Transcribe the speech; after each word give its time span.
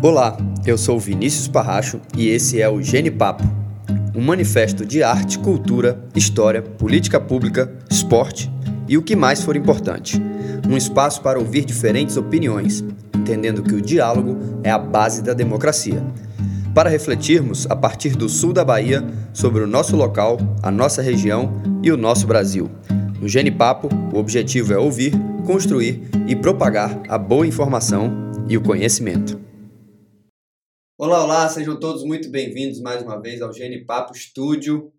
Olá, 0.00 0.36
eu 0.64 0.78
sou 0.78 0.96
Vinícius 1.00 1.48
Parracho 1.48 2.00
e 2.16 2.28
esse 2.28 2.62
é 2.62 2.68
o 2.68 2.80
Gene 2.80 3.10
Papo, 3.10 3.42
um 4.14 4.22
manifesto 4.22 4.86
de 4.86 5.02
arte, 5.02 5.40
cultura, 5.40 6.00
história, 6.14 6.62
política 6.62 7.18
pública, 7.18 7.68
esporte 7.90 8.48
e 8.86 8.96
o 8.96 9.02
que 9.02 9.16
mais 9.16 9.42
for 9.42 9.56
importante. 9.56 10.22
Um 10.70 10.76
espaço 10.76 11.20
para 11.20 11.40
ouvir 11.40 11.64
diferentes 11.64 12.16
opiniões, 12.16 12.84
entendendo 13.12 13.60
que 13.60 13.74
o 13.74 13.82
diálogo 13.82 14.38
é 14.62 14.70
a 14.70 14.78
base 14.78 15.20
da 15.20 15.34
democracia. 15.34 16.00
Para 16.72 16.88
refletirmos, 16.88 17.66
a 17.68 17.74
partir 17.74 18.10
do 18.10 18.28
sul 18.28 18.52
da 18.52 18.64
Bahia, 18.64 19.04
sobre 19.32 19.64
o 19.64 19.66
nosso 19.66 19.96
local, 19.96 20.38
a 20.62 20.70
nossa 20.70 21.02
região 21.02 21.60
e 21.82 21.90
o 21.90 21.96
nosso 21.96 22.24
Brasil. 22.24 22.70
No 23.20 23.26
Gene 23.26 23.50
Papo, 23.50 23.88
o 24.14 24.18
objetivo 24.18 24.72
é 24.72 24.78
ouvir, 24.78 25.12
construir 25.44 26.08
e 26.28 26.36
propagar 26.36 27.02
a 27.08 27.18
boa 27.18 27.44
informação 27.44 28.12
e 28.48 28.56
o 28.56 28.60
conhecimento. 28.60 29.47
Olá, 31.00 31.22
olá, 31.22 31.48
sejam 31.48 31.78
todos 31.78 32.02
muito 32.02 32.28
bem-vindos 32.28 32.80
mais 32.80 33.00
uma 33.04 33.22
vez 33.22 33.40
ao 33.40 33.52
Gene 33.52 33.84
Papo 33.84 34.12
Estúdio. 34.12 34.92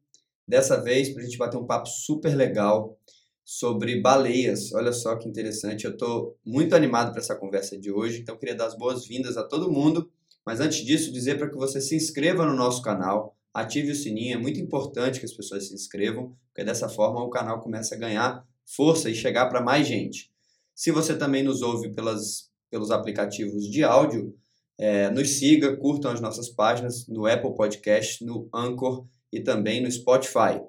Dessa 0.47 0.81
vez, 0.81 1.09
para 1.09 1.21
a 1.21 1.25
gente 1.25 1.37
bater 1.37 1.57
um 1.57 1.65
papo 1.65 1.89
super 1.89 2.33
legal 2.37 2.97
sobre 3.43 3.99
baleias. 3.99 4.71
Olha 4.71 4.93
só 4.93 5.17
que 5.17 5.27
interessante, 5.27 5.83
eu 5.83 5.91
estou 5.91 6.37
muito 6.45 6.73
animado 6.73 7.11
para 7.11 7.19
essa 7.19 7.35
conversa 7.35 7.77
de 7.77 7.91
hoje, 7.91 8.21
então 8.21 8.37
queria 8.37 8.55
dar 8.55 8.67
as 8.67 8.77
boas-vindas 8.77 9.35
a 9.35 9.43
todo 9.43 9.69
mundo. 9.69 10.09
Mas 10.45 10.61
antes 10.61 10.85
disso, 10.85 11.11
dizer 11.11 11.37
para 11.37 11.49
que 11.49 11.57
você 11.57 11.81
se 11.81 11.97
inscreva 11.97 12.45
no 12.45 12.55
nosso 12.55 12.81
canal, 12.81 13.35
ative 13.53 13.91
o 13.91 13.95
sininho, 13.95 14.37
é 14.37 14.41
muito 14.41 14.61
importante 14.61 15.19
que 15.19 15.25
as 15.25 15.33
pessoas 15.33 15.67
se 15.67 15.73
inscrevam, 15.73 16.33
porque 16.47 16.63
dessa 16.63 16.87
forma 16.87 17.21
o 17.21 17.29
canal 17.29 17.59
começa 17.59 17.95
a 17.95 17.97
ganhar 17.97 18.47
força 18.65 19.09
e 19.09 19.13
chegar 19.13 19.47
para 19.47 19.61
mais 19.61 19.85
gente. 19.85 20.31
Se 20.73 20.91
você 20.91 21.17
também 21.17 21.43
nos 21.43 21.61
ouve 21.61 21.89
pelas, 21.89 22.49
pelos 22.71 22.89
aplicativos 22.89 23.69
de 23.69 23.83
áudio, 23.83 24.33
é, 24.79 25.09
nos 25.09 25.37
siga, 25.37 25.75
curtam 25.75 26.09
as 26.09 26.21
nossas 26.21 26.47
páginas 26.47 27.05
no 27.05 27.27
Apple 27.27 27.53
Podcast, 27.53 28.23
no 28.23 28.47
Anchor 28.53 29.05
e 29.29 29.41
também 29.41 29.83
no 29.83 29.91
Spotify. 29.91 30.61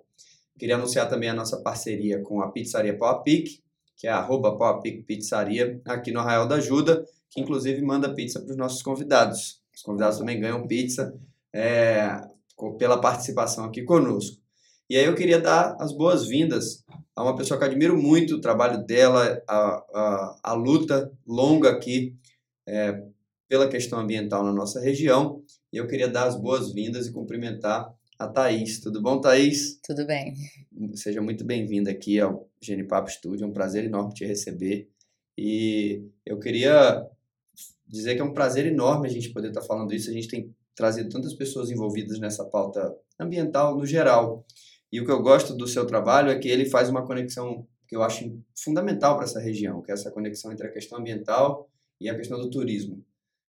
Queria 0.59 0.75
anunciar 0.75 1.09
também 1.09 1.29
a 1.29 1.35
nossa 1.35 1.63
parceria 1.63 2.21
com 2.21 2.43
a 2.43 2.51
Pizzaria 2.51 2.99
Poapic, 2.99 3.61
que 3.97 4.09
é 4.09 4.11
arroba 4.11 4.57
Poapic 4.59 5.07
Pizzaria, 5.07 5.81
aqui 5.85 6.11
no 6.11 6.19
Arraial 6.19 6.49
da 6.49 6.57
Ajuda, 6.57 7.07
que 7.31 7.41
inclusive 7.41 7.81
manda 7.83 8.13
pizza 8.13 8.41
para 8.41 8.51
os 8.51 8.57
nossos 8.57 8.83
convidados. 8.83 9.63
Os 9.73 9.83
convidados 9.83 10.19
também 10.19 10.41
ganham 10.41 10.67
pizza 10.67 11.15
é, 11.55 12.21
pela 12.79 13.01
participação 13.01 13.65
aqui 13.65 13.83
conosco. 13.83 14.39
E 14.89 14.97
aí 14.97 15.05
eu 15.05 15.15
queria 15.15 15.39
dar 15.39 15.77
as 15.79 15.93
boas-vindas 15.93 16.85
a 17.15 17.23
uma 17.23 17.37
pessoa 17.37 17.59
que 17.61 17.65
admiro 17.65 17.97
muito 17.97 18.35
o 18.35 18.41
trabalho 18.41 18.85
dela, 18.85 19.41
a, 19.49 19.85
a, 19.95 20.37
a 20.43 20.53
luta 20.55 21.13
longa 21.25 21.71
aqui 21.71 22.17
é, 22.67 23.01
pela 23.51 23.67
questão 23.67 23.99
ambiental 23.99 24.45
na 24.45 24.53
nossa 24.53 24.81
região. 24.81 25.43
E 25.73 25.77
eu 25.77 25.89
queria 25.89 26.07
dar 26.07 26.29
as 26.29 26.41
boas-vindas 26.41 27.09
e 27.09 27.13
cumprimentar 27.13 27.93
a 28.17 28.29
Thaís. 28.29 28.79
Tudo 28.79 29.03
bom, 29.03 29.21
Thaís? 29.21 29.81
Tudo 29.85 30.07
bem. 30.07 30.37
Seja 30.95 31.21
muito 31.21 31.45
bem-vinda 31.45 31.91
aqui 31.91 32.21
ao 32.21 32.49
Genipapo 32.63 33.11
Studio. 33.11 33.45
É 33.45 33.49
um 33.49 33.53
prazer 33.53 33.85
enorme 33.85 34.15
te 34.15 34.25
receber. 34.25 34.89
E 35.37 36.01
eu 36.25 36.39
queria 36.39 37.05
dizer 37.85 38.15
que 38.15 38.21
é 38.21 38.25
um 38.25 38.33
prazer 38.33 38.67
enorme 38.67 39.09
a 39.09 39.11
gente 39.11 39.31
poder 39.31 39.49
estar 39.49 39.63
falando 39.63 39.93
isso. 39.93 40.11
A 40.11 40.13
gente 40.13 40.29
tem 40.29 40.55
trazido 40.77 41.09
tantas 41.09 41.35
pessoas 41.35 41.73
envolvidas 41.73 42.21
nessa 42.21 42.45
pauta 42.45 42.95
ambiental 43.19 43.77
no 43.77 43.85
geral. 43.85 44.47
E 44.93 45.01
o 45.01 45.05
que 45.05 45.11
eu 45.11 45.21
gosto 45.21 45.57
do 45.57 45.67
seu 45.67 45.85
trabalho 45.85 46.31
é 46.31 46.39
que 46.39 46.49
ele 46.49 46.67
faz 46.67 46.89
uma 46.89 47.05
conexão 47.05 47.67
que 47.89 47.97
eu 47.97 48.05
acho 48.05 48.33
fundamental 48.57 49.17
para 49.17 49.25
essa 49.25 49.41
região, 49.41 49.83
que 49.83 49.91
é 49.91 49.95
essa 49.95 50.13
conexão 50.13 50.53
entre 50.53 50.69
a 50.69 50.73
questão 50.73 51.01
ambiental 51.01 51.69
e 52.01 52.09
a 52.09 52.15
questão 52.15 52.39
do 52.39 52.49
turismo 52.49 53.05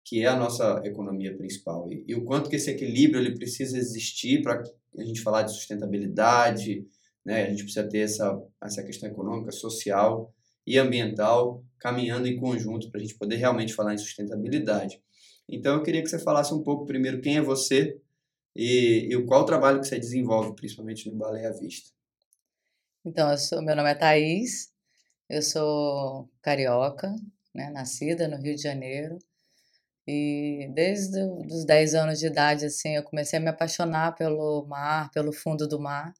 que 0.03 0.23
é 0.23 0.27
a 0.27 0.35
nossa 0.35 0.81
economia 0.83 1.35
principal 1.35 1.91
e, 1.91 2.03
e 2.07 2.15
o 2.15 2.23
quanto 2.25 2.49
que 2.49 2.55
esse 2.55 2.69
equilíbrio 2.69 3.21
ele 3.21 3.35
precisa 3.35 3.77
existir 3.77 4.41
para 4.41 4.61
a 4.97 5.03
gente 5.03 5.21
falar 5.21 5.43
de 5.43 5.53
sustentabilidade, 5.53 6.85
né? 7.25 7.45
A 7.45 7.49
gente 7.49 7.63
precisa 7.63 7.87
ter 7.87 7.99
essa 7.99 8.41
essa 8.61 8.83
questão 8.83 9.09
econômica, 9.09 9.51
social 9.51 10.33
e 10.65 10.77
ambiental 10.77 11.63
caminhando 11.79 12.27
em 12.27 12.37
conjunto 12.37 12.89
para 12.89 12.99
a 12.99 13.03
gente 13.03 13.17
poder 13.17 13.37
realmente 13.37 13.73
falar 13.73 13.93
em 13.93 13.97
sustentabilidade. 13.97 15.01
Então 15.47 15.75
eu 15.75 15.83
queria 15.83 16.01
que 16.01 16.09
você 16.09 16.19
falasse 16.19 16.53
um 16.53 16.63
pouco 16.63 16.85
primeiro 16.85 17.21
quem 17.21 17.37
é 17.37 17.41
você 17.41 17.97
e, 18.55 19.09
e 19.11 19.25
qual 19.25 19.41
o 19.41 19.45
trabalho 19.45 19.79
que 19.79 19.87
você 19.87 19.99
desenvolve, 19.99 20.55
principalmente 20.55 21.09
no 21.09 21.17
Baleia 21.17 21.51
Vista. 21.53 21.91
Então, 23.05 23.29
eu 23.29 23.37
sou, 23.37 23.61
meu 23.61 23.75
nome 23.75 23.91
é 23.91 23.95
Thaís, 23.95 24.71
eu 25.29 25.41
sou 25.41 26.29
carioca, 26.41 27.13
né, 27.53 27.69
nascida 27.69 28.27
no 28.27 28.37
Rio 28.37 28.55
de 28.55 28.61
Janeiro, 28.61 29.17
e 30.07 30.69
desde 30.73 31.19
os 31.21 31.65
10 31.65 31.95
anos 31.95 32.19
de 32.19 32.27
idade, 32.27 32.65
assim, 32.65 32.95
eu 32.95 33.03
comecei 33.03 33.39
a 33.39 33.41
me 33.41 33.49
apaixonar 33.49 34.15
pelo 34.15 34.65
mar, 34.67 35.09
pelo 35.11 35.31
fundo 35.31 35.67
do 35.67 35.79
mar. 35.79 36.13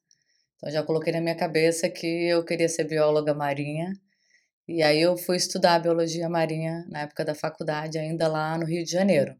Então, 0.56 0.70
já 0.70 0.82
coloquei 0.82 1.12
na 1.12 1.20
minha 1.20 1.36
cabeça 1.36 1.88
que 1.90 2.06
eu 2.06 2.44
queria 2.44 2.68
ser 2.68 2.84
bióloga 2.84 3.34
marinha. 3.34 3.92
E 4.66 4.82
aí 4.82 5.00
eu 5.00 5.16
fui 5.16 5.36
estudar 5.36 5.78
biologia 5.80 6.28
marinha 6.28 6.86
na 6.88 7.02
época 7.02 7.24
da 7.24 7.34
faculdade, 7.34 7.98
ainda 7.98 8.26
lá 8.28 8.56
no 8.56 8.64
Rio 8.64 8.82
de 8.82 8.90
Janeiro. 8.90 9.36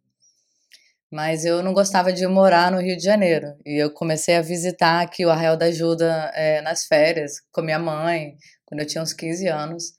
Mas 1.10 1.44
eu 1.46 1.62
não 1.62 1.72
gostava 1.72 2.12
de 2.12 2.26
morar 2.26 2.70
no 2.70 2.80
Rio 2.80 2.96
de 2.96 3.04
Janeiro. 3.04 3.56
E 3.64 3.82
eu 3.82 3.90
comecei 3.90 4.36
a 4.36 4.42
visitar 4.42 5.00
aqui 5.00 5.24
o 5.24 5.30
Arraial 5.30 5.56
da 5.56 5.66
Ajuda 5.66 6.30
é, 6.34 6.60
nas 6.60 6.84
férias, 6.84 7.40
com 7.52 7.62
minha 7.62 7.78
mãe, 7.78 8.36
quando 8.66 8.80
eu 8.80 8.86
tinha 8.86 9.02
uns 9.02 9.14
15 9.14 9.48
anos 9.48 9.94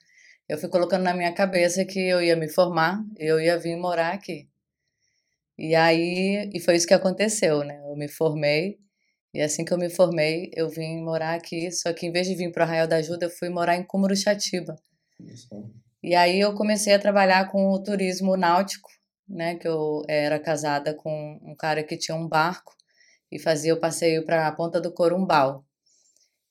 eu 0.47 0.57
fui 0.57 0.69
colocando 0.69 1.03
na 1.03 1.13
minha 1.13 1.33
cabeça 1.33 1.83
que 1.85 1.99
eu 1.99 2.21
ia 2.21 2.35
me 2.35 2.47
formar, 2.47 3.03
eu 3.17 3.39
ia 3.39 3.57
vir 3.57 3.75
morar 3.75 4.13
aqui. 4.13 4.47
E 5.57 5.73
aí, 5.73 6.49
e 6.53 6.59
foi 6.59 6.75
isso 6.75 6.87
que 6.87 6.93
aconteceu, 6.93 7.63
né? 7.63 7.79
Eu 7.83 7.95
me 7.95 8.07
formei, 8.07 8.77
e 9.33 9.41
assim 9.41 9.65
que 9.65 9.73
eu 9.73 9.77
me 9.77 9.89
formei, 9.89 10.51
eu 10.53 10.69
vim 10.69 11.01
morar 11.03 11.33
aqui, 11.35 11.71
só 11.71 11.91
que 11.93 12.05
em 12.05 12.11
vez 12.11 12.27
de 12.27 12.35
vir 12.35 12.51
para 12.51 12.61
o 12.61 12.63
Arraial 12.63 12.87
da 12.87 12.97
Ajuda, 12.97 13.25
eu 13.25 13.29
fui 13.29 13.49
morar 13.49 13.75
em 13.75 13.83
Cumuruxatiba. 13.83 14.75
E 16.03 16.13
aí 16.13 16.39
eu 16.39 16.53
comecei 16.53 16.93
a 16.93 16.99
trabalhar 16.99 17.51
com 17.51 17.71
o 17.71 17.81
turismo 17.81 18.37
náutico, 18.37 18.89
né? 19.27 19.55
Que 19.55 19.67
eu 19.67 20.03
era 20.07 20.39
casada 20.39 20.93
com 20.93 21.39
um 21.43 21.55
cara 21.55 21.83
que 21.83 21.97
tinha 21.97 22.15
um 22.15 22.27
barco 22.27 22.75
e 23.31 23.39
fazia 23.39 23.73
o 23.73 23.79
passeio 23.79 24.25
para 24.25 24.47
a 24.47 24.51
Ponta 24.51 24.79
do 24.79 24.93
Corumbau. 24.93 25.65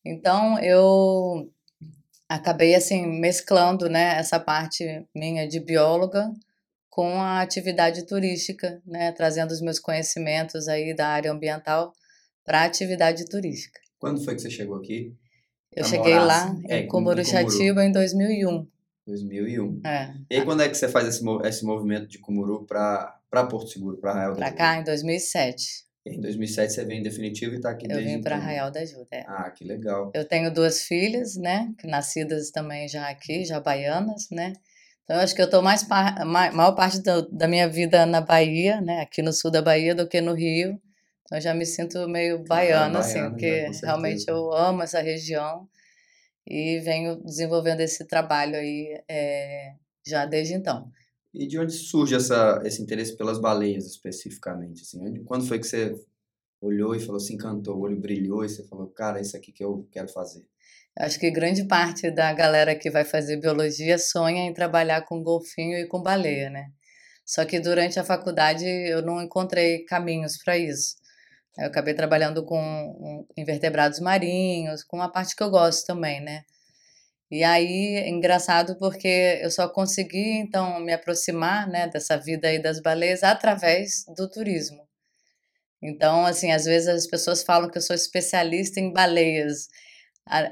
Então, 0.04 0.58
eu 0.58 1.50
acabei 2.34 2.74
assim 2.74 3.06
mesclando, 3.06 3.88
né, 3.88 4.18
essa 4.18 4.38
parte 4.38 4.84
minha 5.14 5.46
de 5.46 5.60
bióloga 5.60 6.30
com 6.88 7.20
a 7.20 7.40
atividade 7.40 8.06
turística, 8.06 8.80
né, 8.86 9.12
trazendo 9.12 9.50
os 9.50 9.60
meus 9.60 9.78
conhecimentos 9.78 10.68
aí 10.68 10.94
da 10.94 11.08
área 11.08 11.32
ambiental 11.32 11.92
para 12.44 12.62
a 12.62 12.64
atividade 12.64 13.24
turística. 13.26 13.80
Quando 13.98 14.22
foi 14.22 14.34
que 14.34 14.42
você 14.42 14.50
chegou 14.50 14.76
aqui? 14.76 15.12
Eu 15.74 15.84
cheguei 15.84 16.14
morar, 16.14 16.26
lá 16.26 16.44
assim? 16.44 16.62
é, 16.68 16.78
em 16.80 16.86
Cumuruxatiba 16.86 17.84
em 17.84 17.90
2001. 17.90 18.66
2001. 19.06 19.80
É. 19.84 20.14
E 20.30 20.36
aí, 20.36 20.44
quando 20.44 20.62
é 20.62 20.68
que 20.68 20.76
você 20.76 20.88
faz 20.88 21.08
esse, 21.08 21.24
esse 21.44 21.64
movimento 21.64 22.06
de 22.06 22.18
Cumuru 22.18 22.64
para 22.64 23.18
Porto 23.50 23.68
Seguro, 23.68 23.96
para 23.96 24.12
Arraial 24.12 24.36
Para 24.36 24.52
cá, 24.52 24.78
em 24.78 24.84
2007. 24.84 25.84
Em 26.06 26.20
2007 26.20 26.72
você 26.72 26.84
veio 26.84 27.00
em 27.00 27.02
definitivo 27.02 27.54
e 27.54 27.56
está 27.56 27.70
aqui 27.70 27.86
eu 27.86 27.88
desde 27.88 28.10
Eu 28.10 28.16
vim 28.16 28.22
para 28.22 28.36
Arraial 28.36 28.70
da 28.70 28.80
Ajuda, 28.80 29.08
é. 29.10 29.24
Ah, 29.26 29.50
que 29.50 29.64
legal. 29.64 30.12
Eu 30.14 30.24
tenho 30.26 30.52
duas 30.52 30.82
filhas, 30.82 31.34
né, 31.34 31.72
nascidas 31.82 32.50
também 32.50 32.86
já 32.88 33.08
aqui, 33.08 33.44
já 33.44 33.58
baianas, 33.58 34.28
né. 34.30 34.52
Então 35.02 35.16
eu 35.16 35.22
acho 35.22 35.34
que 35.34 35.40
eu 35.40 35.46
estou 35.46 35.62
mais 35.62 35.82
par, 35.82 36.24
maior 36.26 36.72
parte 36.72 37.00
do, 37.00 37.30
da 37.30 37.48
minha 37.48 37.68
vida 37.68 38.04
na 38.04 38.20
Bahia, 38.20 38.80
né, 38.82 39.00
aqui 39.00 39.22
no 39.22 39.32
sul 39.32 39.50
da 39.50 39.62
Bahia 39.62 39.94
do 39.94 40.06
que 40.06 40.20
no 40.20 40.34
Rio. 40.34 40.78
Então 41.22 41.38
eu 41.38 41.40
já 41.40 41.54
me 41.54 41.64
sinto 41.64 42.06
meio 42.06 42.36
ah, 42.36 42.44
baiana, 42.46 42.98
assim, 42.98 43.22
porque 43.30 43.70
realmente 43.82 44.28
eu 44.28 44.52
amo 44.52 44.82
essa 44.82 45.00
região 45.00 45.66
e 46.46 46.80
venho 46.80 47.16
desenvolvendo 47.24 47.80
esse 47.80 48.06
trabalho 48.06 48.56
aí 48.56 49.02
é, 49.08 49.72
já 50.06 50.26
desde 50.26 50.52
então. 50.52 50.90
E 51.34 51.48
de 51.48 51.58
onde 51.58 51.72
surge 51.72 52.14
essa, 52.14 52.62
esse 52.64 52.80
interesse 52.80 53.16
pelas 53.16 53.40
baleias 53.40 53.86
especificamente? 53.86 54.82
Assim? 54.82 55.24
Quando 55.24 55.46
foi 55.46 55.58
que 55.58 55.66
você 55.66 55.94
olhou 56.60 56.94
e 56.94 57.00
falou, 57.00 57.18
se 57.18 57.34
encantou, 57.34 57.76
o 57.76 57.80
olho 57.80 58.00
brilhou 58.00 58.44
e 58.44 58.48
você 58.48 58.62
falou, 58.68 58.86
cara, 58.86 59.20
isso 59.20 59.36
aqui 59.36 59.50
que 59.50 59.64
eu 59.64 59.86
quero 59.90 60.08
fazer? 60.08 60.46
Acho 60.96 61.18
que 61.18 61.30
grande 61.30 61.64
parte 61.64 62.08
da 62.10 62.32
galera 62.32 62.76
que 62.76 62.88
vai 62.88 63.04
fazer 63.04 63.36
biologia 63.38 63.98
sonha 63.98 64.44
em 64.44 64.54
trabalhar 64.54 65.02
com 65.02 65.22
golfinho 65.22 65.76
e 65.76 65.88
com 65.88 66.00
baleia, 66.00 66.48
né? 66.48 66.70
Só 67.26 67.44
que 67.44 67.58
durante 67.58 67.98
a 67.98 68.04
faculdade 68.04 68.64
eu 68.64 69.02
não 69.02 69.20
encontrei 69.20 69.84
caminhos 69.84 70.38
para 70.38 70.56
isso. 70.56 70.94
Eu 71.58 71.66
acabei 71.66 71.94
trabalhando 71.94 72.44
com 72.44 73.26
invertebrados 73.36 73.98
marinhos, 73.98 74.84
com 74.84 74.96
uma 74.96 75.10
parte 75.10 75.34
que 75.34 75.42
eu 75.42 75.50
gosto 75.50 75.86
também, 75.86 76.20
né? 76.20 76.44
E 77.34 77.42
aí, 77.42 77.96
é 77.96 78.08
engraçado 78.08 78.76
porque 78.78 79.40
eu 79.42 79.50
só 79.50 79.68
consegui, 79.68 80.38
então, 80.38 80.78
me 80.78 80.92
aproximar, 80.92 81.68
né, 81.68 81.88
dessa 81.88 82.16
vida 82.16 82.46
aí 82.46 82.60
das 82.62 82.80
baleias 82.80 83.24
através 83.24 84.04
do 84.16 84.30
turismo. 84.30 84.86
Então, 85.82 86.24
assim, 86.24 86.52
às 86.52 86.64
vezes 86.64 86.88
as 86.88 87.06
pessoas 87.08 87.42
falam 87.42 87.68
que 87.68 87.76
eu 87.76 87.82
sou 87.82 87.96
especialista 87.96 88.78
em 88.78 88.92
baleias. 88.92 89.68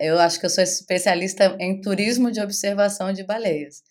Eu 0.00 0.18
acho 0.18 0.40
que 0.40 0.46
eu 0.46 0.50
sou 0.50 0.64
especialista 0.64 1.56
em 1.60 1.80
turismo 1.80 2.32
de 2.32 2.40
observação 2.40 3.12
de 3.12 3.22
baleias. 3.22 3.82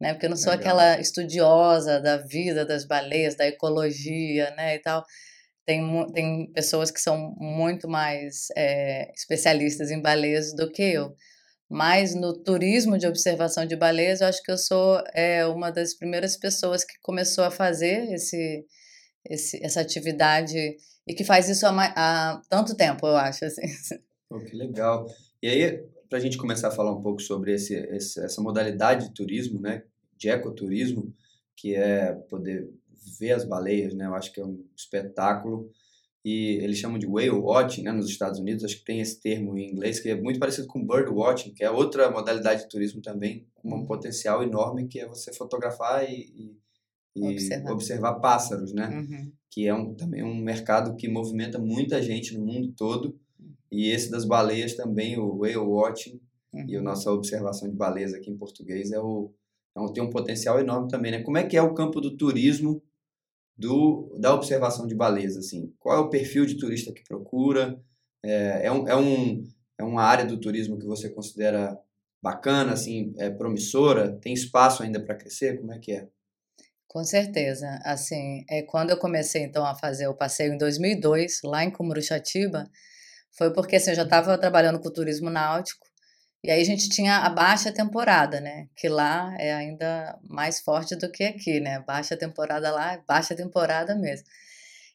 né? 0.00 0.14
Porque 0.14 0.24
eu 0.26 0.30
não 0.30 0.36
sou 0.38 0.52
Legal. 0.52 0.78
aquela 0.78 1.00
estudiosa 1.00 2.00
da 2.00 2.16
vida 2.16 2.64
das 2.64 2.86
baleias, 2.86 3.36
da 3.36 3.46
ecologia, 3.46 4.50
né, 4.56 4.76
e 4.76 4.78
tal. 4.80 5.04
Tem, 5.66 5.82
tem 6.14 6.50
pessoas 6.52 6.90
que 6.90 7.00
são 7.00 7.34
muito 7.38 7.88
mais 7.88 8.48
é, 8.56 9.12
especialistas 9.14 9.90
em 9.90 10.00
baleias 10.00 10.54
do 10.54 10.70
que 10.72 10.82
eu. 10.82 11.14
Mas 11.68 12.14
no 12.14 12.32
turismo 12.32 12.96
de 12.96 13.06
observação 13.06 13.66
de 13.66 13.76
baleias, 13.76 14.20
eu 14.20 14.26
acho 14.26 14.42
que 14.42 14.50
eu 14.50 14.56
sou 14.56 15.02
é, 15.14 15.46
uma 15.46 15.70
das 15.70 15.94
primeiras 15.94 16.36
pessoas 16.36 16.82
que 16.82 16.98
começou 17.02 17.44
a 17.44 17.50
fazer 17.50 18.10
esse, 18.12 18.64
esse, 19.28 19.62
essa 19.62 19.80
atividade 19.80 20.56
e 21.06 21.14
que 21.14 21.24
faz 21.24 21.48
isso 21.48 21.66
há, 21.66 21.92
há 21.94 22.40
tanto 22.48 22.74
tempo, 22.74 23.06
eu 23.06 23.16
acho. 23.16 23.44
Assim. 23.44 23.62
Pô, 24.28 24.38
que 24.40 24.56
legal. 24.56 25.06
E 25.42 25.48
aí, 25.48 25.84
para 26.08 26.18
a 26.18 26.20
gente 26.20 26.38
começar 26.38 26.68
a 26.68 26.72
falar 26.72 26.92
um 26.92 27.02
pouco 27.02 27.20
sobre 27.20 27.54
esse, 27.54 27.74
esse, 27.74 28.18
essa 28.20 28.40
modalidade 28.40 29.08
de 29.08 29.14
turismo, 29.14 29.60
né, 29.60 29.84
de 30.16 30.30
ecoturismo, 30.30 31.14
que 31.54 31.74
é 31.74 32.12
poder 32.12 32.70
ver 33.18 33.32
as 33.32 33.44
baleias, 33.44 33.94
né, 33.94 34.06
eu 34.06 34.14
acho 34.14 34.32
que 34.32 34.40
é 34.40 34.44
um 34.44 34.64
espetáculo 34.76 35.70
e 36.28 36.58
eles 36.62 36.76
chamam 36.76 36.98
de 36.98 37.06
whale 37.06 37.30
watching, 37.30 37.84
né, 37.84 37.90
nos 37.90 38.10
Estados 38.10 38.38
Unidos, 38.38 38.62
acho 38.62 38.76
que 38.76 38.84
tem 38.84 39.00
esse 39.00 39.18
termo 39.18 39.56
em 39.56 39.70
inglês, 39.70 39.98
que 39.98 40.10
é 40.10 40.20
muito 40.20 40.38
parecido 40.38 40.66
com 40.66 40.86
bird 40.86 41.08
watching, 41.10 41.54
que 41.54 41.64
é 41.64 41.70
outra 41.70 42.10
modalidade 42.10 42.64
de 42.64 42.68
turismo 42.68 43.00
também, 43.00 43.46
com 43.54 43.70
um 43.70 43.72
uhum. 43.72 43.86
potencial 43.86 44.42
enorme, 44.42 44.86
que 44.86 45.00
é 45.00 45.08
você 45.08 45.32
fotografar 45.32 46.04
e, 46.04 46.54
e, 47.16 47.24
observar. 47.24 47.72
observar. 47.72 48.14
pássaros, 48.20 48.74
né, 48.74 48.88
uhum. 48.88 49.32
que 49.50 49.66
é 49.66 49.72
um, 49.72 49.94
também 49.94 50.22
um 50.22 50.36
mercado 50.36 50.94
que 50.96 51.08
movimenta 51.08 51.58
muita 51.58 52.02
gente 52.02 52.36
no 52.36 52.44
mundo 52.44 52.74
todo, 52.76 53.18
e 53.72 53.88
esse 53.88 54.10
das 54.10 54.26
baleias 54.26 54.74
também, 54.74 55.18
o 55.18 55.38
whale 55.38 55.56
watching, 55.56 56.20
uhum. 56.52 56.66
e 56.68 56.76
a 56.76 56.82
nossa 56.82 57.10
observação 57.10 57.70
de 57.70 57.74
baleias 57.74 58.12
aqui 58.12 58.30
em 58.30 58.36
português 58.36 58.92
é 58.92 59.00
o, 59.00 59.32
é 59.74 59.80
um, 59.80 59.90
tem 59.90 60.02
um 60.02 60.10
potencial 60.10 60.60
enorme 60.60 60.88
também, 60.88 61.10
né? 61.10 61.22
Como 61.22 61.38
é 61.38 61.44
que 61.44 61.56
é 61.56 61.62
o 61.62 61.72
campo 61.72 62.02
do 62.02 62.18
turismo 62.18 62.82
do, 63.58 64.14
da 64.20 64.32
observação 64.32 64.86
de 64.86 64.94
baleias, 64.94 65.36
assim? 65.36 65.74
Qual 65.80 65.96
é 65.96 66.00
o 66.00 66.08
perfil 66.08 66.46
de 66.46 66.56
turista 66.56 66.92
que 66.92 67.02
procura? 67.02 67.76
É, 68.24 68.66
é, 68.66 68.72
um, 68.72 68.88
é, 68.88 68.96
um, 68.96 69.44
é 69.78 69.82
uma 69.82 70.02
área 70.02 70.24
do 70.24 70.38
turismo 70.38 70.78
que 70.78 70.86
você 70.86 71.08
considera 71.08 71.76
bacana, 72.22 72.72
assim, 72.72 73.12
é 73.18 73.28
promissora? 73.28 74.12
Tem 74.20 74.32
espaço 74.32 74.82
ainda 74.82 75.00
para 75.04 75.16
crescer? 75.16 75.58
Como 75.58 75.72
é 75.72 75.78
que 75.78 75.92
é? 75.92 76.08
Com 76.86 77.02
certeza. 77.02 77.80
Assim, 77.84 78.44
é, 78.48 78.62
quando 78.62 78.90
eu 78.90 78.96
comecei, 78.96 79.42
então, 79.42 79.66
a 79.66 79.74
fazer 79.74 80.06
o 80.06 80.14
passeio 80.14 80.54
em 80.54 80.58
2002, 80.58 81.40
lá 81.42 81.64
em 81.64 81.70
Cumuruxatiba, 81.70 82.64
foi 83.36 83.52
porque 83.52 83.76
assim, 83.76 83.90
eu 83.90 83.96
já 83.96 84.04
estava 84.04 84.38
trabalhando 84.38 84.80
com 84.80 84.90
turismo 84.90 85.30
náutico 85.30 85.87
e 86.42 86.50
aí 86.50 86.60
a 86.60 86.64
gente 86.64 86.88
tinha 86.88 87.18
a 87.18 87.28
baixa 87.30 87.72
temporada, 87.72 88.40
né? 88.40 88.68
Que 88.76 88.88
lá 88.88 89.34
é 89.38 89.52
ainda 89.52 90.18
mais 90.22 90.60
forte 90.60 90.94
do 90.96 91.10
que 91.10 91.24
aqui, 91.24 91.60
né? 91.60 91.80
Baixa 91.80 92.16
temporada 92.16 92.70
lá, 92.70 93.02
baixa 93.06 93.34
temporada 93.34 93.94
mesmo. 93.96 94.26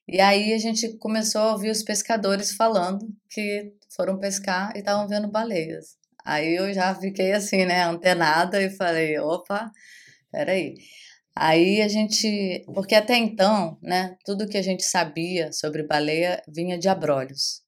E 0.07 0.19
aí 0.21 0.53
a 0.53 0.57
gente 0.57 0.97
começou 0.97 1.41
a 1.41 1.51
ouvir 1.53 1.69
os 1.69 1.83
pescadores 1.83 2.53
falando 2.53 3.07
que 3.29 3.73
foram 3.95 4.19
pescar 4.19 4.71
e 4.75 4.79
estavam 4.79 5.07
vendo 5.07 5.29
baleias. 5.29 5.97
Aí 6.25 6.55
eu 6.55 6.73
já 6.73 6.95
fiquei 6.95 7.33
assim, 7.33 7.65
né, 7.65 7.83
antenada 7.83 8.61
e 8.61 8.69
falei, 8.69 9.19
opa, 9.19 9.71
peraí. 10.31 10.75
Aí 11.35 11.81
a 11.81 11.87
gente, 11.87 12.63
porque 12.73 12.95
até 12.95 13.17
então, 13.17 13.77
né, 13.81 14.15
tudo 14.25 14.47
que 14.47 14.57
a 14.57 14.61
gente 14.61 14.83
sabia 14.83 15.51
sobre 15.51 15.83
baleia 15.83 16.41
vinha 16.47 16.77
de 16.77 16.87
abrolhos. 16.87 17.62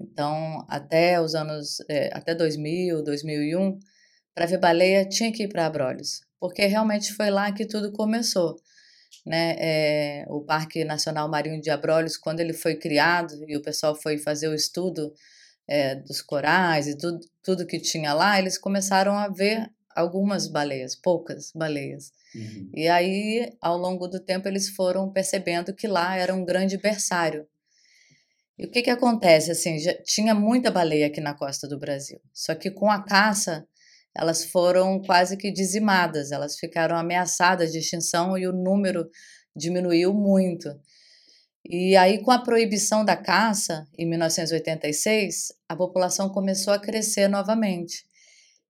Então, 0.00 0.64
até 0.68 1.20
os 1.20 1.34
anos, 1.34 1.78
é, 1.88 2.10
até 2.12 2.34
2000, 2.34 3.02
2001, 3.02 3.78
para 4.34 4.46
ver 4.46 4.58
baleia 4.58 5.08
tinha 5.08 5.32
que 5.32 5.44
ir 5.44 5.48
para 5.48 5.66
Abrolhos, 5.66 6.20
porque 6.38 6.64
realmente 6.66 7.12
foi 7.12 7.30
lá 7.30 7.50
que 7.52 7.66
tudo 7.66 7.92
começou. 7.92 8.56
Né? 9.26 9.56
É, 9.58 10.24
o 10.28 10.40
Parque 10.42 10.84
Nacional 10.84 11.28
Marinho 11.28 11.60
de 11.60 11.70
Abrolhos, 11.70 12.16
quando 12.16 12.40
ele 12.40 12.52
foi 12.52 12.76
criado 12.76 13.34
e 13.48 13.56
o 13.56 13.62
pessoal 13.62 13.94
foi 13.94 14.16
fazer 14.16 14.48
o 14.48 14.54
estudo 14.54 15.12
é, 15.66 15.96
dos 15.96 16.22
corais 16.22 16.86
e 16.86 16.96
tudo, 16.96 17.20
tudo 17.42 17.66
que 17.66 17.80
tinha 17.80 18.14
lá, 18.14 18.38
eles 18.38 18.56
começaram 18.56 19.18
a 19.18 19.28
ver 19.28 19.68
algumas 19.94 20.46
baleias, 20.46 20.94
poucas 20.94 21.50
baleias. 21.52 22.12
Uhum. 22.34 22.70
E 22.72 22.86
aí, 22.86 23.52
ao 23.60 23.76
longo 23.76 24.06
do 24.06 24.20
tempo, 24.20 24.46
eles 24.46 24.68
foram 24.68 25.10
percebendo 25.10 25.74
que 25.74 25.88
lá 25.88 26.16
era 26.16 26.32
um 26.32 26.44
grande 26.44 26.78
berçário 26.78 27.46
e 28.58 28.66
o 28.66 28.70
que 28.70 28.82
que 28.82 28.90
acontece, 28.90 29.50
assim, 29.50 29.78
já 29.78 29.94
tinha 30.02 30.34
muita 30.34 30.70
baleia 30.70 31.06
aqui 31.06 31.20
na 31.20 31.34
costa 31.34 31.68
do 31.68 31.78
Brasil, 31.78 32.20
só 32.32 32.54
que 32.54 32.70
com 32.70 32.90
a 32.90 33.02
caça 33.04 33.66
elas 34.16 34.44
foram 34.44 35.00
quase 35.00 35.36
que 35.36 35.52
dizimadas, 35.52 36.32
elas 36.32 36.58
ficaram 36.58 36.96
ameaçadas 36.96 37.70
de 37.70 37.78
extinção 37.78 38.36
e 38.36 38.48
o 38.48 38.52
número 38.52 39.08
diminuiu 39.54 40.12
muito. 40.12 40.68
E 41.64 41.96
aí, 41.96 42.22
com 42.22 42.30
a 42.30 42.42
proibição 42.42 43.04
da 43.04 43.16
caça, 43.16 43.86
em 43.96 44.06
1986, 44.06 45.52
a 45.68 45.76
população 45.76 46.28
começou 46.30 46.72
a 46.72 46.78
crescer 46.78 47.28
novamente. 47.28 48.04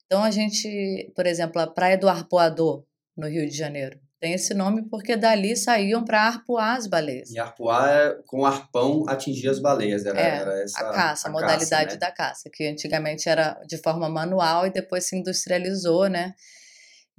Então, 0.04 0.22
a 0.22 0.30
gente, 0.30 1.12
por 1.14 1.26
exemplo, 1.26 1.60
a 1.62 1.66
Praia 1.66 1.96
do 1.96 2.08
Arpoador, 2.08 2.84
no 3.16 3.28
Rio 3.28 3.48
de 3.48 3.56
Janeiro, 3.56 4.00
tem 4.20 4.32
esse 4.32 4.52
nome 4.52 4.82
porque 4.88 5.16
dali 5.16 5.56
saíam 5.56 6.04
para 6.04 6.22
arpoar 6.22 6.76
as 6.76 6.86
baleias. 6.86 7.30
E 7.30 7.38
arpoar 7.38 7.88
é 7.88 8.18
com 8.26 8.44
arpão 8.44 9.04
atingir 9.08 9.48
as 9.48 9.60
baleias, 9.60 10.04
era, 10.04 10.20
é, 10.20 10.36
era 10.38 10.62
essa 10.62 10.80
a 10.80 10.92
caça, 10.92 11.28
a, 11.28 11.30
a 11.30 11.32
modalidade 11.32 11.84
caça, 11.84 11.94
né? 11.94 11.96
da 11.96 12.10
caça, 12.10 12.50
que 12.52 12.66
antigamente 12.66 13.28
era 13.28 13.60
de 13.66 13.78
forma 13.78 14.08
manual 14.08 14.66
e 14.66 14.70
depois 14.70 15.06
se 15.06 15.16
industrializou, 15.16 16.08
né? 16.08 16.34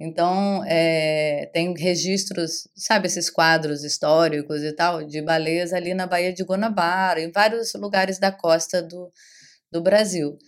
Então, 0.02 0.64
é, 0.66 1.50
tem 1.52 1.74
registros, 1.76 2.66
sabe, 2.74 3.06
esses 3.06 3.28
quadros 3.28 3.84
históricos 3.84 4.62
e 4.62 4.72
tal, 4.72 5.04
de 5.04 5.20
baleias 5.20 5.74
ali 5.74 5.92
na 5.92 6.06
Baía 6.06 6.32
de 6.32 6.42
Guanabara, 6.42 7.20
em 7.20 7.30
vários 7.30 7.74
lugares 7.74 8.18
da 8.18 8.32
costa 8.32 8.82
do, 8.82 9.12
do 9.70 9.82
Brasil. 9.82 10.38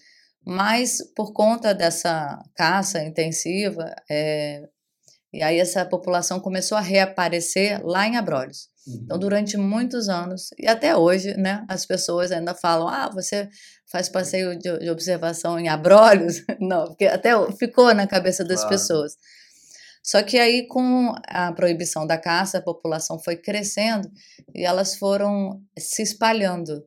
Mas, 0.45 0.99
por 1.15 1.35
conta 1.35 1.75
dessa 1.75 2.39
caça 2.57 3.03
intensiva, 3.05 3.95
é, 4.11 4.63
e 5.33 5.43
aí 5.43 5.59
essa 5.59 5.85
população 5.85 6.39
começou 6.39 6.77
a 6.77 6.81
reaparecer 6.81 7.85
lá 7.85 8.07
em 8.07 8.17
Abrolhos. 8.17 8.69
Então, 8.87 8.95
uhum. 8.95 9.05
Então, 9.05 9.19
durante 9.19 9.57
muitos 9.57 10.09
anos, 10.09 10.51
e 10.59 10.67
até 10.67 10.97
hoje, 10.97 11.35
né, 11.37 11.65
as 11.69 11.87
pessoas 11.87 12.33
ainda 12.33 12.55
falam: 12.55 12.89
ah, 12.89 13.09
você 13.09 13.49
faz 13.91 14.09
passeio 14.09 14.59
de, 14.59 14.79
de 14.79 14.91
observação 14.91 15.59
em 15.59 15.69
Abrolhos? 15.69 16.43
Não, 16.61 16.87
porque 16.87 17.07
até 17.07 17.31
ficou 17.53 17.95
na 17.95 18.07
cabeça 18.07 18.45
das 18.45 18.61
claro. 18.61 18.71
pessoas. 18.71 19.17
Só 20.03 20.21
que 20.23 20.37
aí, 20.37 20.67
com 20.67 21.15
a 21.29 21.53
proibição 21.53 22.07
da 22.07 22.19
caça, 22.19 22.59
a 22.59 22.63
população 22.63 23.21
foi 23.21 23.37
crescendo 23.37 24.11
e 24.53 24.65
elas 24.65 24.97
foram 24.97 25.63
se 25.79 26.03
espalhando 26.03 26.85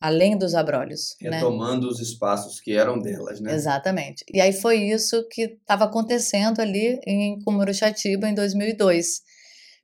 além 0.00 0.36
dos 0.36 0.54
abrolhos. 0.54 1.14
Né? 1.20 1.36
Retomando 1.36 1.86
né? 1.86 1.92
os 1.92 2.00
espaços 2.00 2.58
que 2.58 2.72
eram 2.72 2.98
delas, 2.98 3.40
né? 3.40 3.52
Exatamente. 3.54 4.24
E 4.32 4.40
aí 4.40 4.52
foi 4.52 4.78
isso 4.78 5.26
que 5.28 5.42
estava 5.42 5.84
acontecendo 5.84 6.60
ali 6.60 6.98
em 7.06 7.38
Cumuruxatiba 7.42 8.28
em 8.28 8.34
2002. 8.34 9.22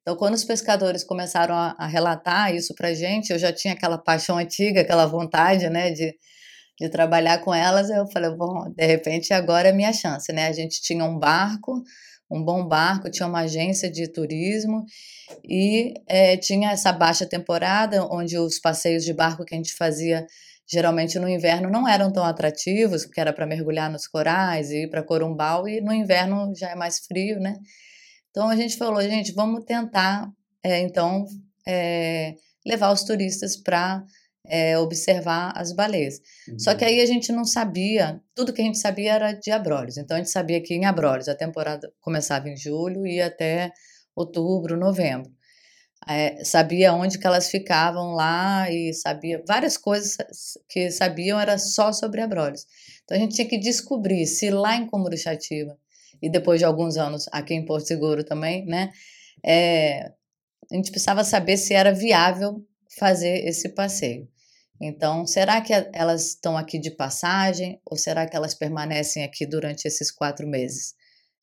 Então, 0.01 0.17
quando 0.17 0.35
os 0.35 0.45
pescadores 0.45 1.05
começaram 1.05 1.55
a, 1.55 1.75
a 1.79 1.87
relatar 1.87 2.55
isso 2.55 2.75
para 2.75 2.95
gente, 2.95 3.33
eu 3.33 3.39
já 3.39 3.53
tinha 3.53 3.75
aquela 3.75 3.99
paixão 3.99 4.39
antiga, 4.39 4.81
aquela 4.81 5.05
vontade, 5.05 5.69
né, 5.69 5.91
de, 5.91 6.15
de 6.81 6.89
trabalhar 6.89 7.39
com 7.39 7.53
elas. 7.53 7.91
Eu 7.91 8.07
falei, 8.07 8.31
bom, 8.31 8.71
de 8.71 8.87
repente 8.87 9.35
agora 9.35 9.69
é 9.69 9.73
minha 9.73 9.93
chance, 9.93 10.33
né? 10.33 10.47
A 10.47 10.53
gente 10.53 10.81
tinha 10.81 11.05
um 11.05 11.19
barco, 11.19 11.83
um 12.31 12.43
bom 12.45 12.67
barco, 12.67 13.11
tinha 13.11 13.29
uma 13.29 13.41
agência 13.41 13.91
de 13.91 14.09
turismo 14.09 14.85
e 15.45 15.95
é, 16.09 16.37
tinha 16.37 16.73
essa 16.73 16.93
baixa 16.93 17.27
temporada, 17.27 18.05
onde 18.05 18.39
os 18.39 18.59
passeios 18.59 19.05
de 19.05 19.13
barco 19.13 19.45
que 19.45 19.55
a 19.55 19.59
gente 19.59 19.75
fazia 19.75 20.27
geralmente 20.69 21.19
no 21.19 21.29
inverno 21.29 21.71
não 21.71 21.87
eram 21.87 22.13
tão 22.13 22.25
atrativos, 22.25 23.05
porque 23.05 23.21
era 23.21 23.33
para 23.33 23.47
mergulhar 23.47 23.91
nos 23.91 24.07
corais 24.07 24.71
e 24.71 24.85
ir 24.85 24.91
para 24.91 25.03
Corumbau, 25.03 25.69
e 25.69 25.81
no 25.81 25.93
inverno 25.93 26.53
já 26.57 26.71
é 26.71 26.75
mais 26.75 26.99
frio, 26.99 27.39
né? 27.39 27.55
Então 28.31 28.49
a 28.49 28.57
gente 28.57 28.77
falou, 28.77 29.01
gente, 29.01 29.33
vamos 29.33 29.65
tentar, 29.65 30.29
é, 30.63 30.81
então, 30.81 31.25
é, 31.67 32.35
levar 32.67 32.93
os 32.93 33.05
turistas 33.05 33.57
para 33.57 34.03
é, 34.49 34.79
observar 34.79 35.53
as 35.57 35.73
baleias. 35.73 36.21
Uhum. 36.49 36.59
Só 36.59 36.75
que 36.75 36.85
uhum. 36.85 36.91
aí 36.91 37.01
a 37.01 37.07
gente 37.07 37.33
não 37.33 37.45
sabia, 37.45 38.21
tudo 38.35 38.53
que 38.53 38.63
a 38.63 38.65
gente 38.65 38.79
sabia 38.79 39.15
era 39.15 39.33
de 39.33 39.51
Abrolhos. 39.51 39.97
Então 39.97 40.17
a 40.17 40.21
gente 40.21 40.31
sabia 40.31 40.61
que 40.63 40.75
em 40.75 40.85
Abrolhos 40.85 41.29
a 41.29 41.35
temporada 41.35 41.93
começava 42.01 42.49
em 42.49 42.57
julho 42.57 43.07
e 43.07 43.17
ia 43.17 43.27
até 43.27 43.73
outubro, 44.15 44.77
novembro. 44.77 45.31
É, 46.09 46.45
sabia 46.45 46.93
onde 46.93 47.19
que 47.19 47.27
elas 47.27 47.51
ficavam 47.51 48.13
lá 48.13 48.71
e 48.71 48.93
sabia 48.93 49.43
várias 49.47 49.77
coisas 49.77 50.17
que 50.69 50.91
sabiam 50.91 51.41
era 51.41 51.59
só 51.59 51.93
sobre 51.93 52.21
Abrolhos. 52.21 52.65
Então 53.05 53.17
a 53.17 53.21
gente 53.21 53.35
tinha 53.35 53.49
que 53.49 53.59
descobrir 53.59 54.27
se 54.27 54.51
lá 54.51 54.77
em 54.77 54.87
Comuruxativa 54.87 55.77
e 56.23 56.31
depois 56.31 56.61
de 56.61 56.65
alguns 56.65 56.97
anos 56.97 57.27
aqui 57.33 57.55
em 57.55 57.65
Porto 57.65 57.87
Seguro 57.87 58.25
também, 58.25 58.65
né, 58.67 58.91
é, 59.45 60.13
a 60.71 60.75
gente 60.75 60.91
precisava 60.91 61.25
saber 61.25 61.57
se 61.57 61.75
era 61.75 61.93
viável 61.93 62.65
fazer 62.99 63.47
esse 63.47 63.69
passeio. 63.69 64.29
Então, 64.81 65.27
será 65.27 65.61
que 65.61 65.73
elas 65.93 66.29
estão 66.29 66.57
aqui 66.57 66.79
de 66.79 66.91
passagem 66.91 67.81
ou 67.85 67.97
será 67.97 68.27
que 68.27 68.37
elas 68.37 68.55
permanecem 68.55 69.25
aqui 69.25 69.47
durante 69.47 69.87
esses 69.87 70.11
quatro 70.11 70.47
meses? 70.47 70.95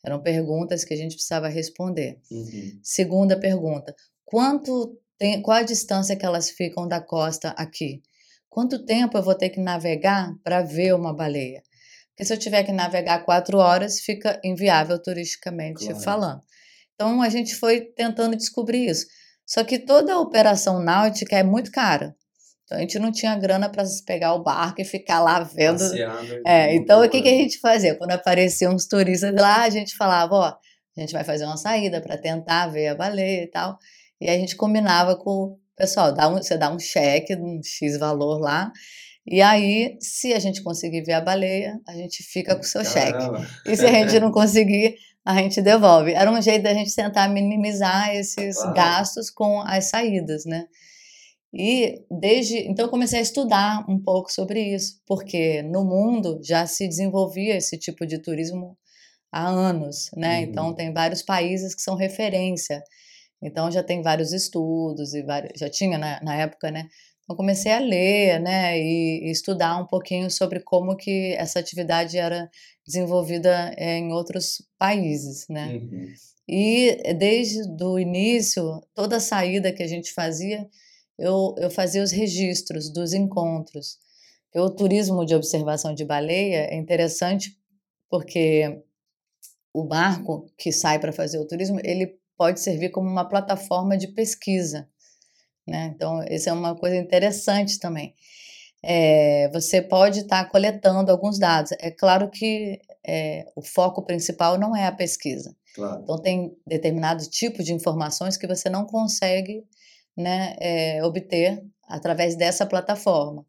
Eram 0.06 0.22
perguntas 0.22 0.84
que 0.84 0.94
a 0.94 0.98
gente 0.98 1.16
precisava 1.16 1.48
responder. 1.48 2.20
Uhum. 2.30 2.80
Segunda 2.84 3.40
pergunta: 3.40 3.96
quanto 4.26 4.98
tem, 5.18 5.42
qual 5.42 5.58
a 5.58 5.64
distância 5.64 6.16
que 6.16 6.26
elas 6.26 6.50
ficam 6.50 6.88
da 6.88 7.00
costa 7.00 7.50
aqui? 7.52 8.02
Quanto 8.50 8.86
tempo 8.86 9.18
eu 9.18 9.24
vou 9.24 9.34
ter 9.34 9.50
que 9.50 9.60
navegar 9.60 10.32
para 10.44 10.62
ver 10.62 10.94
uma 10.94 11.14
baleia? 11.14 11.64
Porque 12.10 12.26
se 12.26 12.34
eu 12.34 12.38
tiver 12.38 12.64
que 12.64 12.72
navegar 12.72 13.26
quatro 13.26 13.58
horas, 13.58 14.00
fica 14.00 14.40
inviável 14.44 15.02
turisticamente 15.02 15.86
Claro. 15.86 16.00
falando. 16.02 16.42
Então 16.94 17.22
a 17.22 17.30
gente 17.30 17.56
foi 17.56 17.82
tentando 17.82 18.36
descobrir 18.36 18.88
isso. 18.88 19.08
Só 19.46 19.64
que 19.64 19.80
toda 19.80 20.14
a 20.14 20.20
operação 20.20 20.80
náutica 20.80 21.38
é 21.38 21.44
muito 21.44 21.72
cara. 21.72 22.16
Então 22.74 22.80
a 22.80 22.82
gente 22.82 22.98
não 23.00 23.12
tinha 23.12 23.36
grana 23.38 23.70
para 23.70 23.84
pegar 24.06 24.34
o 24.34 24.42
barco 24.44 24.82
e 24.82 24.86
ficar 24.86 25.20
lá 25.20 25.40
vendo. 25.44 25.78
Passeando, 25.80 26.42
É, 26.46 26.74
então 26.76 27.04
o 27.04 27.10
que, 27.10 27.22
que 27.22 27.30
a 27.30 27.38
gente 27.38 27.60
fazia? 27.60 27.96
Quando 27.96 28.12
apareciam 28.12 28.74
uns 28.74 28.88
turistas 28.88 29.34
lá, 29.36 29.62
a 29.64 29.70
gente 29.70 29.96
falava, 29.96 30.34
ó, 30.34 30.48
a 30.98 31.00
gente 31.00 31.14
vai 31.14 31.24
fazer 31.24 31.46
uma 31.46 31.58
saída 31.58 32.02
para 32.02 32.18
tentar 32.18 32.68
ver 32.68 32.88
a 32.88 32.96
baleia 32.96 33.44
e 33.44 33.48
tal. 33.48 33.78
E 34.20 34.28
a 34.30 34.34
gente 34.38 34.56
combinava 34.56 35.16
com 35.16 35.30
o 35.30 35.58
pessoal, 35.76 36.12
dá 36.12 36.28
um, 36.28 36.38
você 36.38 36.58
dá 36.58 36.74
um 36.74 36.80
cheque, 36.80 37.36
um 37.36 37.60
X 37.64 37.98
valor 38.00 38.40
lá, 38.40 38.72
e 39.26 39.42
aí, 39.42 39.98
se 40.02 40.34
a 40.34 40.40
gente 40.40 40.62
conseguir 40.62 41.02
ver 41.02 41.14
a 41.14 41.22
baleia, 41.22 41.80
a 41.88 41.94
gente 41.94 42.22
fica 42.24 42.56
com 42.56 42.62
o 42.62 42.66
seu 42.66 42.84
cheque. 42.84 43.12
Caramba. 43.14 43.48
E 43.66 43.76
se 43.76 43.86
a 43.86 43.92
gente 43.92 44.20
não 44.20 44.32
conseguir, 44.32 44.96
a 45.26 45.36
gente 45.36 45.62
devolve. 45.62 46.12
Era 46.14 46.30
um 46.30 46.42
jeito 46.42 46.64
da 46.64 46.74
gente 46.74 46.94
tentar 46.94 47.30
minimizar 47.30 48.14
esses 48.14 48.58
Claro. 48.58 48.74
gastos 48.74 49.30
com 49.30 49.62
as 49.62 49.86
saídas, 49.86 50.44
né? 50.46 50.66
E 51.54 52.04
desde 52.10 52.58
então 52.68 52.86
eu 52.86 52.90
comecei 52.90 53.20
a 53.20 53.22
estudar 53.22 53.86
um 53.88 54.00
pouco 54.00 54.32
sobre 54.32 54.74
isso, 54.74 55.00
porque 55.06 55.62
no 55.62 55.86
mundo 55.86 56.40
já 56.44 56.66
se 56.66 56.88
desenvolvia 56.88 57.56
esse 57.56 57.78
tipo 57.78 58.08
de 58.08 58.18
turismo 58.18 58.76
há 59.32 59.48
anos, 59.48 60.10
né? 60.18 60.38
Uhum. 60.38 60.44
Então 60.44 60.74
tem 60.74 60.92
vários 60.92 61.22
países 61.22 61.76
que 61.76 61.82
são 61.82 61.96
referência. 61.96 62.84
Então 63.42 63.70
já 63.70 63.84
tem 63.84 64.02
vários 64.02 64.34
estudos 64.34 65.14
e 65.14 65.22
vários, 65.22 65.60
já 65.60 65.70
tinha 65.70 65.98
na, 65.98 66.20
na 66.24 66.36
época, 66.36 66.72
né? 66.72 66.88
Então 67.24 67.36
comecei 67.36 67.72
a 67.72 67.80
ler, 67.80 68.40
né, 68.40 68.78
e, 68.78 69.28
e 69.28 69.32
estudar 69.32 69.78
um 69.78 69.88
pouquinho 69.88 70.30
sobre 70.30 70.60
como 70.60 70.96
que 70.96 71.34
essa 71.36 71.58
atividade 71.60 72.18
era 72.18 72.50
desenvolvida 72.86 73.74
eh, 73.78 73.98
em 73.98 74.12
outros 74.12 74.62
países, 74.78 75.46
né? 75.50 75.68
Uhum. 75.68 76.14
E 76.48 77.14
desde 77.18 77.62
o 77.82 77.98
início, 77.98 78.82
toda 78.94 79.20
saída 79.20 79.72
que 79.72 79.82
a 79.82 79.88
gente 79.88 80.12
fazia, 80.12 80.68
eu, 81.24 81.56
eu 81.58 81.72
fazia 81.72 82.04
os 82.04 82.12
registros 82.12 82.92
dos 82.92 83.14
encontros. 83.14 83.98
O 84.54 84.70
turismo 84.70 85.26
de 85.26 85.34
observação 85.34 85.96
de 85.96 86.04
baleia 86.04 86.68
é 86.70 86.76
interessante 86.76 87.58
porque 88.10 88.84
o 89.74 89.84
barco 89.84 90.46
que 90.58 90.72
sai 90.72 91.00
para 91.00 91.14
fazer 91.14 91.40
o 91.40 91.48
turismo, 91.48 91.80
ele 91.84 92.20
pode 92.38 92.60
servir 92.60 92.90
como 92.90 93.10
uma 93.10 93.28
plataforma 93.28 93.98
de 93.98 94.10
pesquisa. 94.10 94.88
Né? 95.66 95.94
Então, 95.96 96.22
isso 96.30 96.50
é 96.50 96.54
uma 96.54 96.76
coisa 96.76 96.98
interessante 96.98 97.80
também. 97.80 98.14
É, 98.84 99.50
você 99.54 99.82
pode 99.82 100.20
estar 100.20 100.44
coletando 100.52 101.10
alguns 101.10 101.40
dados. 101.40 101.72
É 101.80 101.90
claro 101.90 102.30
que 102.30 102.82
é, 103.08 103.46
o 103.56 103.62
foco 103.62 104.06
principal 104.06 104.60
não 104.60 104.76
é 104.76 104.86
a 104.86 104.92
pesquisa. 104.92 105.56
Claro. 105.74 106.02
Então, 106.04 106.22
tem 106.22 106.56
determinado 106.68 107.28
tipo 107.30 107.64
de 107.64 107.74
informações 107.74 108.36
que 108.36 108.46
você 108.46 108.70
não 108.70 108.86
consegue 108.86 109.64
né, 110.18 110.56
é, 110.60 111.04
obter 111.04 111.64
através 111.88 112.36
dessa 112.36 112.66
plataforma. 112.66 113.46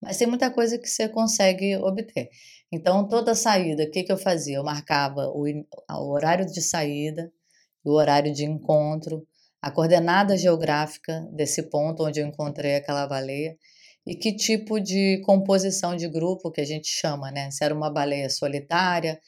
Mas 0.00 0.18
tem 0.18 0.26
muita 0.26 0.50
coisa 0.50 0.78
que 0.78 0.88
você 0.88 1.08
consegue 1.08 1.76
obter. 1.76 2.28
Então, 2.72 3.08
toda 3.08 3.34
saída, 3.34 3.84
o 3.84 3.90
que, 3.90 4.02
que 4.02 4.12
eu 4.12 4.18
fazia? 4.18 4.56
Eu 4.56 4.64
marcava 4.64 5.28
o, 5.28 5.44
o 5.46 6.12
horário 6.12 6.44
de 6.44 6.60
saída, 6.60 7.32
o 7.84 7.92
horário 7.92 8.32
de 8.32 8.44
encontro, 8.44 9.26
a 9.62 9.70
coordenada 9.70 10.36
geográfica 10.36 11.26
desse 11.32 11.62
ponto 11.70 12.04
onde 12.04 12.20
eu 12.20 12.26
encontrei 12.26 12.76
aquela 12.76 13.06
baleia 13.06 13.56
e 14.06 14.14
que 14.14 14.36
tipo 14.36 14.78
de 14.78 15.22
composição 15.24 15.96
de 15.96 16.08
grupo 16.08 16.50
que 16.50 16.60
a 16.60 16.66
gente 16.66 16.88
chama, 16.88 17.30
né? 17.30 17.50
Se 17.50 17.64
era 17.64 17.74
uma 17.74 17.90
baleia 17.90 18.28
solitária, 18.28 19.18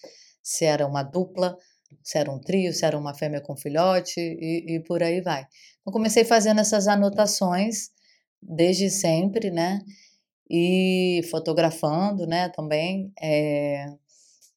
se 0.43 0.65
era 0.65 0.87
uma 0.87 1.03
dupla, 1.03 1.57
se 2.03 2.19
era 2.19 2.31
um 2.31 2.39
trio, 2.41 2.73
se 2.73 2.85
era 2.85 2.99
uma 2.99 3.15
fêmea 3.15 3.41
com 3.41 3.57
filhote 3.57 4.21
e, 4.21 4.77
e 4.77 4.81
por 4.81 5.03
aí 5.03 5.21
vai. 5.21 5.47
Então 5.81 5.93
comecei 5.93 6.25
fazendo 6.25 6.61
essas 6.61 6.89
anotações 6.89 7.91
desde 8.43 8.91
sempre, 8.91 9.51
né? 9.51 9.81
E 10.51 11.23
fotografando, 11.31 12.27
né? 12.27 12.49
Também. 12.51 13.13
é, 13.21 13.87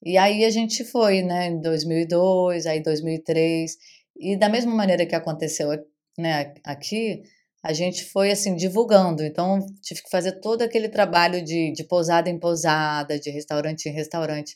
E 0.03 0.17
aí 0.17 0.45
a 0.45 0.49
gente 0.49 0.83
foi, 0.85 1.21
né? 1.23 1.47
Em 1.47 1.61
2002, 1.61 2.65
aí 2.65 2.81
2003 2.81 3.77
e 4.17 4.37
da 4.37 4.49
mesma 4.49 4.73
maneira 4.73 5.05
que 5.05 5.15
aconteceu, 5.15 5.69
né? 6.17 6.53
Aqui 6.65 7.23
a 7.63 7.73
gente 7.73 8.05
foi 8.05 8.31
assim 8.31 8.55
divulgando. 8.55 9.23
Então 9.23 9.65
tive 9.81 10.01
que 10.03 10.09
fazer 10.09 10.39
todo 10.41 10.61
aquele 10.61 10.89
trabalho 10.89 11.43
de, 11.43 11.71
de 11.73 11.83
pousada 11.83 12.29
em 12.29 12.39
pousada, 12.39 13.19
de 13.19 13.29
restaurante 13.29 13.87
em 13.89 13.93
restaurante, 13.93 14.55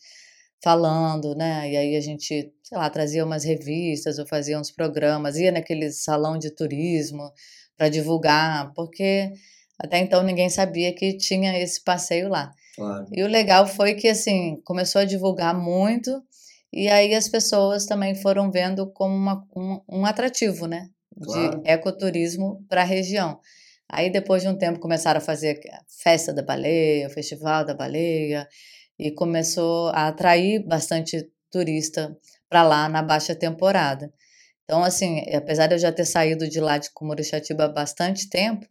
falando, 0.63 1.35
né? 1.35 1.69
E 1.69 1.75
aí 1.75 1.95
a 1.97 2.01
gente, 2.01 2.53
sei 2.63 2.77
lá, 2.77 2.89
trazia 2.89 3.25
umas 3.25 3.43
revistas 3.43 4.17
ou 4.17 4.25
fazia 4.25 4.57
uns 4.57 4.71
programas, 4.71 5.35
ia 5.35 5.51
naquele 5.51 5.91
salão 5.91 6.37
de 6.37 6.49
turismo 6.49 7.29
para 7.77 7.89
divulgar, 7.89 8.71
porque 8.73 9.33
até 9.77 9.99
então 9.99 10.23
ninguém 10.23 10.49
sabia 10.49 10.95
que 10.95 11.17
tinha 11.17 11.59
esse 11.59 11.83
passeio 11.83 12.29
lá. 12.29 12.49
Claro. 12.77 13.05
E 13.11 13.21
o 13.23 13.27
legal 13.27 13.67
foi 13.67 13.93
que 13.95 14.07
assim 14.07 14.61
começou 14.63 15.01
a 15.01 15.05
divulgar 15.05 15.53
muito 15.53 16.23
e 16.71 16.87
aí 16.87 17.13
as 17.13 17.27
pessoas 17.27 17.85
também 17.85 18.15
foram 18.15 18.49
vendo 18.49 18.89
como 18.93 19.13
uma, 19.13 19.45
um, 19.55 19.81
um 19.89 20.05
atrativo, 20.05 20.65
né? 20.65 20.87
De 21.15 21.25
Claro. 21.25 21.61
ecoturismo 21.65 22.63
para 22.69 22.81
a 22.81 22.85
região. 22.85 23.37
Aí 23.89 24.09
depois 24.09 24.41
de 24.41 24.47
um 24.47 24.57
tempo 24.57 24.79
começaram 24.79 25.17
a 25.19 25.21
fazer 25.21 25.59
a 25.71 25.79
festa 26.01 26.33
da 26.33 26.41
baleia, 26.41 27.07
o 27.07 27.11
festival 27.11 27.65
da 27.65 27.73
baleia 27.75 28.47
e 28.97 29.11
começou 29.11 29.89
a 29.89 30.07
atrair 30.07 30.65
bastante 30.65 31.29
turista 31.51 32.15
para 32.49 32.63
lá 32.63 32.87
na 32.89 33.01
baixa 33.01 33.35
temporada. 33.35 34.11
Então 34.63 34.83
assim, 34.83 35.23
apesar 35.35 35.67
de 35.67 35.75
eu 35.75 35.79
já 35.79 35.91
ter 35.91 36.05
saído 36.05 36.47
de 36.49 36.59
lá 36.59 36.77
de 36.77 36.91
Cumurixatiba 36.93 37.65
há 37.65 37.69
bastante 37.69 38.29
tempo, 38.29 38.65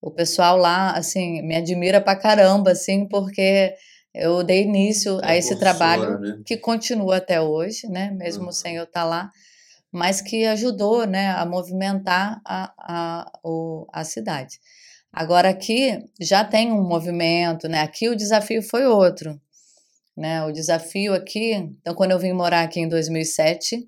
o 0.00 0.10
pessoal 0.10 0.56
lá 0.56 0.92
assim 0.92 1.42
me 1.42 1.56
admira 1.56 2.00
pra 2.00 2.16
caramba 2.16 2.72
assim, 2.72 3.06
porque 3.08 3.74
eu 4.14 4.42
dei 4.42 4.62
início 4.62 5.20
a 5.22 5.36
esse 5.36 5.56
trabalho 5.56 6.18
né? 6.18 6.38
que 6.44 6.56
continua 6.56 7.18
até 7.18 7.40
hoje, 7.40 7.86
né? 7.88 8.10
Mesmo 8.10 8.46
Uhum. 8.46 8.52
sem 8.52 8.76
eu 8.76 8.84
estar 8.84 9.04
lá, 9.04 9.30
mas 9.92 10.20
que 10.20 10.44
ajudou, 10.46 11.06
né, 11.06 11.30
a 11.30 11.46
movimentar 11.46 12.40
a, 12.44 12.72
a, 12.78 13.32
o, 13.44 13.86
a 13.92 14.04
cidade. 14.04 14.58
Agora 15.12 15.48
aqui 15.48 15.98
já 16.20 16.44
tem 16.44 16.70
um 16.72 16.82
movimento, 16.86 17.68
né? 17.68 17.80
Aqui 17.80 18.08
o 18.08 18.16
desafio 18.16 18.62
foi 18.62 18.86
outro, 18.86 19.40
né? 20.18 20.44
O 20.44 20.52
desafio 20.52 21.14
aqui, 21.14 21.52
então 21.80 21.94
quando 21.94 22.10
eu 22.12 22.18
vim 22.18 22.32
morar 22.32 22.62
aqui 22.62 22.80
em 22.80 22.88
2007, 22.88 23.86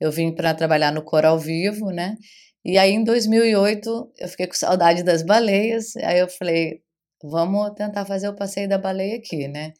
eu 0.00 0.10
vim 0.10 0.34
para 0.34 0.54
trabalhar 0.54 0.92
no 0.92 1.02
Coral 1.02 1.38
Vivo, 1.38 1.90
né? 1.90 2.16
E 2.64 2.78
aí 2.78 2.92
em 2.92 3.04
2008 3.04 4.12
eu 4.18 4.28
fiquei 4.28 4.46
com 4.46 4.54
saudade 4.54 5.02
das 5.02 5.22
baleias, 5.22 5.96
aí 5.96 6.20
eu 6.20 6.28
falei, 6.28 6.80
vamos 7.22 7.72
tentar 7.74 8.04
fazer 8.06 8.28
o 8.28 8.36
passeio 8.36 8.68
da 8.68 8.78
baleia 8.78 9.16
aqui, 9.16 9.48
né? 9.48 9.72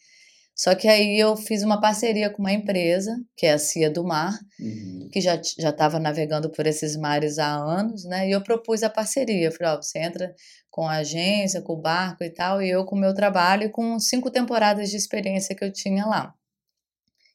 Só 0.54 0.75
que 0.75 0.87
aí 0.87 1.18
eu 1.18 1.35
fiz 1.37 1.62
uma 1.62 1.80
parceria 1.80 2.28
com 2.30 2.42
uma 2.42 2.52
empresa, 2.52 3.16
que 3.37 3.47
é 3.47 3.52
a 3.52 3.59
Cia 3.59 3.90
do 3.90 4.04
Mar, 4.04 4.38
Uhum. 4.61 5.09
que 5.11 5.21
já 5.21 5.40
já 5.59 5.71
estava 5.71 5.99
navegando 5.99 6.50
por 6.50 6.66
esses 6.66 6.97
mares 6.97 7.38
há 7.38 7.54
anos, 7.54 8.04
né? 8.04 8.28
E 8.28 8.32
eu 8.32 8.42
propus 8.42 8.82
a 8.82 8.90
parceria. 8.90 9.47
Eu 9.47 9.52
falei, 9.52 9.73
ó, 9.73 9.76
você 9.82 9.99
entra 9.99 10.35
com 10.71 10.87
a 10.87 10.97
agência, 10.99 11.61
com 11.62 11.73
o 11.73 11.80
barco 11.80 12.23
e 12.23 12.30
tal, 12.30 12.62
e 12.62 12.71
eu 12.71 12.85
com 12.85 12.94
o 12.97 12.99
meu 12.99 13.14
trabalho 13.14 13.64
e 13.64 13.71
com 13.71 13.99
cinco 13.99 14.30
temporadas 14.30 14.90
de 14.90 14.97
experiência 14.97 15.54
que 15.54 15.64
eu 15.64 15.73
tinha 15.73 16.04
lá. 16.06 16.35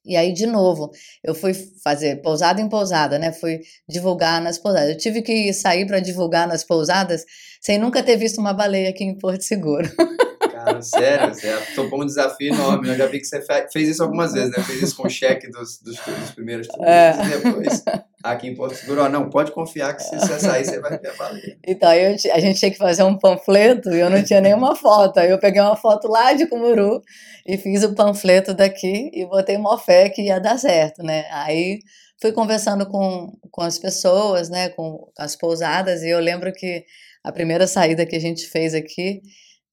E 0.06 0.16
aí, 0.16 0.32
de 0.32 0.46
novo, 0.46 0.90
eu 1.22 1.36
fui 1.36 1.54
fazer 1.84 2.22
pousada 2.22 2.62
em 2.62 2.70
pousada, 2.70 3.20
né? 3.20 3.34
Fui 3.34 3.60
divulgar 3.90 4.42
nas 4.42 4.58
pousadas. 4.58 4.92
Eu 4.92 4.98
tive 4.98 5.22
que 5.22 5.52
sair 5.52 5.86
para 5.86 6.00
divulgar 6.00 6.48
nas 6.48 6.64
pousadas 6.64 7.26
sem 7.60 7.78
nunca 7.78 8.02
ter 8.02 8.16
visto 8.16 8.38
uma 8.40 8.54
baleia 8.54 8.90
aqui 8.90 9.04
em 9.04 9.18
Porto 9.18 9.42
Seguro. 9.42 9.90
Sério, 10.82 11.34
você 11.34 11.56
topou 11.76 12.02
um 12.02 12.06
desafio 12.06 12.54
enorme. 12.54 12.90
Eu 12.90 12.96
já 12.96 13.06
vi 13.08 13.20
que 13.20 13.26
você 13.26 13.42
fe- 13.42 13.68
fez 13.72 13.90
isso 13.90 14.04
algumas 14.04 14.34
vezes, 14.34 14.52
né? 14.56 14.64
Fez 14.64 14.82
isso 14.82 14.96
com 14.96 15.08
o 15.08 15.10
cheque 15.10 15.50
dos, 15.50 15.80
dos, 15.82 15.98
dos 15.98 16.32
primeiros 16.32 16.68
É. 16.82 17.12
e 17.12 17.40
depois 17.42 17.84
aqui 18.24 18.48
em 18.48 18.56
Porto 18.56 18.76
Seguro. 18.76 19.04
Ó, 19.04 19.10
não, 19.10 19.30
pode 19.30 19.52
confiar 19.52 19.96
que 19.96 20.04
se 20.04 20.18
você 20.20 20.40
sair, 20.40 20.66
você 20.66 20.80
vai 20.80 20.98
ver 20.98 21.10
a 21.10 21.14
baleia. 21.14 21.58
Então, 21.66 21.90
aí 21.90 22.04
eu 22.06 22.34
a 22.34 22.40
gente 22.40 22.60
tinha 22.60 22.72
que 22.72 22.78
fazer 22.78 23.04
um 23.04 23.18
panfleto 23.18 23.90
e 23.92 24.00
eu 24.00 24.10
não 24.10 24.24
tinha 24.24 24.42
nenhuma 24.42 24.76
foto. 24.76 25.18
Aí 25.20 25.30
eu 25.30 25.40
peguei 25.40 25.62
uma 25.62 25.76
foto 25.78 26.08
lá 26.08 26.34
de 26.34 26.46
Cumuru 26.48 27.02
e 27.46 27.58
fiz 27.58 27.84
o 27.84 27.94
panfleto 27.96 28.54
daqui 28.54 29.10
e 29.14 29.26
botei 29.26 29.56
uma 29.56 29.78
fé 29.78 30.10
que 30.10 30.24
ia 30.24 30.40
dar 30.40 30.58
certo, 30.58 31.02
né? 31.04 31.26
Aí 31.32 31.80
fui 32.22 32.32
conversando 32.32 32.86
com, 32.88 33.32
com 33.52 33.62
as 33.62 33.78
pessoas, 33.78 34.50
né? 34.50 34.70
Com 34.70 35.08
as 35.18 35.36
pousadas 35.36 36.02
e 36.04 36.10
eu 36.10 36.20
lembro 36.20 36.52
que 36.52 36.84
a 37.24 37.32
primeira 37.32 37.68
saída 37.68 38.06
que 38.06 38.16
a 38.16 38.20
gente 38.22 38.48
fez 38.48 38.74
aqui 38.74 39.22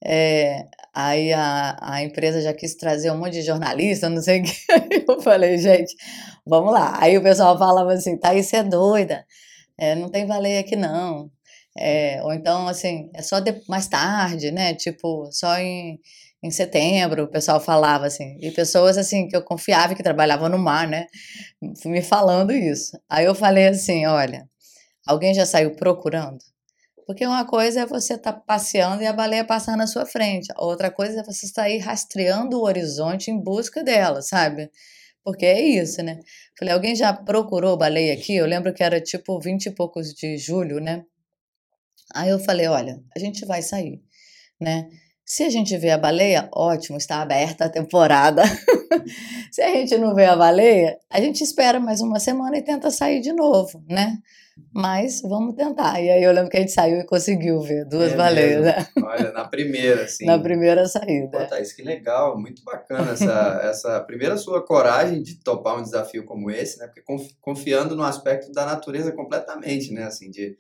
É, 0.05 0.67
aí 0.95 1.33
a, 1.33 1.77
a 1.81 2.03
empresa 2.03 2.41
já 2.43 2.53
quis 2.53 2.75
trazer 2.75 3.11
um 3.11 3.19
monte 3.19 3.33
de 3.33 3.43
jornalista, 3.43 4.09
não 4.11 4.23
sei 4.23 4.41
o 4.41 4.45
que. 4.45 4.55
Eu 5.09 5.21
falei, 5.23 5.59
gente, 5.59 5.95
vamos 6.47 6.73
lá. 6.73 6.99
Aí 7.01 7.17
o 7.17 7.23
pessoal 7.23 7.59
falava 7.59 7.93
assim, 7.93 8.17
tá, 8.19 8.35
isso 8.35 8.55
é 8.55 8.63
doida, 8.63 9.25
é, 9.79 9.95
não 9.95 10.09
tem 10.11 10.27
baleia 10.27 10.61
aqui 10.61 10.77
não. 10.77 11.31
É, 11.77 12.23
ou 12.23 12.33
então, 12.33 12.69
assim, 12.69 13.11
é 13.15 13.23
só 13.23 13.41
de, 13.41 13.61
mais 13.69 13.89
tarde, 13.89 14.51
né? 14.53 14.75
Tipo, 14.75 15.29
só 15.33 15.59
em, 15.59 15.99
em 16.43 16.51
setembro, 16.51 17.25
o 17.25 17.29
pessoal 17.29 17.61
falava 17.61 18.07
assim. 18.07 18.37
E 18.41 18.51
pessoas, 18.53 18.97
assim, 18.99 19.27
que 19.29 19.37
eu 19.37 19.43
confiava 19.43 19.95
que 19.95 20.03
trabalhavam 20.03 20.49
no 20.49 20.59
mar, 20.59 20.87
né? 20.89 21.07
Me 21.85 22.03
falando 22.03 22.53
isso. 22.53 22.99
Aí 23.09 23.25
eu 23.27 23.35
falei 23.35 23.69
assim: 23.69 24.07
olha, 24.07 24.49
alguém 25.07 25.35
já 25.35 25.47
saiu 25.47 25.75
procurando? 25.77 26.39
Porque 27.07 27.27
uma 27.27 27.45
coisa 27.45 27.83
é 27.83 27.87
você 27.87 28.15
estar 28.15 28.33
tá 28.33 28.41
passeando 28.41 29.03
e 29.03 29.07
a 29.07 29.13
baleia 29.13 29.45
passar 29.45 29.77
na 29.77 29.87
sua 29.87 30.07
frente. 30.07 30.49
Outra 30.57 30.91
coisa 30.91 31.21
é 31.21 31.25
você 31.25 31.47
sair 31.47 31.79
rastreando 31.79 32.59
o 32.59 32.65
horizonte 32.65 33.31
em 33.31 33.39
busca 33.39 33.83
dela, 33.83 34.23
sabe? 34.23 34.71
Porque 35.23 35.45
é 35.47 35.61
isso, 35.61 36.03
né? 36.03 36.21
Falei, 36.59 36.75
alguém 36.75 36.95
já 36.95 37.13
procurou 37.13 37.77
baleia 37.77 38.15
aqui? 38.15 38.37
Eu 38.37 38.47
lembro 38.47 38.73
que 38.73 38.83
era 38.83 39.01
tipo 39.01 39.39
20 39.41 39.67
e 39.67 39.71
poucos 39.71 40.13
de 40.13 40.37
julho, 40.37 40.81
né? 40.81 41.05
Aí 42.15 42.31
eu 42.31 42.39
falei, 42.39 42.69
olha, 42.69 43.03
a 43.15 43.19
gente 43.19 43.45
vai 43.47 43.63
sair, 43.63 44.03
né? 44.61 44.89
Se 45.25 45.43
a 45.43 45.49
gente 45.49 45.75
vê 45.79 45.91
a 45.91 45.99
baleia, 45.99 46.51
ótimo, 46.53 46.99
está 46.99 47.23
aberta 47.23 47.65
a 47.65 47.71
temporada. 47.71 48.43
Se 49.51 49.63
a 49.63 49.71
gente 49.71 49.97
não 49.97 50.15
vê 50.15 50.27
a 50.27 50.37
baleia, 50.37 50.99
a 51.11 51.19
gente 51.19 51.43
espera 51.43 51.81
mais 51.81 52.03
uma 52.03 52.21
semana 52.21 52.59
e 52.59 52.63
tenta 52.63 52.91
sair 52.91 53.21
de 53.21 53.33
novo, 53.33 53.83
né? 53.89 54.19
Mas 54.73 55.21
vamos 55.23 55.55
tentar. 55.55 56.01
E 56.01 56.11
aí 56.11 56.23
eu 56.23 56.33
lembro 56.33 56.51
que 56.51 56.57
a 56.57 56.61
gente 56.61 56.73
saiu 56.73 56.99
e 56.99 57.07
conseguiu 57.07 57.61
ver 57.61 57.85
duas 57.85 58.13
é 58.13 58.17
baleias. 58.17 58.63
Né? 58.63 58.87
Olha, 59.03 59.33
na 59.33 59.45
primeira, 59.47 60.05
assim. 60.05 60.25
Na 60.27 60.39
primeira 60.39 60.87
saída. 60.87 61.39
Pô, 61.39 61.47
Thaís, 61.47 61.73
que 61.73 61.83
legal, 61.83 62.39
muito 62.39 62.63
bacana 62.65 63.13
essa, 63.13 63.61
essa 63.65 64.01
primeira 64.01 64.37
sua 64.37 64.65
coragem 64.65 65.23
de 65.23 65.37
topar 65.43 65.79
um 65.79 65.83
desafio 65.83 66.25
como 66.25 66.51
esse, 66.51 66.79
né? 66.79 66.87
Porque 66.87 67.03
confiando 67.41 67.97
no 67.97 68.03
aspecto 68.03 68.53
da 68.53 68.65
natureza 68.65 69.13
completamente, 69.13 69.93
né? 69.93 70.05
Assim, 70.05 70.31
de 70.31 70.57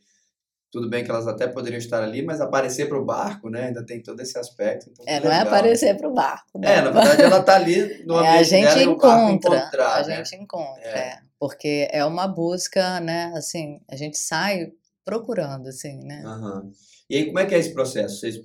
tudo 0.74 0.90
bem 0.90 1.04
que 1.04 1.10
elas 1.10 1.28
até 1.28 1.46
poderiam 1.46 1.78
estar 1.78 2.02
ali, 2.02 2.20
mas 2.20 2.40
aparecer 2.40 2.88
para 2.88 2.98
o 2.98 3.04
barco, 3.04 3.48
né? 3.48 3.66
Ainda 3.66 3.86
tem 3.86 4.02
todo 4.02 4.20
esse 4.20 4.36
aspecto. 4.36 4.90
Então, 4.90 5.04
é, 5.06 5.20
não 5.20 5.30
é 5.30 5.38
aparecer 5.38 5.96
para 5.96 6.08
o 6.08 6.12
barco. 6.12 6.58
Né? 6.58 6.78
É, 6.78 6.82
na 6.82 6.90
verdade 6.90 7.22
ela 7.22 7.38
está 7.38 7.54
ali 7.54 8.02
no 8.04 8.16
ambiente 8.16 8.36
é, 8.36 8.40
a 8.40 8.42
gente 8.42 8.68
dela 8.74 8.82
encontra, 8.82 9.56
encontrar, 9.56 9.94
A 9.94 10.06
né? 10.06 10.16
gente 10.16 10.34
encontra, 10.34 10.82
é. 10.82 10.98
é. 10.98 11.18
Porque 11.38 11.88
é 11.90 12.04
uma 12.04 12.26
busca, 12.26 13.00
né? 13.00 13.32
Assim, 13.36 13.80
a 13.88 13.96
gente 13.96 14.16
sai 14.16 14.72
procurando, 15.04 15.68
assim, 15.68 15.98
né? 16.04 16.22
Uhum. 16.24 16.72
E 17.10 17.16
aí, 17.16 17.26
como 17.26 17.38
é 17.38 17.46
que 17.46 17.54
é 17.54 17.58
esse 17.58 17.72
processo? 17.72 18.20
Vocês... 18.20 18.40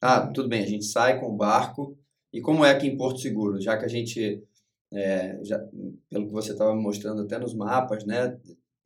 Ah, 0.00 0.26
tudo 0.26 0.48
bem, 0.48 0.62
a 0.62 0.66
gente 0.66 0.84
sai 0.84 1.18
com 1.18 1.26
o 1.26 1.36
barco. 1.36 1.98
E 2.32 2.40
como 2.40 2.64
é 2.64 2.70
aqui 2.70 2.86
em 2.86 2.96
Porto 2.96 3.20
Seguro? 3.20 3.60
Já 3.60 3.76
que 3.76 3.84
a 3.84 3.88
gente, 3.88 4.42
é, 4.92 5.38
já, 5.42 5.58
pelo 6.10 6.26
que 6.26 6.32
você 6.32 6.52
estava 6.52 6.74
mostrando 6.74 7.22
até 7.22 7.38
nos 7.38 7.54
mapas, 7.54 8.04
né? 8.04 8.38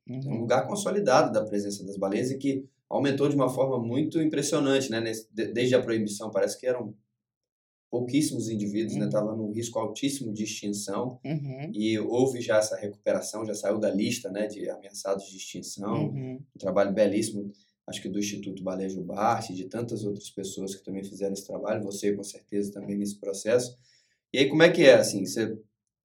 Uhum. 0.08 0.20
É 0.24 0.28
um 0.28 0.40
lugar 0.40 0.66
consolidado 0.66 1.32
da 1.32 1.44
presença 1.44 1.84
das 1.84 1.96
baleias 1.96 2.30
e 2.30 2.38
que 2.38 2.64
aumentou 2.88 3.28
de 3.28 3.34
uma 3.34 3.48
forma 3.48 3.78
muito 3.78 4.20
impressionante, 4.20 4.90
né? 4.90 5.02
Desde 5.32 5.74
a 5.74 5.82
proibição, 5.82 6.30
parece 6.30 6.58
que 6.58 6.66
eram 6.66 6.94
pouquíssimos 7.90 8.48
indivíduos, 8.48 8.94
né? 8.94 9.00
uhum. 9.00 9.04
né? 9.04 9.06
Estava 9.06 9.36
num 9.36 9.50
risco 9.50 9.78
altíssimo 9.78 10.32
de 10.32 10.44
extinção 10.44 11.18
uhum. 11.24 11.70
e 11.74 11.98
houve 11.98 12.40
já 12.40 12.58
essa 12.58 12.76
recuperação, 12.76 13.44
já 13.44 13.54
saiu 13.54 13.78
da 13.78 13.90
lista, 13.90 14.30
né? 14.30 14.46
De 14.46 14.68
ameaçados 14.68 15.26
de 15.28 15.36
extinção. 15.36 16.08
Uhum. 16.08 16.40
Um 16.54 16.58
trabalho 16.58 16.92
belíssimo, 16.92 17.50
acho 17.86 18.02
que 18.02 18.08
do 18.08 18.18
Instituto 18.18 18.62
Baleia 18.62 18.88
Jubarte, 18.88 19.54
de 19.54 19.64
tantas 19.64 20.04
outras 20.04 20.30
pessoas 20.30 20.74
que 20.74 20.84
também 20.84 21.02
fizeram 21.02 21.32
esse 21.32 21.46
trabalho. 21.46 21.82
Você, 21.84 22.12
com 22.14 22.22
certeza, 22.22 22.72
também 22.72 22.96
nesse 22.96 23.18
processo. 23.18 23.76
E 24.32 24.38
aí, 24.38 24.48
como 24.48 24.62
é 24.62 24.70
que 24.70 24.84
é, 24.84 24.94
assim? 24.94 25.24
Você 25.24 25.56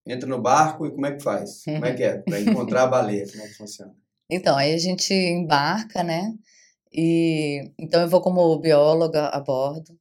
entra 0.07 0.27
no 0.27 0.41
barco 0.41 0.85
e 0.85 0.91
como 0.91 1.05
é 1.05 1.15
que 1.15 1.23
faz? 1.23 1.63
Como 1.63 1.85
é 1.85 1.93
que 1.93 2.03
é? 2.03 2.17
Para 2.23 2.39
encontrar 2.39 2.83
a 2.83 2.87
baleia, 2.87 3.27
como 3.29 3.43
é 3.43 3.47
que 3.47 3.55
funciona? 3.55 3.93
Então, 4.29 4.55
aí 4.55 4.73
a 4.73 4.77
gente 4.77 5.13
embarca, 5.13 6.01
né? 6.01 6.33
E 6.91 7.71
então 7.77 8.01
eu 8.01 8.07
vou 8.07 8.21
como 8.21 8.57
bióloga 8.59 9.27
a 9.27 9.39
bordo. 9.39 9.97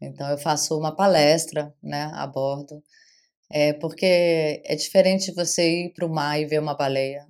Então 0.00 0.28
eu 0.30 0.38
faço 0.38 0.78
uma 0.78 0.94
palestra, 0.94 1.74
né, 1.82 2.10
a 2.14 2.26
bordo. 2.26 2.82
É 3.50 3.72
porque 3.74 4.62
é 4.64 4.74
diferente 4.76 5.32
você 5.32 5.86
ir 5.86 5.92
para 5.94 6.06
o 6.06 6.12
mar 6.12 6.40
e 6.40 6.46
ver 6.46 6.60
uma 6.60 6.74
baleia. 6.76 7.26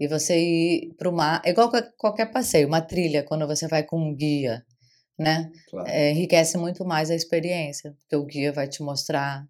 E 0.00 0.08
você 0.08 0.38
ir 0.38 0.94
para 0.96 1.08
o 1.08 1.12
mar, 1.12 1.42
é 1.44 1.50
igual 1.50 1.70
qualquer 1.96 2.32
passeio, 2.32 2.68
uma 2.68 2.80
trilha, 2.80 3.22
quando 3.24 3.46
você 3.46 3.68
vai 3.68 3.84
com 3.84 3.98
um 4.00 4.14
guia, 4.14 4.64
né? 5.18 5.50
Claro. 5.70 5.88
É, 5.88 6.10
enriquece 6.10 6.58
muito 6.58 6.84
mais 6.84 7.10
a 7.10 7.14
experiência, 7.14 7.92
porque 7.92 8.16
o 8.16 8.24
guia 8.24 8.52
vai 8.52 8.68
te 8.68 8.82
mostrar 8.82 9.46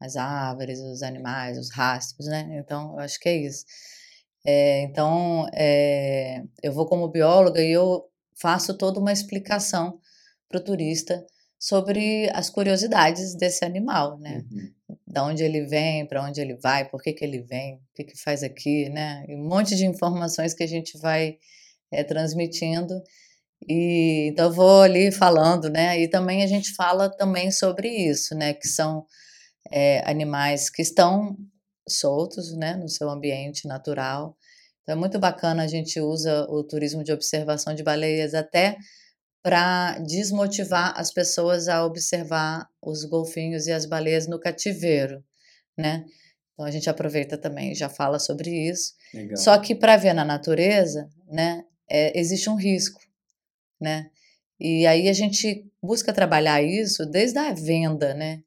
as 0.00 0.16
árvores, 0.16 0.80
os 0.80 1.02
animais, 1.02 1.58
os 1.58 1.70
rastros, 1.72 2.26
né? 2.28 2.48
Então, 2.58 2.92
eu 2.94 3.00
acho 3.00 3.18
que 3.20 3.28
é 3.28 3.36
isso. 3.36 3.64
É, 4.46 4.82
então, 4.82 5.46
é, 5.54 6.42
eu 6.62 6.72
vou 6.72 6.86
como 6.86 7.08
bióloga 7.08 7.62
e 7.62 7.70
eu 7.72 8.04
faço 8.38 8.76
toda 8.76 9.00
uma 9.00 9.12
explicação 9.12 9.98
para 10.48 10.58
o 10.58 10.64
turista 10.64 11.24
sobre 11.64 12.28
as 12.34 12.50
curiosidades 12.50 13.34
desse 13.34 13.64
animal, 13.64 14.18
né? 14.18 14.44
Uhum. 14.50 14.98
Da 15.06 15.24
onde 15.24 15.42
ele 15.42 15.64
vem, 15.64 16.06
para 16.06 16.22
onde 16.22 16.38
ele 16.38 16.56
vai, 16.56 16.86
por 16.86 17.00
que, 17.00 17.14
que 17.14 17.24
ele 17.24 17.40
vem, 17.40 17.76
o 17.76 17.94
que, 17.94 18.04
que 18.04 18.20
faz 18.20 18.42
aqui, 18.42 18.90
né? 18.90 19.24
E 19.26 19.34
um 19.34 19.48
monte 19.48 19.74
de 19.74 19.86
informações 19.86 20.52
que 20.52 20.62
a 20.62 20.66
gente 20.66 20.98
vai 20.98 21.38
é, 21.90 22.04
transmitindo. 22.04 23.02
E 23.66 24.28
então 24.30 24.46
eu 24.46 24.52
vou 24.52 24.82
ali 24.82 25.10
falando, 25.10 25.70
né? 25.70 25.98
E 25.98 26.06
também 26.06 26.42
a 26.42 26.46
gente 26.46 26.74
fala 26.74 27.08
também 27.08 27.50
sobre 27.50 27.88
isso, 27.88 28.34
né? 28.34 28.52
Que 28.52 28.68
são 28.68 29.06
é, 29.72 30.02
animais 30.04 30.68
que 30.68 30.82
estão 30.82 31.34
soltos, 31.88 32.54
né? 32.54 32.76
No 32.76 32.90
seu 32.90 33.08
ambiente 33.08 33.66
natural 33.66 34.36
então 34.84 34.94
é 34.94 34.98
muito 34.98 35.18
bacana, 35.18 35.62
a 35.62 35.66
gente 35.66 35.98
usa 35.98 36.46
o 36.50 36.62
turismo 36.62 37.02
de 37.02 37.10
observação 37.10 37.74
de 37.74 37.82
baleias 37.82 38.34
até 38.34 38.76
para 39.44 39.98
desmotivar 39.98 40.98
as 40.98 41.12
pessoas 41.12 41.68
a 41.68 41.84
observar 41.84 42.66
os 42.80 43.04
golfinhos 43.04 43.66
e 43.66 43.72
as 43.72 43.84
baleias 43.84 44.26
no 44.26 44.40
cativeiro, 44.40 45.22
né? 45.76 46.06
Então 46.54 46.64
a 46.64 46.70
gente 46.70 46.88
aproveita 46.88 47.36
também, 47.36 47.74
já 47.74 47.90
fala 47.90 48.18
sobre 48.18 48.48
isso. 48.50 48.94
Legal. 49.12 49.36
Só 49.36 49.58
que 49.58 49.74
para 49.74 49.98
ver 49.98 50.14
na 50.14 50.24
natureza, 50.24 51.10
né, 51.30 51.62
é, 51.90 52.18
existe 52.18 52.48
um 52.48 52.54
risco, 52.54 53.02
né? 53.78 54.08
E 54.58 54.86
aí 54.86 55.10
a 55.10 55.12
gente 55.12 55.70
busca 55.82 56.10
trabalhar 56.10 56.62
isso 56.62 57.04
desde 57.04 57.38
a 57.38 57.52
venda, 57.52 58.14
né? 58.14 58.40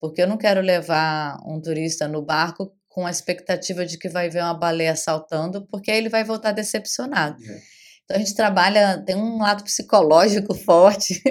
Porque 0.00 0.22
eu 0.22 0.26
não 0.26 0.38
quero 0.38 0.62
levar 0.62 1.36
um 1.46 1.60
turista 1.60 2.08
no 2.08 2.22
barco 2.22 2.74
com 2.88 3.06
a 3.06 3.10
expectativa 3.10 3.84
de 3.84 3.98
que 3.98 4.08
vai 4.08 4.30
ver 4.30 4.42
uma 4.42 4.54
baleia 4.54 4.96
saltando, 4.96 5.66
porque 5.66 5.90
aí 5.90 5.98
ele 5.98 6.08
vai 6.08 6.24
voltar 6.24 6.52
decepcionado. 6.52 7.36
É. 7.44 7.77
Então 8.08 8.16
a 8.16 8.20
gente 8.20 8.34
trabalha, 8.34 9.02
tem 9.04 9.14
um 9.14 9.36
lado 9.36 9.62
psicológico 9.62 10.54
forte 10.64 11.22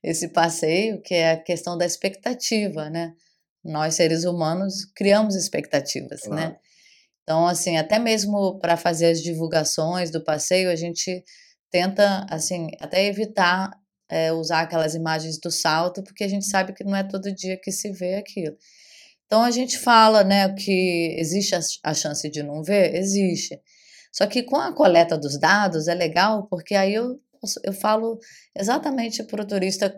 esse 0.00 0.28
passeio, 0.28 1.02
que 1.02 1.12
é 1.12 1.32
a 1.32 1.36
questão 1.36 1.76
da 1.76 1.84
expectativa, 1.84 2.88
né? 2.88 3.12
Nós 3.64 3.96
seres 3.96 4.24
humanos 4.24 4.84
criamos 4.94 5.34
expectativas, 5.34 6.20
né? 6.22 6.28
claro. 6.28 6.50
né? 6.50 6.56
Então 7.24 7.46
assim, 7.48 7.76
até 7.76 7.98
mesmo 7.98 8.60
para 8.60 8.76
fazer 8.76 9.06
as 9.06 9.20
divulgações 9.20 10.08
do 10.10 10.22
passeio, 10.22 10.70
a 10.70 10.76
gente 10.76 11.24
tenta 11.68 12.24
assim 12.30 12.68
até 12.78 13.04
evitar 13.06 13.72
é, 14.08 14.32
usar 14.32 14.60
aquelas 14.60 14.94
imagens 14.94 15.36
do 15.38 15.50
salto, 15.50 16.00
porque 16.02 16.22
a 16.22 16.28
gente 16.28 16.46
sabe 16.46 16.72
que 16.72 16.84
não 16.84 16.94
é 16.94 17.02
todo 17.02 17.34
dia 17.34 17.56
que 17.60 17.72
se 17.72 17.90
vê 17.90 18.14
aquilo. 18.14 18.56
Então 19.26 19.42
a 19.42 19.50
gente 19.50 19.78
fala, 19.78 20.22
né, 20.24 20.52
que 20.54 21.16
existe 21.18 21.56
a 21.84 21.94
chance 21.94 22.28
de 22.28 22.42
não 22.42 22.62
ver, 22.62 22.94
existe. 22.94 23.60
Só 24.12 24.26
que 24.26 24.42
com 24.42 24.56
a 24.56 24.72
coleta 24.72 25.16
dos 25.16 25.38
dados 25.38 25.88
é 25.88 25.94
legal, 25.94 26.46
porque 26.48 26.74
aí 26.74 26.94
eu, 26.94 27.20
eu 27.64 27.72
falo 27.72 28.18
exatamente 28.56 29.22
para 29.22 29.42
o 29.42 29.46
turista, 29.46 29.94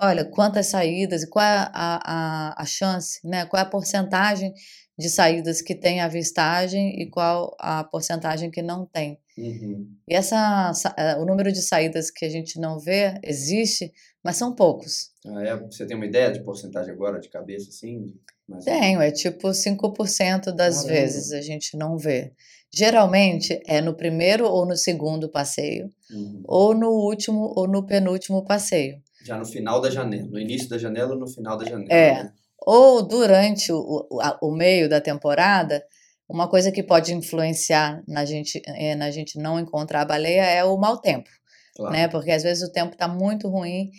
olha, 0.00 0.24
quantas 0.24 0.66
saídas 0.66 1.22
e 1.22 1.28
qual 1.28 1.44
é 1.44 1.70
a, 1.72 1.72
a, 1.74 2.62
a 2.62 2.64
chance, 2.64 3.20
né, 3.24 3.44
qual 3.46 3.60
é 3.60 3.64
a 3.64 3.68
porcentagem 3.68 4.52
de 4.98 5.08
saídas 5.08 5.62
que 5.62 5.76
tem 5.76 6.00
avistagem 6.00 7.00
e 7.00 7.08
qual 7.08 7.56
a 7.60 7.84
porcentagem 7.84 8.50
que 8.50 8.60
não 8.60 8.84
tem. 8.84 9.18
Uhum. 9.38 9.88
E 10.08 10.14
essa, 10.14 10.72
eh, 10.96 11.16
o 11.18 11.24
número 11.24 11.52
de 11.52 11.62
saídas 11.62 12.10
que 12.10 12.24
a 12.24 12.28
gente 12.28 12.58
não 12.58 12.80
vê 12.80 13.14
existe, 13.22 13.92
mas 14.24 14.36
são 14.36 14.52
poucos. 14.52 15.12
Ah, 15.24 15.44
é? 15.44 15.56
Você 15.56 15.86
tem 15.86 15.96
uma 15.96 16.06
ideia 16.06 16.32
de 16.32 16.42
porcentagem 16.42 16.92
agora, 16.92 17.20
de 17.20 17.28
cabeça, 17.28 17.68
assim? 17.68 18.12
Mas... 18.48 18.64
Tenho, 18.64 19.00
é 19.00 19.12
tipo 19.12 19.48
5% 19.48 20.50
das 20.52 20.82
Caramba. 20.82 20.92
vezes 20.92 21.32
a 21.32 21.40
gente 21.40 21.76
não 21.76 21.96
vê. 21.96 22.32
Geralmente 22.74 23.60
é 23.66 23.80
no 23.80 23.94
primeiro 23.94 24.46
ou 24.46 24.66
no 24.66 24.76
segundo 24.76 25.28
passeio, 25.28 25.90
uhum. 26.10 26.42
ou 26.44 26.74
no 26.74 26.90
último 26.90 27.52
ou 27.56 27.66
no 27.66 27.86
penúltimo 27.86 28.44
passeio. 28.44 29.02
Já 29.24 29.38
no 29.38 29.44
final 29.44 29.80
da 29.80 29.90
janela, 29.90 30.28
no 30.28 30.38
início 30.38 30.68
da 30.68 30.78
janela 30.78 31.12
ou 31.12 31.18
no 31.18 31.26
final 31.26 31.56
da 31.56 31.64
janela. 31.64 31.92
É. 31.92 32.24
Né? 32.24 32.32
Ou 32.60 33.02
durante 33.02 33.72
o, 33.72 33.78
o, 34.10 34.48
o, 34.48 34.50
meio 34.54 34.88
da 34.88 35.00
temporada, 35.00 35.82
uma 36.28 36.48
coisa 36.48 36.70
que 36.70 36.82
pode 36.82 37.14
influenciar 37.14 38.02
na 38.06 38.24
gente, 38.24 38.60
é, 38.66 38.94
na 38.94 39.10
gente 39.10 39.38
não 39.38 39.58
encontrar 39.58 40.02
a 40.02 40.04
baleia 40.04 40.42
é 40.42 40.62
o 40.64 40.76
mau 40.76 40.98
tempo. 40.98 41.30
Claro. 41.74 41.92
Né? 41.92 42.08
Porque 42.08 42.30
às 42.30 42.42
vezes 42.42 42.68
o 42.68 42.72
tempo 42.72 42.92
está 42.92 43.06
muito 43.06 43.48
ruim 43.48 43.90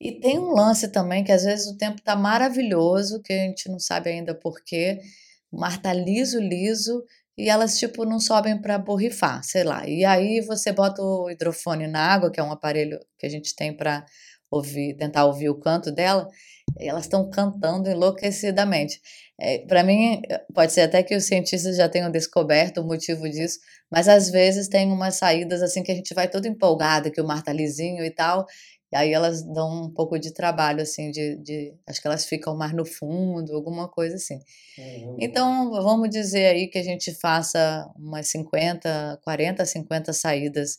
E 0.00 0.12
tem 0.20 0.38
um 0.38 0.50
lance 0.50 0.88
também 0.88 1.24
que 1.24 1.32
às 1.32 1.44
vezes 1.44 1.66
o 1.66 1.78
tempo 1.78 1.98
está 1.98 2.14
maravilhoso, 2.16 3.22
que 3.22 3.32
a 3.32 3.46
gente 3.46 3.70
não 3.70 3.78
sabe 3.78 4.10
ainda 4.10 4.34
porquê, 4.34 4.98
o 5.50 5.58
mar 5.58 5.80
tá 5.80 5.92
liso, 5.92 6.40
liso, 6.40 7.02
e 7.38 7.48
elas, 7.48 7.78
tipo, 7.78 8.04
não 8.04 8.18
sobem 8.18 8.60
para 8.60 8.76
borrifar, 8.78 9.44
sei 9.44 9.62
lá. 9.62 9.86
E 9.88 10.04
aí 10.04 10.40
você 10.40 10.72
bota 10.72 11.00
o 11.00 11.30
hidrofone 11.30 11.86
na 11.86 12.00
água, 12.00 12.32
que 12.32 12.40
é 12.40 12.42
um 12.42 12.50
aparelho 12.50 12.98
que 13.16 13.26
a 13.26 13.30
gente 13.30 13.54
tem 13.54 13.76
para 13.76 14.04
ouvir, 14.50 14.96
tentar 14.96 15.24
ouvir 15.24 15.48
o 15.48 15.58
canto 15.58 15.92
dela, 15.92 16.26
e 16.80 16.88
elas 16.88 17.04
estão 17.04 17.30
cantando 17.30 17.88
enlouquecidamente. 17.88 19.00
É, 19.40 19.58
para 19.58 19.84
mim, 19.84 20.20
pode 20.52 20.72
ser 20.72 20.80
até 20.80 21.00
que 21.02 21.14
os 21.14 21.24
cientistas 21.24 21.76
já 21.76 21.88
tenham 21.88 22.10
descoberto 22.10 22.78
o 22.78 22.84
motivo 22.84 23.28
disso, 23.28 23.60
mas 23.88 24.08
às 24.08 24.30
vezes 24.30 24.66
tem 24.68 24.90
umas 24.90 25.14
saídas 25.14 25.62
assim 25.62 25.82
que 25.82 25.92
a 25.92 25.94
gente 25.94 26.12
vai 26.14 26.28
todo 26.28 26.46
empolgado, 26.46 27.10
que 27.12 27.20
o 27.20 27.26
mar 27.26 27.42
tá 27.42 27.52
lisinho 27.52 28.04
e 28.04 28.10
tal, 28.10 28.46
e 28.90 28.96
aí 28.96 29.12
elas 29.12 29.42
dão 29.42 29.84
um 29.84 29.90
pouco 29.90 30.18
de 30.18 30.32
trabalho, 30.32 30.80
assim, 30.80 31.10
de, 31.10 31.36
de 31.36 31.74
acho 31.86 32.00
que 32.00 32.06
elas 32.06 32.24
ficam 32.24 32.56
mais 32.56 32.72
no 32.72 32.86
fundo, 32.86 33.54
alguma 33.54 33.88
coisa 33.88 34.16
assim. 34.16 34.40
Uhum. 34.78 35.16
Então, 35.20 35.70
vamos 35.70 36.08
dizer 36.08 36.46
aí 36.46 36.68
que 36.68 36.78
a 36.78 36.82
gente 36.82 37.12
faça 37.12 37.86
umas 37.96 38.28
50, 38.28 39.20
40, 39.22 39.64
50 39.66 40.12
saídas 40.12 40.78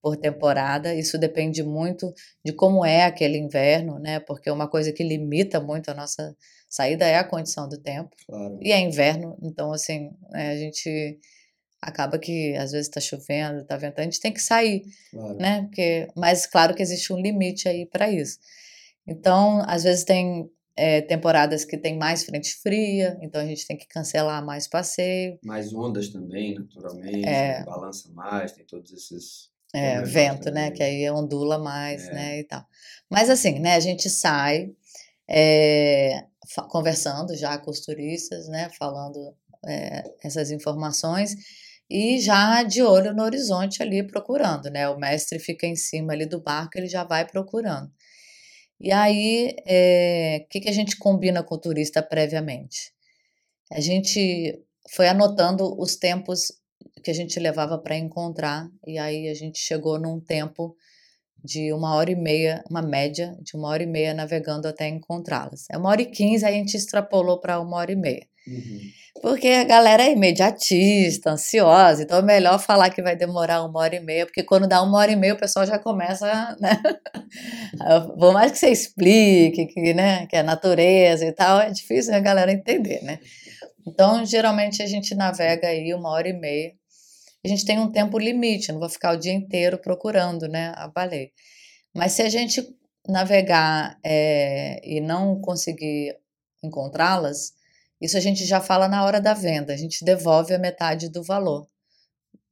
por 0.00 0.16
temporada. 0.16 0.94
Isso 0.94 1.18
depende 1.18 1.62
muito 1.64 2.12
de 2.44 2.52
como 2.52 2.84
é 2.84 3.04
aquele 3.04 3.36
inverno, 3.36 3.98
né? 3.98 4.20
Porque 4.20 4.50
uma 4.50 4.68
coisa 4.68 4.92
que 4.92 5.02
limita 5.02 5.60
muito 5.60 5.90
a 5.90 5.94
nossa 5.94 6.36
saída 6.68 7.06
é 7.06 7.16
a 7.16 7.24
condição 7.24 7.68
do 7.68 7.78
tempo. 7.78 8.14
Claro. 8.26 8.58
E 8.62 8.70
é 8.70 8.78
inverno, 8.78 9.36
então, 9.42 9.72
assim, 9.72 10.10
né, 10.30 10.50
a 10.50 10.56
gente 10.56 11.18
acaba 11.80 12.18
que 12.18 12.54
às 12.56 12.72
vezes 12.72 12.88
está 12.88 13.00
chovendo, 13.00 13.60
está 13.60 13.76
ventando, 13.76 14.00
a 14.00 14.04
gente 14.04 14.20
tem 14.20 14.32
que 14.32 14.42
sair, 14.42 14.82
claro. 15.10 15.36
né? 15.36 15.62
Porque, 15.62 16.08
mas 16.16 16.46
claro 16.46 16.74
que 16.74 16.82
existe 16.82 17.12
um 17.12 17.20
limite 17.20 17.68
aí 17.68 17.86
para 17.86 18.10
isso. 18.10 18.38
Então, 19.06 19.62
às 19.66 19.84
vezes 19.84 20.04
tem 20.04 20.50
é, 20.76 21.00
temporadas 21.00 21.64
que 21.64 21.78
tem 21.78 21.96
mais 21.96 22.24
frente 22.24 22.54
fria, 22.56 23.18
então 23.22 23.40
a 23.40 23.46
gente 23.46 23.66
tem 23.66 23.76
que 23.76 23.86
cancelar 23.86 24.44
mais 24.44 24.68
passeio. 24.68 25.38
Mais 25.44 25.72
ondas 25.72 26.08
também, 26.08 26.54
naturalmente, 26.54 27.26
é, 27.26 27.64
balança 27.64 28.08
mais, 28.12 28.52
tem 28.52 28.64
todos 28.64 28.92
esses. 28.92 29.50
É, 29.74 30.00
vento, 30.00 30.36
né, 30.36 30.44
também. 30.44 30.62
né? 30.62 30.70
Que 30.70 30.82
aí 30.82 31.10
ondula 31.10 31.58
mais, 31.58 32.08
é. 32.08 32.14
né? 32.14 32.38
E 32.40 32.44
tal. 32.44 32.64
Mas 33.10 33.28
assim, 33.28 33.58
né? 33.58 33.74
A 33.74 33.80
gente 33.80 34.08
sai 34.08 34.72
é, 35.28 36.24
conversando 36.70 37.36
já 37.36 37.58
com 37.58 37.70
os 37.70 37.80
turistas, 37.80 38.48
né? 38.48 38.70
Falando 38.78 39.34
é, 39.66 40.04
essas 40.22 40.50
informações 40.50 41.36
e 41.90 42.20
já 42.20 42.62
de 42.62 42.82
olho 42.82 43.14
no 43.14 43.22
horizonte 43.22 43.82
ali 43.82 44.02
procurando, 44.02 44.70
né? 44.70 44.88
O 44.88 44.98
mestre 44.98 45.38
fica 45.38 45.66
em 45.66 45.76
cima 45.76 46.12
ali 46.12 46.26
do 46.26 46.40
barco, 46.40 46.76
ele 46.76 46.88
já 46.88 47.04
vai 47.04 47.26
procurando. 47.26 47.90
E 48.80 48.92
aí, 48.92 49.56
o 49.58 49.62
é, 49.66 50.46
que, 50.50 50.60
que 50.60 50.68
a 50.68 50.72
gente 50.72 50.96
combina 50.96 51.42
com 51.42 51.54
o 51.54 51.58
turista 51.58 52.02
previamente? 52.02 52.92
A 53.72 53.80
gente 53.80 54.62
foi 54.90 55.08
anotando 55.08 55.78
os 55.80 55.96
tempos 55.96 56.52
que 57.02 57.10
a 57.10 57.14
gente 57.14 57.40
levava 57.40 57.78
para 57.78 57.96
encontrar, 57.96 58.68
e 58.86 58.98
aí 58.98 59.28
a 59.28 59.34
gente 59.34 59.58
chegou 59.58 59.98
num 59.98 60.20
tempo 60.20 60.76
de 61.44 61.72
uma 61.72 61.94
hora 61.94 62.10
e 62.10 62.16
meia, 62.16 62.62
uma 62.70 62.82
média 62.82 63.36
de 63.42 63.56
uma 63.56 63.68
hora 63.68 63.82
e 63.82 63.86
meia 63.86 64.14
navegando 64.14 64.66
até 64.66 64.88
encontrá-las. 64.88 65.66
É 65.70 65.78
uma 65.78 65.88
hora 65.88 66.02
e 66.02 66.06
quinze, 66.06 66.44
aí 66.44 66.54
a 66.54 66.58
gente 66.58 66.76
extrapolou 66.76 67.40
para 67.40 67.60
uma 67.60 67.76
hora 67.76 67.92
e 67.92 67.96
meia. 67.96 68.26
Uhum. 68.46 68.80
Porque 69.20 69.48
a 69.48 69.64
galera 69.64 70.04
é 70.04 70.12
imediatista, 70.12 71.32
ansiosa, 71.32 72.02
então 72.02 72.18
é 72.18 72.22
melhor 72.22 72.58
falar 72.58 72.90
que 72.90 73.02
vai 73.02 73.16
demorar 73.16 73.64
uma 73.64 73.80
hora 73.80 73.96
e 73.96 74.00
meia, 74.00 74.24
porque 74.24 74.42
quando 74.42 74.68
dá 74.68 74.80
uma 74.82 74.98
hora 74.98 75.10
e 75.10 75.16
meia 75.16 75.34
o 75.34 75.38
pessoal 75.38 75.66
já 75.66 75.78
começa, 75.78 76.56
né? 76.60 76.80
Por 78.18 78.32
mais 78.32 78.52
que 78.52 78.58
você 78.58 78.70
explique 78.70 79.66
que, 79.66 79.92
né, 79.92 80.26
que 80.26 80.36
é 80.36 80.42
natureza 80.42 81.26
e 81.26 81.32
tal, 81.32 81.60
é 81.60 81.70
difícil 81.70 82.14
a 82.14 82.20
galera 82.20 82.52
entender, 82.52 83.02
né? 83.02 83.18
Então, 83.86 84.24
geralmente 84.24 84.82
a 84.82 84.86
gente 84.86 85.14
navega 85.14 85.68
aí 85.68 85.92
uma 85.94 86.10
hora 86.10 86.28
e 86.28 86.32
meia. 86.32 86.72
A 87.48 87.50
gente 87.50 87.64
tem 87.64 87.78
um 87.78 87.90
tempo 87.90 88.18
limite, 88.18 88.70
não 88.70 88.78
vou 88.78 88.90
ficar 88.90 89.14
o 89.14 89.18
dia 89.18 89.32
inteiro 89.32 89.78
procurando, 89.78 90.46
né, 90.46 90.74
a 90.76 90.86
baleia. 90.86 91.30
Mas 91.94 92.12
se 92.12 92.20
a 92.20 92.28
gente 92.28 92.76
navegar 93.08 93.98
é, 94.04 94.80
e 94.84 95.00
não 95.00 95.40
conseguir 95.40 96.14
encontrá-las, 96.62 97.54
isso 97.98 98.18
a 98.18 98.20
gente 98.20 98.44
já 98.44 98.60
fala 98.60 98.86
na 98.86 99.02
hora 99.02 99.18
da 99.18 99.32
venda, 99.32 99.72
a 99.72 99.76
gente 99.76 100.04
devolve 100.04 100.52
a 100.52 100.58
metade 100.58 101.08
do 101.08 101.22
valor. 101.22 101.66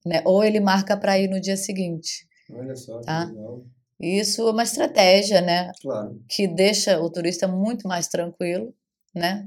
Né? 0.05 0.23
Ou 0.25 0.43
ele 0.43 0.61
marca 0.61 0.97
para 0.97 1.19
ir 1.19 1.29
no 1.29 1.41
dia 1.41 1.57
seguinte. 1.57 2.27
Olha 2.51 2.75
só, 2.75 3.01
tá? 3.01 3.25
legal. 3.25 3.65
Isso 4.01 4.49
é 4.49 4.51
uma 4.51 4.63
estratégia, 4.63 5.41
né? 5.41 5.73
Claro. 5.81 6.23
Que 6.29 6.47
deixa 6.47 7.01
o 7.01 7.11
turista 7.11 7.47
muito 7.47 7.89
mais 7.89 8.09
tranquilo, 8.09 8.75
né? 9.15 9.47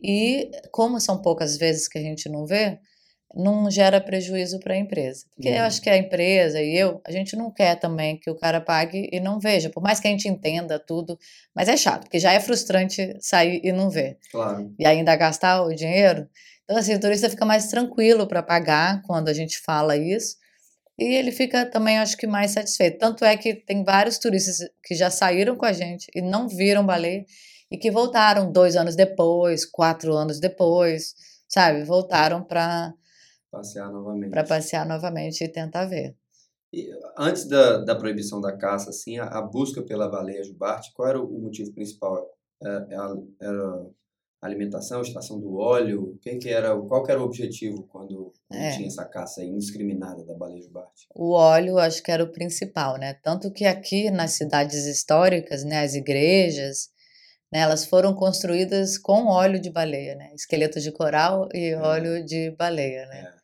E 0.00 0.50
como 0.70 1.00
são 1.00 1.20
poucas 1.20 1.56
vezes 1.56 1.88
que 1.88 1.98
a 1.98 2.02
gente 2.02 2.28
não 2.28 2.46
vê, 2.46 2.78
não 3.34 3.70
gera 3.70 4.00
prejuízo 4.00 4.60
para 4.60 4.74
a 4.74 4.76
empresa. 4.76 5.26
Porque 5.34 5.48
uhum. 5.48 5.56
eu 5.56 5.62
acho 5.64 5.82
que 5.82 5.90
a 5.90 5.96
empresa 5.96 6.60
e 6.60 6.76
eu, 6.76 7.00
a 7.04 7.10
gente 7.10 7.34
não 7.36 7.50
quer 7.50 7.74
também 7.76 8.16
que 8.16 8.30
o 8.30 8.34
cara 8.34 8.60
pague 8.60 9.08
e 9.12 9.18
não 9.18 9.40
veja, 9.40 9.70
por 9.70 9.82
mais 9.82 9.98
que 9.98 10.06
a 10.06 10.10
gente 10.10 10.28
entenda 10.28 10.78
tudo, 10.78 11.18
mas 11.54 11.68
é 11.68 11.76
chato, 11.76 12.02
porque 12.02 12.18
já 12.18 12.32
é 12.32 12.40
frustrante 12.40 13.16
sair 13.20 13.60
e 13.64 13.72
não 13.72 13.90
ver. 13.90 14.18
Claro. 14.30 14.72
E 14.78 14.86
ainda 14.86 15.14
gastar 15.16 15.62
o 15.62 15.74
dinheiro. 15.74 16.28
Então, 16.64 16.76
assim, 16.76 16.94
o 16.94 17.00
turista 17.00 17.28
fica 17.28 17.44
mais 17.44 17.68
tranquilo 17.68 18.26
para 18.26 18.42
pagar 18.42 19.02
quando 19.02 19.28
a 19.28 19.32
gente 19.34 19.58
fala 19.58 19.96
isso. 19.96 20.36
E 20.98 21.04
ele 21.04 21.32
fica 21.32 21.66
também, 21.66 21.98
acho 21.98 22.16
que, 22.16 22.26
mais 22.26 22.52
satisfeito. 22.52 22.98
Tanto 22.98 23.24
é 23.24 23.36
que 23.36 23.54
tem 23.54 23.82
vários 23.82 24.16
turistas 24.16 24.68
que 24.82 24.94
já 24.94 25.10
saíram 25.10 25.56
com 25.56 25.66
a 25.66 25.72
gente 25.72 26.06
e 26.14 26.22
não 26.22 26.48
viram 26.48 26.86
baleia 26.86 27.24
e 27.70 27.76
que 27.76 27.90
voltaram 27.90 28.50
dois 28.50 28.76
anos 28.76 28.94
depois, 28.94 29.64
quatro 29.64 30.14
anos 30.14 30.38
depois, 30.38 31.14
sabe? 31.48 31.82
Voltaram 31.82 32.42
para 32.42 32.94
passear 33.54 33.90
novamente. 33.92 34.30
Para 34.30 34.44
passear 34.44 34.86
novamente 34.86 35.44
e 35.44 35.48
tentar 35.48 35.86
ver. 35.86 36.16
E, 36.72 36.90
antes 37.16 37.46
da, 37.46 37.78
da 37.78 37.94
proibição 37.94 38.40
da 38.40 38.56
caça, 38.56 38.90
assim, 38.90 39.18
a, 39.18 39.24
a 39.26 39.42
busca 39.42 39.82
pela 39.82 40.08
baleia 40.08 40.42
jubarte, 40.42 40.92
qual 40.92 41.08
era 41.08 41.22
o, 41.22 41.38
motivo 41.38 41.72
principal? 41.72 42.28
Era, 42.60 42.86
é, 42.90 42.94
é 42.94 43.46
era 43.46 43.86
a 44.42 44.46
alimentação, 44.46 44.98
a 44.98 45.02
extração 45.02 45.40
do 45.40 45.56
óleo? 45.56 46.18
Quem 46.20 46.38
que 46.38 46.48
era, 46.48 46.76
qual 46.76 47.02
que 47.04 47.12
era 47.12 47.20
o 47.20 47.24
objetivo 47.24 47.84
quando, 47.84 48.32
quando 48.48 48.60
é. 48.60 48.72
tinha 48.72 48.88
essa 48.88 49.04
caça 49.04 49.44
indiscriminada 49.44 50.24
da 50.24 50.34
baleia 50.34 50.62
jubarte? 50.62 51.06
O 51.14 51.30
óleo, 51.30 51.78
acho 51.78 52.02
que 52.02 52.10
era 52.10 52.24
o 52.24 52.32
principal, 52.32 52.98
né? 52.98 53.14
Tanto 53.22 53.52
que 53.52 53.64
aqui 53.64 54.10
nas 54.10 54.32
cidades 54.32 54.84
históricas, 54.84 55.64
né, 55.64 55.80
as 55.80 55.94
igrejas, 55.94 56.90
né, 57.52 57.60
elas 57.60 57.86
foram 57.86 58.14
construídas 58.14 58.98
com 58.98 59.28
óleo 59.28 59.60
de 59.60 59.70
baleia, 59.70 60.16
né? 60.16 60.32
Esqueletos 60.34 60.82
de 60.82 60.90
coral 60.90 61.48
e 61.54 61.68
é. 61.68 61.78
óleo 61.78 62.24
de 62.24 62.50
baleia, 62.50 63.06
né? 63.06 63.32
É. 63.32 63.43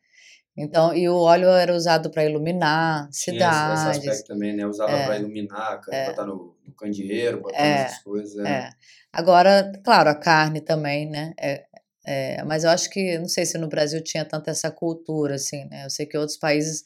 Então, 0.57 0.95
e 0.95 1.09
o 1.09 1.17
óleo 1.17 1.49
era 1.49 1.75
usado 1.75 2.11
para 2.11 2.25
iluminar 2.25 3.09
cidades. 3.13 3.81
Tinha 3.81 3.91
esse, 3.91 4.09
aspecto 4.09 4.27
também, 4.29 4.55
né? 4.55 4.67
Usava 4.67 4.93
é, 4.93 5.07
para 5.07 5.19
iluminar, 5.19 5.81
é, 5.91 6.07
botar 6.07 6.27
no, 6.27 6.57
no 6.67 6.75
candeeiro, 6.75 7.41
botar 7.41 7.65
é, 7.65 7.83
essas 7.83 8.03
coisas. 8.03 8.45
É. 8.45 8.51
é. 8.51 8.71
Agora, 9.13 9.73
claro, 9.85 10.11
a 10.11 10.15
carne 10.15 10.61
também, 10.61 11.09
né? 11.09 11.33
É, 11.41 11.65
é, 12.07 12.45
mas 12.45 12.65
eu 12.65 12.71
acho 12.71 12.91
que, 12.91 13.19
não 13.19 13.29
sei 13.29 13.47
se 13.47 13.59
no 13.59 13.69
Brasil 13.69 14.03
tinha 14.03 14.25
tanta 14.25 14.51
essa 14.51 14.71
cultura, 14.71 15.37
assim, 15.37 15.65
né? 15.67 15.85
Eu 15.85 15.91
sei 15.91 16.07
que 16.07 16.17
outros 16.19 16.39
países, 16.39 16.85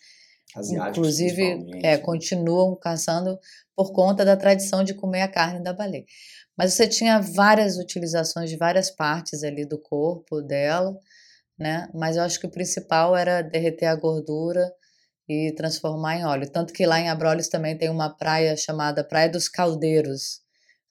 Asiáticos, 0.55 0.99
inclusive, 0.99 1.67
é, 1.83 1.97
continuam 1.99 2.77
caçando 2.77 3.39
por 3.75 3.93
conta 3.93 4.25
da 4.25 4.37
tradição 4.37 4.85
de 4.85 4.95
comer 4.95 5.23
a 5.23 5.29
carne 5.29 5.63
da 5.63 5.73
baleia. 5.73 6.05
Mas 6.57 6.75
você 6.75 6.87
tinha 6.87 7.21
várias 7.21 7.79
utilizações 7.79 8.49
de 8.51 8.57
várias 8.57 8.91
partes 8.91 9.43
ali 9.43 9.67
do 9.67 9.79
corpo 9.79 10.41
dela, 10.41 10.97
né? 11.59 11.89
Mas 11.95 12.17
eu 12.17 12.23
acho 12.23 12.41
que 12.41 12.47
o 12.47 12.51
principal 12.51 13.17
era 13.17 13.43
derreter 13.43 13.87
a 13.87 13.95
gordura 13.95 14.73
e 15.29 15.53
transformar 15.57 16.17
em 16.17 16.25
óleo. 16.25 16.51
Tanto 16.51 16.73
que 16.73 16.87
lá 16.87 17.01
em 17.01 17.09
Abrolhos 17.09 17.49
também 17.49 17.77
tem 17.77 17.89
uma 17.89 18.11
praia 18.11 18.57
chamada 18.57 19.05
Praia 19.05 19.29
dos 19.29 19.49
Caldeiros, 19.49 20.41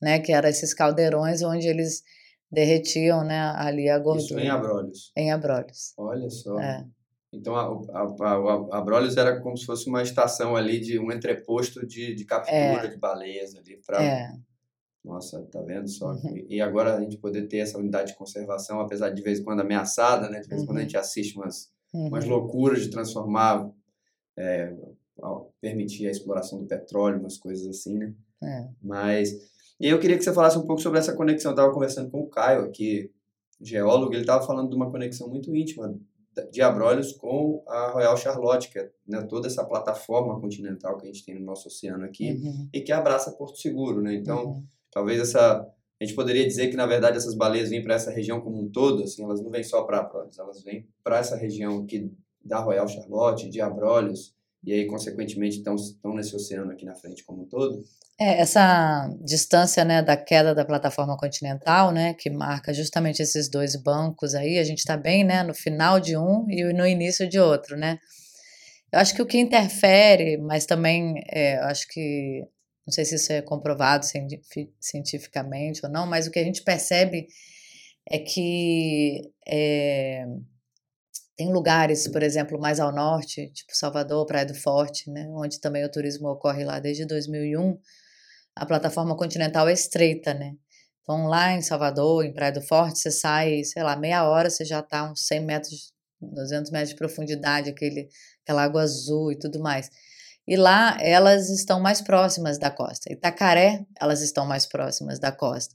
né? 0.01 0.19
Que 0.19 0.31
eram 0.31 0.49
esses 0.49 0.73
caldeirões 0.73 1.41
onde 1.41 1.67
eles 1.67 2.03
derretiam, 2.51 3.23
né? 3.23 3.39
Ali 3.55 3.89
a 3.89 3.99
gordura. 3.99 4.23
Isso 4.23 4.39
em 4.39 4.49
Abrolhos. 4.49 5.11
Em 5.15 5.31
Abrolhos. 5.31 5.93
Olha 5.97 6.29
só. 6.29 6.59
É. 6.59 6.85
Então 7.33 7.55
a, 7.55 7.63
a, 7.63 8.75
a, 8.75 8.77
Abrolhos 8.77 9.17
era 9.17 9.41
como 9.41 9.57
se 9.57 9.65
fosse 9.65 9.89
uma 9.89 10.03
estação 10.03 10.55
ali 10.55 10.79
de 10.79 10.99
um 10.99 11.11
entreposto 11.11 11.85
de, 11.85 12.13
de 12.13 12.25
captura 12.25 12.85
é. 12.85 12.87
de 12.87 12.97
baleias 12.97 13.55
ali 13.55 13.81
para 13.85 14.03
é. 14.03 14.31
Nossa, 15.03 15.41
tá 15.51 15.61
vendo 15.61 15.87
só? 15.89 16.11
Uhum. 16.11 16.45
E 16.47 16.61
agora 16.61 16.95
a 16.95 17.01
gente 17.01 17.17
poder 17.17 17.47
ter 17.47 17.57
essa 17.57 17.77
unidade 17.77 18.11
de 18.11 18.17
conservação, 18.17 18.79
apesar 18.79 19.09
de, 19.09 19.15
de 19.15 19.21
vez 19.21 19.39
em 19.39 19.43
quando 19.43 19.59
ameaçada, 19.59 20.29
né? 20.29 20.39
De 20.39 20.47
vez 20.47 20.61
em 20.61 20.63
uhum. 20.63 20.67
quando 20.67 20.77
a 20.77 20.79
uhum. 20.79 20.87
gente 20.87 20.97
assiste 20.97 21.35
umas, 21.35 21.69
uhum. 21.93 22.07
umas 22.07 22.25
loucuras 22.25 22.81
de 22.83 22.89
transformar, 22.89 23.69
é, 24.37 24.73
permitir 25.59 26.07
a 26.07 26.11
exploração 26.11 26.59
do 26.59 26.65
petróleo, 26.65 27.19
umas 27.19 27.37
coisas 27.37 27.67
assim, 27.67 27.97
né? 27.97 28.13
É. 28.41 28.69
Mas 28.81 29.33
e 29.79 29.87
eu 29.87 29.99
queria 29.99 30.17
que 30.17 30.23
você 30.23 30.33
falasse 30.33 30.57
um 30.57 30.65
pouco 30.65 30.81
sobre 30.81 30.99
essa 30.99 31.13
conexão. 31.13 31.51
Eu 31.51 31.55
estava 31.55 31.73
conversando 31.73 32.09
com 32.09 32.21
o 32.21 32.29
Caio 32.29 32.61
aqui, 32.61 33.11
geólogo, 33.59 34.13
ele 34.13 34.21
estava 34.21 34.45
falando 34.45 34.69
de 34.69 34.75
uma 34.75 34.89
conexão 34.89 35.27
muito 35.27 35.53
íntima 35.53 35.93
de 36.49 36.61
Abrolhos 36.61 37.11
com 37.11 37.61
a 37.67 37.91
Royal 37.91 38.17
Charlotte, 38.17 38.69
que 38.69 38.79
é 38.79 38.89
né, 39.07 39.21
toda 39.23 39.47
essa 39.47 39.63
plataforma 39.63 40.39
continental 40.39 40.97
que 40.97 41.03
a 41.03 41.11
gente 41.11 41.25
tem 41.25 41.35
no 41.35 41.45
nosso 41.45 41.67
oceano 41.67 42.05
aqui 42.05 42.31
uhum. 42.31 42.69
e 42.73 42.81
que 42.81 42.91
abraça 42.91 43.33
Porto 43.33 43.59
Seguro, 43.59 44.01
né? 44.01 44.15
Então, 44.15 44.45
uhum 44.45 44.63
talvez 44.93 45.19
essa 45.19 45.67
a 46.01 46.05
gente 46.05 46.15
poderia 46.15 46.45
dizer 46.45 46.67
que 46.69 46.75
na 46.75 46.85
verdade 46.85 47.17
essas 47.17 47.33
baleias 47.33 47.69
vêm 47.69 47.81
para 47.81 47.95
essa 47.95 48.11
região 48.11 48.41
como 48.41 48.61
um 48.61 48.69
todo, 48.69 49.03
assim, 49.03 49.23
elas 49.23 49.41
não 49.41 49.49
vêm 49.49 49.63
só 49.63 49.83
para 49.83 49.99
Abrolhos, 49.99 50.37
elas 50.37 50.61
vêm 50.61 50.85
para 51.03 51.19
essa 51.19 51.37
região 51.37 51.83
aqui 51.83 52.11
da 52.43 52.59
Royal 52.59 52.87
Charlotte, 52.87 53.49
de 53.49 53.61
Abrolhos, 53.61 54.33
e 54.65 54.73
aí 54.73 54.85
consequentemente 54.85 55.57
estão, 55.57 55.75
estão 55.75 56.13
nesse 56.13 56.35
oceano 56.35 56.71
aqui 56.71 56.85
na 56.85 56.95
frente 56.95 57.23
como 57.23 57.43
um 57.43 57.45
todo. 57.45 57.83
É, 58.19 58.41
essa 58.41 59.09
distância 59.23 59.83
né, 59.83 60.01
da 60.01 60.15
queda 60.15 60.53
da 60.53 60.65
plataforma 60.65 61.17
continental, 61.17 61.91
né, 61.91 62.13
que 62.13 62.29
marca 62.29 62.73
justamente 62.73 63.21
esses 63.21 63.49
dois 63.49 63.75
bancos 63.75 64.35
aí, 64.35 64.59
a 64.59 64.63
gente 64.63 64.79
está 64.79 64.95
bem 64.95 65.23
né, 65.23 65.41
no 65.41 65.53
final 65.53 65.99
de 65.99 66.17
um 66.17 66.45
e 66.49 66.71
no 66.73 66.85
início 66.85 67.27
de 67.27 67.39
outro, 67.39 67.75
né? 67.75 67.97
Eu 68.91 68.99
acho 68.99 69.15
que 69.15 69.21
o 69.21 69.25
que 69.25 69.39
interfere, 69.39 70.37
mas 70.37 70.67
também 70.67 71.15
é, 71.27 71.57
eu 71.57 71.63
acho 71.63 71.87
que 71.87 72.45
não 72.85 72.93
sei 72.93 73.05
se 73.05 73.15
isso 73.15 73.31
é 73.31 73.41
comprovado 73.41 74.05
cientificamente 74.79 75.85
ou 75.85 75.91
não, 75.91 76.05
mas 76.05 76.27
o 76.27 76.31
que 76.31 76.39
a 76.39 76.43
gente 76.43 76.63
percebe 76.63 77.27
é 78.09 78.19
que 78.19 79.31
é, 79.47 80.25
tem 81.37 81.51
lugares, 81.51 82.07
por 82.07 82.21
exemplo, 82.21 82.59
mais 82.59 82.79
ao 82.79 82.91
norte, 82.91 83.49
tipo 83.51 83.75
Salvador, 83.75 84.25
Praia 84.25 84.45
do 84.45 84.53
Forte, 84.53 85.09
né, 85.09 85.27
onde 85.29 85.59
também 85.59 85.83
o 85.83 85.91
turismo 85.91 86.27
ocorre 86.29 86.63
lá 86.63 86.79
desde 86.79 87.05
2001, 87.05 87.79
a 88.55 88.65
plataforma 88.65 89.15
continental 89.17 89.67
é 89.67 89.73
estreita, 89.73 90.33
né? 90.33 90.53
Então, 91.01 91.25
lá 91.27 91.51
em 91.53 91.61
Salvador, 91.61 92.23
em 92.23 92.33
Praia 92.33 92.51
do 92.51 92.61
Forte, 92.61 92.99
você 92.99 93.11
sai, 93.11 93.63
sei 93.63 93.83
lá, 93.83 93.95
meia 93.95 94.29
hora, 94.29 94.49
você 94.49 94.63
já 94.63 94.79
está 94.79 95.11
uns 95.11 95.25
100 95.25 95.41
metros, 95.41 95.93
200 96.21 96.71
metros 96.71 96.89
de 96.91 96.95
profundidade, 96.95 97.69
aquele, 97.69 98.07
aquela 98.43 98.63
água 98.63 98.83
azul 98.83 99.31
e 99.31 99.37
tudo 99.37 99.59
mais. 99.59 99.89
E 100.47 100.55
lá 100.55 100.97
elas 100.99 101.49
estão 101.49 101.79
mais 101.79 102.01
próximas 102.01 102.57
da 102.57 102.69
costa. 102.69 103.11
Itacaré, 103.11 103.85
elas 103.99 104.21
estão 104.21 104.45
mais 104.45 104.65
próximas 104.65 105.19
da 105.19 105.31
costa. 105.31 105.73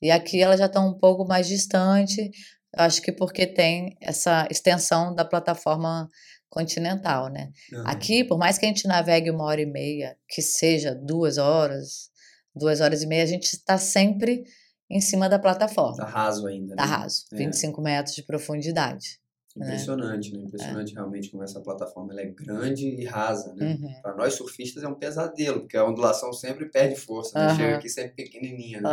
E 0.00 0.10
aqui 0.10 0.42
elas 0.42 0.58
já 0.58 0.66
estão 0.66 0.88
um 0.88 0.98
pouco 0.98 1.24
mais 1.26 1.46
distante, 1.46 2.30
acho 2.76 3.00
que 3.00 3.12
porque 3.12 3.46
tem 3.46 3.96
essa 4.00 4.46
extensão 4.50 5.14
da 5.14 5.24
plataforma 5.24 6.08
continental, 6.50 7.28
né? 7.28 7.50
Uhum. 7.72 7.84
Aqui, 7.86 8.24
por 8.24 8.36
mais 8.36 8.58
que 8.58 8.66
a 8.66 8.68
gente 8.68 8.86
navegue 8.86 9.30
uma 9.30 9.44
hora 9.44 9.62
e 9.62 9.66
meia, 9.66 10.16
que 10.28 10.42
seja 10.42 10.94
duas 10.94 11.38
horas, 11.38 12.10
duas 12.54 12.80
horas 12.80 13.02
e 13.02 13.06
meia, 13.06 13.22
a 13.22 13.26
gente 13.26 13.54
está 13.54 13.78
sempre 13.78 14.44
em 14.90 15.00
cima 15.00 15.28
da 15.28 15.38
plataforma. 15.38 15.92
Está 15.92 16.04
raso 16.04 16.46
ainda. 16.46 16.74
Está 16.74 16.84
né? 16.84 16.92
raso, 16.92 17.24
é. 17.32 17.36
25 17.36 17.80
metros 17.80 18.14
de 18.14 18.22
profundidade. 18.22 19.21
Né? 19.58 19.66
Impressionante, 19.66 20.36
né? 20.36 20.44
Impressionante 20.44 20.92
é. 20.92 20.94
realmente 20.94 21.30
como 21.30 21.42
essa 21.42 21.60
plataforma 21.60 22.12
ela 22.12 22.22
é 22.22 22.26
grande 22.26 22.88
e 22.88 23.04
rasa, 23.04 23.54
né? 23.54 23.78
Uhum. 23.80 24.02
Para 24.02 24.16
nós 24.16 24.34
surfistas 24.34 24.82
é 24.82 24.88
um 24.88 24.94
pesadelo, 24.94 25.60
porque 25.60 25.76
a 25.76 25.84
ondulação 25.84 26.32
sempre 26.32 26.66
perde 26.66 26.96
força, 26.96 27.38
né? 27.38 27.50
Uhum. 27.50 27.56
Chega 27.56 27.76
aqui 27.76 27.88
sempre 27.88 28.24
pequenininha, 28.24 28.80
né? 28.80 28.88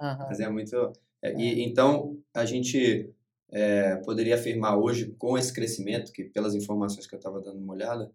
Uhum. 0.00 0.18
Mas 0.28 0.40
é 0.40 0.48
muito... 0.48 0.92
É, 1.22 1.34
e, 1.34 1.60
é. 1.60 1.64
então, 1.64 2.16
a 2.32 2.44
gente 2.44 3.12
é, 3.50 3.96
poderia 3.96 4.36
afirmar 4.36 4.78
hoje, 4.78 5.14
com 5.18 5.36
esse 5.36 5.52
crescimento, 5.52 6.12
que 6.12 6.24
pelas 6.24 6.54
informações 6.54 7.06
que 7.06 7.14
eu 7.14 7.18
estava 7.18 7.40
dando 7.40 7.58
uma 7.58 7.74
olhada, 7.74 8.10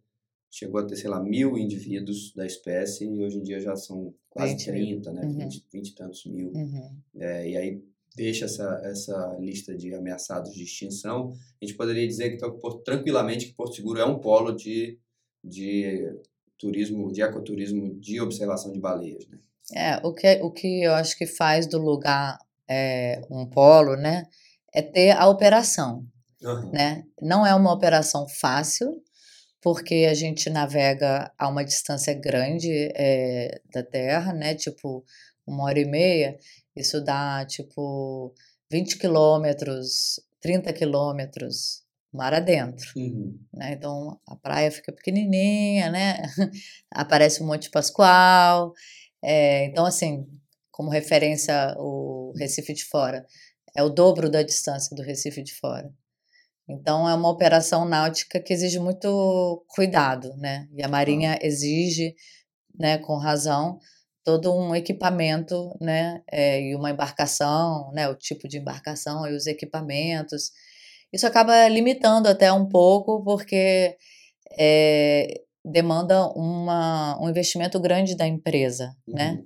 chegou 0.50 0.80
a 0.80 0.86
ter, 0.86 0.96
sei 0.96 1.10
lá, 1.10 1.22
mil 1.22 1.58
indivíduos 1.58 2.34
da 2.34 2.46
espécie 2.46 3.06
e 3.06 3.24
hoje 3.24 3.38
em 3.38 3.44
dia 3.44 3.60
já 3.60 3.76
são 3.76 4.14
quase 4.30 4.54
20 4.54 4.66
30, 4.66 5.12
né? 5.12 5.22
Uhum. 5.26 5.38
20, 5.38 5.66
20 5.72 5.88
e 5.88 5.96
tantos 5.96 6.26
mil. 6.26 6.52
Uhum. 6.54 6.98
É, 7.20 7.50
e 7.50 7.58
aí 7.58 7.84
deixa 8.16 8.46
essa, 8.46 8.82
essa 8.84 9.38
lista 9.40 9.76
de 9.76 9.94
ameaçados 9.94 10.54
de 10.54 10.64
extinção. 10.64 11.34
A 11.62 11.66
gente 11.66 11.78
poderia 11.78 12.08
dizer 12.08 12.38
que 12.38 12.84
tranquilamente 12.84 13.48
que 13.48 13.54
Porto 13.54 13.76
Seguro 13.76 14.00
é 14.00 14.06
um 14.06 14.20
polo 14.20 14.52
de, 14.52 14.98
de 15.44 16.16
turismo, 16.58 17.12
de 17.12 17.22
ecoturismo 17.22 18.00
de 18.00 18.20
observação 18.22 18.72
de 18.72 18.80
baleias, 18.80 19.28
né? 19.28 19.38
É, 19.74 19.98
o 20.06 20.14
que, 20.14 20.40
o 20.44 20.52
que 20.52 20.84
eu 20.84 20.94
acho 20.94 21.18
que 21.18 21.26
faz 21.26 21.66
do 21.66 21.80
lugar 21.80 22.38
é, 22.70 23.20
um 23.32 23.48
polo, 23.48 23.96
né, 23.96 24.28
é 24.72 24.82
ter 24.82 25.12
a 25.12 25.28
operação, 25.28 26.06
uhum. 26.44 26.72
né? 26.72 27.04
Não 27.22 27.46
é 27.46 27.54
uma 27.56 27.74
operação 27.74 28.28
fácil, 28.28 29.02
porque 29.62 30.08
a 30.10 30.14
gente 30.14 30.50
navega 30.50 31.32
a 31.38 31.48
uma 31.48 31.66
distância 31.66 32.14
grande 32.14 32.70
é, 32.96 33.60
da 33.74 33.82
Terra, 33.82 34.34
né? 34.34 34.54
Tipo, 34.54 35.04
uma 35.48 35.64
hora 35.64 35.80
e 35.80 35.86
meia, 35.86 36.38
isso 36.76 37.04
dá, 37.04 37.46
tipo, 37.46 38.34
20 38.72 38.98
quilômetros, 38.98 40.20
30 40.42 40.74
quilômetros 40.74 41.84
mar 42.14 42.34
adentro, 42.34 42.92
uhum. 42.96 43.38
né? 43.54 43.74
Então, 43.74 44.20
a 44.28 44.36
praia 44.36 44.72
fica 44.72 44.92
pequenininha, 44.92 45.90
né? 45.92 46.22
Aparece 46.92 47.42
o 47.42 47.46
Monte 47.46 47.70
Pascoal, 47.70 48.74
é, 49.24 49.66
então, 49.66 49.86
assim, 49.86 50.26
como 50.72 50.90
referência, 50.90 51.76
o 51.78 52.34
Recife 52.38 52.74
de 52.74 52.86
Fora 52.86 53.26
é 53.76 53.84
o 53.84 53.90
dobro 53.90 54.30
da 54.30 54.44
distância 54.44 54.96
do 54.96 55.02
Recife 55.02 55.44
de 55.44 55.54
Fora. 55.56 55.92
Então 56.68 57.08
é 57.08 57.14
uma 57.14 57.30
operação 57.30 57.86
náutica 57.86 58.40
que 58.40 58.54
exige 58.54 58.80
muito 58.80 59.64
cuidado, 59.68 60.36
né? 60.38 60.68
E 60.74 60.84
a 60.84 60.88
Marinha 60.88 61.38
exige, 61.42 62.16
né, 62.78 62.98
com 62.98 63.18
razão, 63.18 63.80
todo 64.26 64.52
um 64.54 64.76
equipamento, 64.76 65.78
né, 65.80 66.22
é, 66.32 66.60
e 66.60 66.76
uma 66.76 66.90
embarcação, 66.90 67.92
né, 67.94 68.10
o 68.10 68.16
tipo 68.16 68.48
de 68.48 68.58
embarcação 68.58 69.28
e 69.28 69.36
os 69.36 69.46
equipamentos. 69.46 70.52
Isso 71.14 71.28
acaba 71.28 71.68
limitando 71.70 72.28
até 72.28 72.52
um 72.52 72.68
pouco, 72.68 73.24
porque 73.24 73.96
é, 74.60 75.42
demanda 75.64 76.28
uma, 76.30 77.18
um 77.22 77.30
investimento 77.30 77.80
grande 77.80 78.16
da 78.18 78.28
empresa, 78.28 78.96
né? 79.08 79.30
uhum. 79.30 79.38
né? 79.38 79.44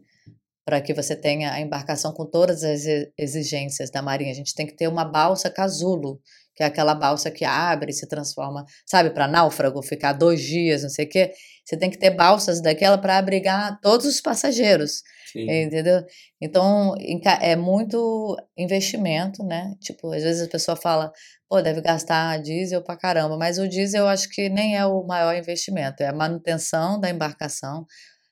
para 0.69 0.81
que 0.81 0.93
você 0.93 1.15
tenha 1.15 1.51
a 1.51 1.59
embarcação 1.59 2.13
com 2.13 2.27
todas 2.27 2.63
as 2.63 2.83
exigências 3.17 3.89
da 3.89 4.03
marinha. 4.03 4.29
A 4.29 4.35
gente 4.35 4.53
tem 4.53 4.67
que 4.67 4.75
ter 4.75 4.87
uma 4.87 5.03
balsa 5.03 5.49
casulo, 5.49 6.21
que 6.59 6.63
é 6.63 6.65
aquela 6.65 6.93
balsa 6.93 7.31
que 7.31 7.45
abre 7.45 7.91
e 7.91 7.93
se 7.93 8.05
transforma, 8.05 8.65
sabe, 8.85 9.11
para 9.11 9.29
náufrago, 9.29 9.81
ficar 9.81 10.11
dois 10.11 10.41
dias, 10.41 10.83
não 10.83 10.89
sei 10.89 11.05
o 11.05 11.09
quê. 11.09 11.31
Você 11.63 11.77
tem 11.77 11.89
que 11.89 11.97
ter 11.97 12.09
balsas 12.09 12.61
daquela 12.61 12.97
para 12.97 13.17
abrigar 13.17 13.79
todos 13.79 14.05
os 14.05 14.19
passageiros, 14.19 15.01
Sim. 15.31 15.49
entendeu? 15.49 16.03
Então, 16.41 16.95
é 17.39 17.55
muito 17.55 18.35
investimento, 18.57 19.41
né? 19.41 19.73
Tipo, 19.79 20.11
às 20.11 20.21
vezes 20.21 20.45
a 20.45 20.51
pessoa 20.51 20.75
fala, 20.75 21.13
pô, 21.47 21.61
deve 21.61 21.79
gastar 21.79 22.41
diesel 22.41 22.83
para 22.83 22.97
caramba, 22.97 23.37
mas 23.37 23.57
o 23.57 23.65
diesel 23.65 24.01
eu 24.01 24.09
acho 24.09 24.27
que 24.29 24.49
nem 24.49 24.75
é 24.75 24.85
o 24.85 25.01
maior 25.07 25.33
investimento, 25.37 26.03
é 26.03 26.07
a 26.07 26.13
manutenção 26.13 26.99
da 26.99 27.09
embarcação, 27.09 27.85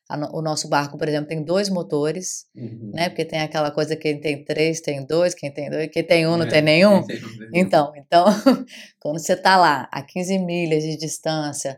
o 0.10 0.42
nosso 0.42 0.70
barco, 0.70 0.98
por 0.98 1.08
exemplo, 1.08 1.28
tem 1.28 1.44
dois 1.44 1.70
motores, 1.70 2.46
uhum. 2.56 2.92
né? 2.94 3.10
Porque 3.10 3.26
tem 3.26 3.40
aquela 3.40 3.72
coisa 3.72 3.96
que 3.96 4.04
quem 4.04 4.20
tem 4.20 4.44
três 4.44 4.80
tem 4.80 5.06
dois, 5.06 5.34
quem 5.34 5.52
tem 5.52 5.70
dois, 5.70 5.90
quem 5.92 6.04
tem 6.04 6.26
um 6.26 6.38
não 6.38 6.46
é, 6.46 6.50
tem 6.50 6.62
nenhum. 6.62 7.04
Tem 7.06 7.20
então, 7.54 7.92
então, 7.96 8.26
quando 9.02 9.20
você 9.20 9.34
está 9.34 9.58
lá 9.58 9.90
a 9.92 10.02
15 10.02 10.40
milhas 10.40 10.84
de 10.84 10.96
distância, 10.96 11.78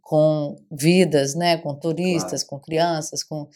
com 0.00 0.54
vidas, 0.70 1.34
né? 1.34 1.56
Com 1.56 1.74
turistas, 1.74 2.44
claro. 2.44 2.62
com 2.62 2.66
crianças, 2.66 3.24
com 3.24 3.48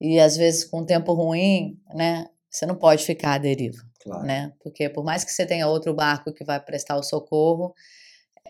e 0.00 0.20
às 0.20 0.36
vezes 0.36 0.64
com 0.64 0.84
tempo 0.84 1.14
ruim, 1.14 1.80
né? 1.94 2.28
Você 2.50 2.66
não 2.66 2.76
pode 2.76 3.04
ficar 3.04 3.34
à 3.34 3.38
deriva, 3.38 3.82
claro. 4.00 4.24
né? 4.24 4.52
Porque 4.62 4.88
por 4.90 5.02
mais 5.02 5.24
que 5.24 5.32
você 5.32 5.46
tenha 5.46 5.66
outro 5.66 5.94
barco 5.94 6.32
que 6.32 6.44
vai 6.44 6.60
prestar 6.60 6.96
o 6.96 7.02
socorro, 7.02 7.74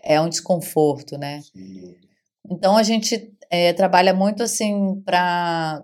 é 0.03 0.19
um 0.19 0.27
desconforto, 0.27 1.17
né? 1.17 1.41
Sim. 1.41 1.95
Então 2.49 2.77
a 2.77 2.83
gente 2.83 3.33
é, 3.49 3.73
trabalha 3.73 4.13
muito 4.13 4.43
assim 4.43 5.01
para 5.05 5.83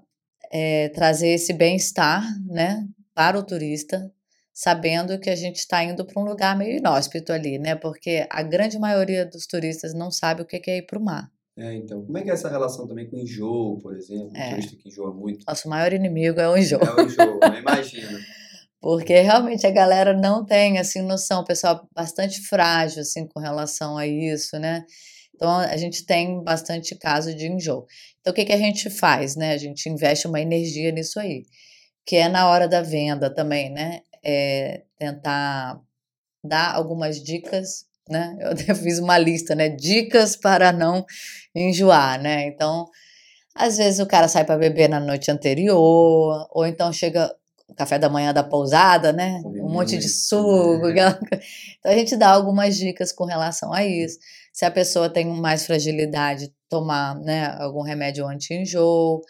é, 0.51 0.89
trazer 0.89 1.29
esse 1.29 1.53
bem-estar, 1.53 2.23
né, 2.45 2.85
para 3.13 3.39
o 3.39 3.43
turista, 3.43 4.11
sabendo 4.53 5.19
que 5.19 5.29
a 5.29 5.35
gente 5.35 5.57
está 5.57 5.83
indo 5.83 6.05
para 6.05 6.21
um 6.21 6.25
lugar 6.25 6.57
meio 6.57 6.77
inóspito 6.77 7.31
ali, 7.31 7.57
né? 7.57 7.75
Porque 7.75 8.27
a 8.29 8.43
grande 8.43 8.77
maioria 8.77 9.25
dos 9.25 9.47
turistas 9.47 9.93
não 9.93 10.11
sabe 10.11 10.41
o 10.41 10.45
que 10.45 10.61
é 10.69 10.77
ir 10.77 10.85
para 10.85 10.99
o 10.99 11.03
mar. 11.03 11.31
É, 11.57 11.75
então, 11.75 12.03
como 12.03 12.17
é 12.17 12.21
que 12.21 12.29
é 12.29 12.33
essa 12.33 12.49
relação 12.49 12.87
também 12.87 13.09
com 13.09 13.17
o 13.17 13.19
enjoo, 13.19 13.77
por 13.79 13.95
exemplo? 13.95 14.31
É. 14.35 14.51
turista 14.51 14.75
que 14.75 14.89
enjoa 14.89 15.13
muito. 15.13 15.43
Nosso 15.47 15.67
maior 15.69 15.91
inimigo 15.93 16.39
é 16.39 16.47
o 16.49 16.57
enjoo. 16.57 16.79
É 16.81 17.01
o 17.01 17.05
enjoo, 17.05 17.39
né? 17.39 17.59
imagina. 17.59 18.19
Porque 18.81 19.19
realmente 19.19 19.67
a 19.67 19.71
galera 19.71 20.13
não 20.13 20.43
tem, 20.43 20.79
assim, 20.79 21.01
noção, 21.03 21.41
o 21.41 21.45
pessoal 21.45 21.87
bastante 21.93 22.41
frágil, 22.41 23.01
assim, 23.01 23.27
com 23.27 23.39
relação 23.39 23.95
a 23.95 24.07
isso, 24.07 24.57
né? 24.57 24.83
Então, 25.41 25.57
a 25.57 25.75
gente 25.75 26.05
tem 26.05 26.43
bastante 26.43 26.93
caso 26.93 27.33
de 27.33 27.47
enjoo. 27.47 27.87
Então, 28.19 28.29
o 28.31 28.33
que, 28.35 28.45
que 28.45 28.53
a 28.53 28.57
gente 28.57 28.91
faz, 28.91 29.35
né? 29.35 29.53
A 29.53 29.57
gente 29.57 29.89
investe 29.89 30.27
uma 30.27 30.39
energia 30.39 30.91
nisso 30.91 31.19
aí, 31.19 31.41
que 32.05 32.15
é 32.15 32.29
na 32.29 32.47
hora 32.47 32.67
da 32.67 32.83
venda 32.83 33.27
também, 33.27 33.71
né? 33.71 34.01
É 34.23 34.83
tentar 34.99 35.81
dar 36.43 36.75
algumas 36.75 37.19
dicas, 37.19 37.85
né? 38.07 38.37
Eu 38.39 38.51
até 38.51 38.65
fiz 38.75 38.99
uma 38.99 39.17
lista, 39.17 39.55
né? 39.55 39.67
Dicas 39.67 40.35
para 40.35 40.71
não 40.71 41.03
enjoar, 41.55 42.21
né? 42.21 42.45
Então, 42.45 42.85
às 43.55 43.77
vezes 43.77 43.99
o 43.99 44.05
cara 44.05 44.27
sai 44.27 44.45
para 44.45 44.59
beber 44.59 44.89
na 44.89 44.99
noite 44.99 45.31
anterior, 45.31 46.47
ou 46.51 46.67
então 46.67 46.93
chega 46.93 47.35
o 47.67 47.73
café 47.73 47.97
da 47.97 48.09
manhã 48.09 48.31
da 48.31 48.43
pousada, 48.43 49.11
né? 49.11 49.41
Um 49.43 49.71
monte 49.71 49.97
de 49.97 50.07
suco. 50.07 50.87
Então 50.87 51.91
a 51.91 51.95
gente 51.95 52.15
dá 52.15 52.29
algumas 52.29 52.77
dicas 52.77 53.11
com 53.11 53.25
relação 53.25 53.73
a 53.73 53.83
isso. 53.83 54.19
Se 54.51 54.65
a 54.65 54.71
pessoa 54.71 55.09
tem 55.09 55.25
mais 55.25 55.65
fragilidade, 55.65 56.53
tomar 56.69 57.15
né, 57.19 57.45
algum 57.59 57.81
remédio 57.81 58.25
anti-enjoo. 58.27 59.21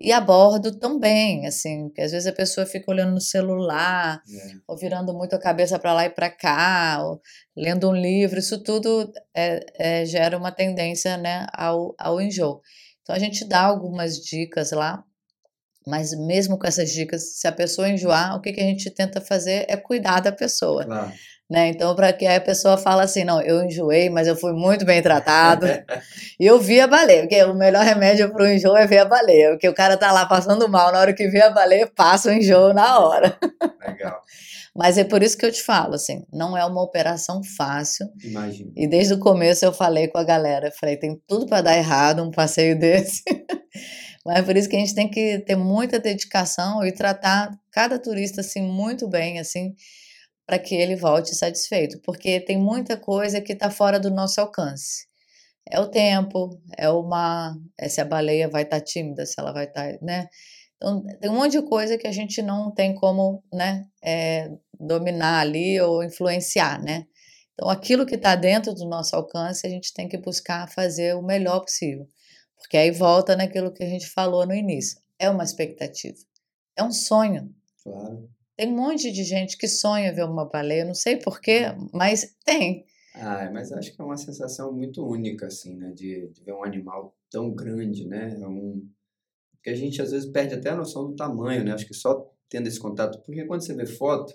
E 0.00 0.10
abordo 0.10 0.76
também, 0.76 1.46
assim, 1.46 1.88
que 1.90 2.00
às 2.00 2.10
vezes 2.10 2.26
a 2.26 2.32
pessoa 2.32 2.66
fica 2.66 2.90
olhando 2.90 3.12
no 3.14 3.20
celular, 3.20 4.20
É. 4.28 4.54
ou 4.66 4.76
virando 4.76 5.14
muito 5.14 5.34
a 5.36 5.38
cabeça 5.38 5.78
para 5.78 5.92
lá 5.92 6.04
e 6.06 6.10
para 6.10 6.28
cá, 6.28 6.98
ou 7.00 7.20
lendo 7.56 7.88
um 7.88 7.94
livro, 7.94 8.38
isso 8.40 8.60
tudo 8.62 9.12
é, 9.32 9.64
é, 9.78 10.04
gera 10.04 10.36
uma 10.36 10.50
tendência 10.50 11.16
né, 11.16 11.46
ao, 11.52 11.94
ao 11.96 12.20
enjoo. 12.20 12.60
Então 13.02 13.14
a 13.14 13.18
gente 13.20 13.44
dá 13.44 13.60
algumas 13.62 14.18
dicas 14.18 14.72
lá, 14.72 15.04
mas 15.86 16.12
mesmo 16.12 16.58
com 16.58 16.66
essas 16.66 16.90
dicas, 16.90 17.38
se 17.38 17.46
a 17.46 17.52
pessoa 17.52 17.88
enjoar, 17.88 18.34
o 18.36 18.40
que, 18.40 18.52
que 18.52 18.60
a 18.60 18.64
gente 18.64 18.90
tenta 18.90 19.20
fazer 19.20 19.64
é 19.68 19.76
cuidar 19.76 20.20
da 20.20 20.32
pessoa. 20.32 20.84
Claro. 20.84 21.12
Né? 21.50 21.68
Então, 21.68 21.94
para 21.94 22.12
que 22.12 22.26
a 22.26 22.40
pessoa 22.40 22.78
fale 22.78 23.02
assim, 23.02 23.22
não, 23.22 23.40
eu 23.40 23.62
enjoei, 23.62 24.08
mas 24.08 24.26
eu 24.26 24.34
fui 24.34 24.52
muito 24.52 24.84
bem 24.84 25.02
tratado. 25.02 25.66
e 26.40 26.46
eu 26.46 26.58
vi 26.58 26.80
a 26.80 26.86
baleia, 26.86 27.20
porque 27.20 27.42
o 27.44 27.54
melhor 27.54 27.84
remédio 27.84 28.32
para 28.32 28.44
o 28.44 28.48
enjoo 28.48 28.76
é 28.76 28.86
ver 28.86 28.98
a 28.98 29.04
baleia. 29.04 29.50
Porque 29.50 29.68
o 29.68 29.74
cara 29.74 29.96
tá 29.96 30.10
lá 30.10 30.24
passando 30.24 30.68
mal, 30.68 30.90
na 30.90 31.00
hora 31.00 31.12
que 31.12 31.28
vê 31.28 31.42
a 31.42 31.50
baleia, 31.50 31.86
passa 31.94 32.30
o 32.30 32.32
enjoo 32.32 32.72
na 32.72 32.98
hora. 32.98 33.38
Legal. 33.86 34.22
Mas 34.76 34.98
é 34.98 35.04
por 35.04 35.22
isso 35.22 35.38
que 35.38 35.46
eu 35.46 35.52
te 35.52 35.62
falo, 35.62 35.94
assim, 35.94 36.26
não 36.32 36.56
é 36.56 36.64
uma 36.64 36.82
operação 36.82 37.40
fácil. 37.56 38.08
Imagino. 38.24 38.72
E 38.74 38.88
desde 38.88 39.14
o 39.14 39.20
começo 39.20 39.64
eu 39.64 39.72
falei 39.72 40.08
com 40.08 40.18
a 40.18 40.24
galera, 40.24 40.72
falei, 40.72 40.96
tem 40.96 41.20
tudo 41.28 41.46
para 41.46 41.62
dar 41.62 41.76
errado 41.76 42.24
um 42.24 42.30
passeio 42.32 42.76
desse. 42.80 43.22
Mas 44.26 44.38
é 44.38 44.42
por 44.42 44.56
isso 44.56 44.68
que 44.68 44.74
a 44.74 44.80
gente 44.80 44.94
tem 44.94 45.08
que 45.08 45.38
ter 45.40 45.54
muita 45.54 46.00
dedicação 46.00 46.84
e 46.84 46.90
tratar 46.90 47.50
cada 47.70 48.00
turista 48.00 48.40
assim 48.40 48.62
muito 48.62 49.06
bem, 49.06 49.38
assim, 49.38 49.74
para 50.46 50.58
que 50.58 50.74
ele 50.74 50.96
volte 50.96 51.34
satisfeito, 51.34 52.00
porque 52.02 52.40
tem 52.40 52.58
muita 52.58 52.96
coisa 52.96 53.40
que 53.40 53.52
está 53.52 53.70
fora 53.70 53.98
do 53.98 54.10
nosso 54.10 54.40
alcance. 54.40 55.06
É 55.66 55.80
o 55.80 55.88
tempo, 55.88 56.60
é 56.76 56.88
o 56.90 57.02
mar, 57.02 57.54
é 57.78 57.88
se 57.88 58.00
a 58.00 58.04
baleia 58.04 58.48
vai 58.48 58.62
estar 58.64 58.80
tá 58.80 58.84
tímida, 58.84 59.24
se 59.24 59.34
ela 59.38 59.52
vai 59.52 59.64
estar, 59.64 59.92
tá, 59.92 59.98
né? 60.02 60.28
Então, 60.76 61.02
tem 61.20 61.30
um 61.30 61.34
monte 61.36 61.52
de 61.52 61.62
coisa 61.62 61.96
que 61.96 62.06
a 62.06 62.12
gente 62.12 62.42
não 62.42 62.70
tem 62.70 62.94
como, 62.94 63.42
né, 63.52 63.86
é, 64.02 64.50
dominar 64.78 65.40
ali 65.40 65.80
ou 65.80 66.04
influenciar, 66.04 66.82
né? 66.82 67.06
Então, 67.54 67.70
aquilo 67.70 68.04
que 68.04 68.16
está 68.16 68.34
dentro 68.34 68.74
do 68.74 68.84
nosso 68.84 69.16
alcance, 69.16 69.66
a 69.66 69.70
gente 69.70 69.94
tem 69.94 70.08
que 70.08 70.18
buscar 70.18 70.68
fazer 70.68 71.14
o 71.14 71.22
melhor 71.22 71.60
possível. 71.60 72.06
Porque 72.58 72.76
aí 72.76 72.90
volta 72.90 73.36
naquilo 73.36 73.72
que 73.72 73.82
a 73.82 73.88
gente 73.88 74.06
falou 74.06 74.46
no 74.46 74.54
início. 74.54 74.98
É 75.18 75.30
uma 75.30 75.44
expectativa. 75.44 76.16
É 76.76 76.82
um 76.82 76.90
sonho. 76.90 77.54
Claro. 77.82 78.28
Tem 78.56 78.68
um 78.68 78.76
monte 78.76 79.10
de 79.10 79.24
gente 79.24 79.56
que 79.56 79.66
sonha 79.66 80.12
ver 80.12 80.24
uma 80.24 80.48
baleia, 80.48 80.84
não 80.84 80.94
sei 80.94 81.16
porquê, 81.16 81.74
mas 81.92 82.36
tem. 82.44 82.84
Ah, 83.14 83.50
mas 83.52 83.72
acho 83.72 83.94
que 83.94 84.00
é 84.00 84.04
uma 84.04 84.16
sensação 84.16 84.72
muito 84.72 85.04
única, 85.04 85.46
assim, 85.46 85.76
né? 85.76 85.92
De, 85.92 86.28
de 86.28 86.42
ver 86.42 86.52
um 86.52 86.64
animal 86.64 87.16
tão 87.30 87.52
grande, 87.52 88.06
né? 88.06 88.36
É 88.40 88.46
um... 88.46 88.88
Porque 89.52 89.70
a 89.70 89.74
gente 89.74 90.00
às 90.02 90.10
vezes 90.10 90.28
perde 90.30 90.54
até 90.54 90.70
a 90.70 90.76
noção 90.76 91.06
do 91.06 91.16
tamanho, 91.16 91.64
né? 91.64 91.72
Acho 91.72 91.86
que 91.86 91.94
só 91.94 92.30
tendo 92.48 92.68
esse 92.68 92.78
contato. 92.78 93.20
Porque 93.22 93.44
quando 93.44 93.64
você 93.64 93.74
vê 93.74 93.86
foto, 93.86 94.34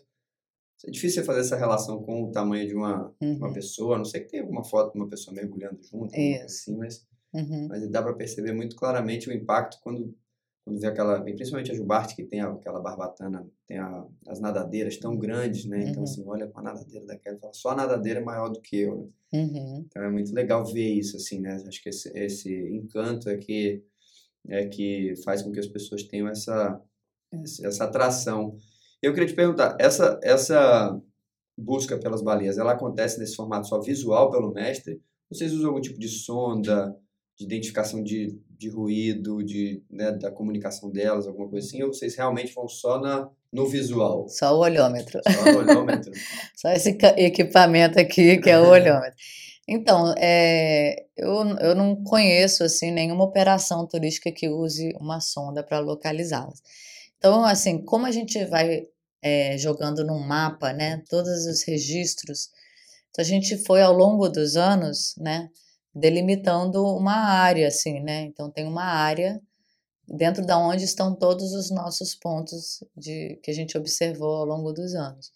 é 0.85 0.91
difícil 0.91 1.23
fazer 1.23 1.41
essa 1.41 1.57
relação 1.57 2.01
com 2.03 2.23
o 2.23 2.31
tamanho 2.31 2.67
de 2.67 2.75
uma, 2.75 3.13
uhum. 3.21 3.37
uma 3.37 3.53
pessoa. 3.53 3.95
A 3.95 3.97
não 3.97 4.05
sei 4.05 4.21
que 4.21 4.29
tem 4.29 4.39
alguma 4.39 4.63
foto 4.63 4.93
de 4.93 4.99
uma 4.99 5.09
pessoa 5.09 5.35
mergulhando 5.35 5.81
junto, 5.83 6.13
assim, 6.43 6.77
mas, 6.77 7.05
uhum. 7.33 7.67
mas 7.69 7.89
dá 7.89 8.01
para 8.01 8.13
perceber 8.13 8.53
muito 8.53 8.75
claramente 8.75 9.29
o 9.29 9.33
impacto 9.33 9.79
quando 9.81 10.15
quando 10.69 10.79
vê 10.79 10.87
aquela, 10.87 11.19
principalmente 11.21 11.71
a 11.71 11.75
Jubarte, 11.75 12.15
que 12.15 12.23
tem 12.23 12.41
aquela 12.41 12.79
barbatana, 12.79 13.47
tem 13.65 13.79
a, 13.79 14.05
as 14.27 14.39
nadadeiras 14.39 14.97
tão 14.97 15.17
grandes, 15.17 15.65
né? 15.65 15.81
Então, 15.81 15.97
uhum. 15.97 16.03
assim, 16.03 16.23
olha 16.27 16.47
com 16.47 16.59
a 16.59 16.63
nadadeira 16.63 17.05
daquela 17.07 17.37
e 17.37 17.39
fala, 17.39 17.53
só 17.53 17.69
a 17.69 17.75
nadadeira 17.75 18.19
é 18.19 18.23
maior 18.23 18.49
do 18.49 18.61
que 18.61 18.77
eu, 18.77 18.97
né? 18.97 19.07
uhum. 19.33 19.85
Então, 19.87 20.03
é 20.03 20.11
muito 20.11 20.33
legal 20.33 20.63
ver 20.63 20.93
isso, 20.93 21.17
assim, 21.17 21.39
né? 21.39 21.55
Acho 21.67 21.81
que 21.81 21.89
esse, 21.89 22.15
esse 22.15 22.53
encanto 22.71 23.29
é 23.29 23.37
que, 23.37 23.83
é 24.47 24.67
que 24.67 25.15
faz 25.23 25.41
com 25.41 25.51
que 25.51 25.59
as 25.59 25.67
pessoas 25.67 26.03
tenham 26.03 26.27
essa, 26.27 26.79
essa 27.63 27.85
atração. 27.85 28.55
Eu 29.01 29.11
queria 29.13 29.27
te 29.27 29.35
perguntar, 29.35 29.75
essa, 29.79 30.19
essa 30.21 31.01
busca 31.57 31.97
pelas 31.97 32.21
baleias, 32.21 32.59
ela 32.59 32.73
acontece 32.73 33.19
nesse 33.19 33.35
formato 33.35 33.67
só 33.67 33.81
visual 33.81 34.29
pelo 34.29 34.53
mestre? 34.53 35.01
Vocês 35.31 35.51
usam 35.51 35.69
algum 35.69 35.81
tipo 35.81 35.99
de 35.99 36.07
sonda, 36.07 36.95
de 37.39 37.45
identificação 37.45 38.03
de, 38.03 38.37
de 38.57 38.67
ruído, 38.67 39.41
de, 39.41 39.81
né, 39.89 40.11
da 40.11 40.29
comunicação 40.29 40.91
delas, 40.91 41.25
alguma 41.25 41.47
coisa 41.47 41.65
assim, 41.65 41.81
ou 41.81 41.93
vocês 41.93 42.13
realmente 42.13 42.53
vão 42.53 42.67
só 42.67 42.99
na, 42.99 43.29
no 43.51 43.65
visual? 43.65 44.27
Só 44.27 44.53
o 44.53 44.59
olhômetro. 44.59 45.21
Só 45.25 45.43
o 45.49 45.57
olhômetro. 45.57 46.11
só 46.53 46.69
esse 46.71 46.97
equipamento 47.15 47.97
aqui 47.97 48.37
que 48.39 48.49
é 48.49 48.59
o 48.59 48.67
olhômetro. 48.67 49.15
Então, 49.65 50.13
é, 50.17 51.05
eu, 51.15 51.47
eu 51.61 51.75
não 51.75 52.03
conheço 52.03 52.61
assim 52.63 52.91
nenhuma 52.91 53.23
operação 53.23 53.87
turística 53.87 54.31
que 54.31 54.49
use 54.49 54.91
uma 54.99 55.21
sonda 55.21 55.63
para 55.63 55.79
localizá-las. 55.79 56.61
Então, 57.17 57.45
assim, 57.45 57.81
como 57.85 58.05
a 58.05 58.11
gente 58.11 58.43
vai 58.45 58.85
é, 59.21 59.57
jogando 59.57 60.03
num 60.03 60.19
mapa, 60.19 60.73
né, 60.73 61.01
todos 61.09 61.45
os 61.45 61.63
registros, 61.63 62.49
então 63.09 63.23
a 63.23 63.27
gente 63.27 63.57
foi 63.63 63.81
ao 63.81 63.93
longo 63.93 64.27
dos 64.27 64.57
anos, 64.57 65.15
né, 65.17 65.49
delimitando 65.99 66.83
uma 66.95 67.15
área, 67.15 67.67
assim, 67.67 67.99
né? 67.99 68.21
Então 68.23 68.49
tem 68.51 68.65
uma 68.65 68.83
área 68.83 69.39
dentro 70.07 70.45
da 70.45 70.57
onde 70.57 70.83
estão 70.83 71.15
todos 71.15 71.53
os 71.53 71.69
nossos 71.69 72.15
pontos 72.15 72.83
de 72.97 73.39
que 73.43 73.51
a 73.51 73.53
gente 73.53 73.77
observou 73.77 74.37
ao 74.37 74.45
longo 74.45 74.73
dos 74.73 74.95
anos. 74.95 75.31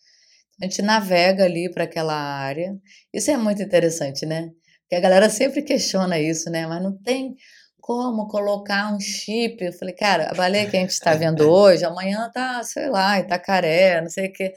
A 0.62 0.66
gente 0.66 0.82
navega 0.82 1.46
ali 1.46 1.70
para 1.72 1.84
aquela 1.84 2.16
área. 2.16 2.76
Isso 3.14 3.30
é 3.32 3.38
muito 3.38 3.62
interessante, 3.62 4.26
né? 4.26 4.52
Porque 4.82 4.96
a 4.96 5.00
galera 5.00 5.30
sempre 5.30 5.62
questiona 5.62 6.20
isso, 6.20 6.50
né? 6.50 6.66
Mas 6.68 6.82
não 6.82 6.96
tem 6.98 7.36
como 7.80 8.28
colocar 8.28 8.94
um 8.94 9.00
chip. 9.00 9.64
Eu 9.64 9.74
falei, 9.74 9.94
cara, 9.94 10.30
a 10.32 10.34
baleia 10.34 10.70
que 10.70 10.78
a 10.78 10.80
gente 10.80 10.92
está 10.92 11.14
vendo 11.14 11.42
hoje, 11.52 11.84
amanhã 11.84 12.30
tá, 12.34 12.64
sei 12.64 12.90
lá, 12.90 13.20
Itacaré, 13.20 14.02
não 14.02 14.10
sei 14.10 14.28
o 14.28 14.34
quê. 14.34 14.54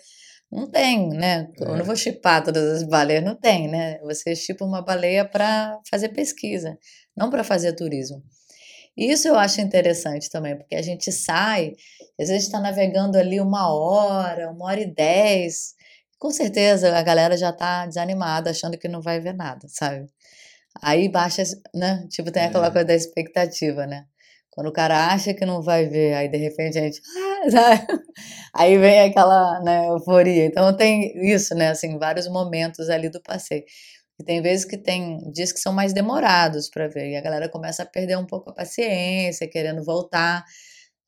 Não 0.50 0.70
tem, 0.70 1.08
né? 1.08 1.48
Eu 1.58 1.68
não 1.68 1.80
é. 1.80 1.82
vou 1.82 1.96
chipar 1.96 2.42
todas 2.42 2.82
as 2.82 2.82
baleias, 2.84 3.24
não 3.24 3.34
tem, 3.34 3.68
né? 3.68 3.98
Você 4.00 4.34
chipa 4.34 4.64
uma 4.64 4.82
baleia 4.82 5.24
para 5.24 5.78
fazer 5.90 6.10
pesquisa, 6.10 6.78
não 7.16 7.30
para 7.30 7.42
fazer 7.42 7.72
turismo. 7.72 8.22
Isso 8.96 9.28
eu 9.28 9.36
acho 9.36 9.60
interessante 9.60 10.30
também, 10.30 10.56
porque 10.56 10.74
a 10.74 10.82
gente 10.82 11.12
sai, 11.12 11.72
às 12.18 12.28
vezes 12.28 12.44
está 12.44 12.58
navegando 12.60 13.18
ali 13.18 13.40
uma 13.40 13.70
hora, 13.74 14.50
uma 14.50 14.66
hora 14.66 14.80
e 14.80 14.86
dez. 14.86 15.74
Com 16.18 16.30
certeza 16.30 16.96
a 16.96 17.02
galera 17.02 17.36
já 17.36 17.50
está 17.50 17.84
desanimada, 17.86 18.50
achando 18.50 18.78
que 18.78 18.88
não 18.88 19.02
vai 19.02 19.20
ver 19.20 19.34
nada, 19.34 19.66
sabe? 19.68 20.06
Aí 20.82 21.08
baixa, 21.08 21.42
né? 21.74 22.06
Tipo, 22.10 22.30
tem 22.30 22.44
aquela 22.44 22.68
é. 22.68 22.70
coisa 22.70 22.86
da 22.86 22.94
expectativa, 22.94 23.86
né? 23.86 24.06
Quando 24.50 24.68
o 24.68 24.72
cara 24.72 25.12
acha 25.12 25.34
que 25.34 25.44
não 25.44 25.60
vai 25.60 25.86
ver, 25.86 26.14
aí 26.14 26.28
de 26.28 26.38
repente 26.38 26.78
a 26.78 26.82
gente. 26.82 27.00
Aí 28.54 28.78
vem 28.78 29.00
aquela 29.00 29.60
né, 29.60 29.88
euforia. 29.88 30.46
Então 30.46 30.74
tem 30.76 31.12
isso, 31.32 31.54
né? 31.54 31.68
Assim, 31.70 31.98
vários 31.98 32.28
momentos 32.28 32.88
ali 32.90 33.08
do 33.08 33.22
passeio. 33.22 33.64
E 34.18 34.24
tem 34.24 34.40
vezes 34.40 34.64
que 34.64 34.78
tem 34.78 35.18
dias 35.32 35.52
que 35.52 35.60
são 35.60 35.72
mais 35.72 35.92
demorados 35.92 36.70
para 36.70 36.88
ver. 36.88 37.10
E 37.10 37.16
a 37.16 37.20
galera 37.20 37.48
começa 37.48 37.82
a 37.82 37.86
perder 37.86 38.16
um 38.16 38.26
pouco 38.26 38.50
a 38.50 38.54
paciência, 38.54 39.48
querendo 39.48 39.84
voltar. 39.84 40.44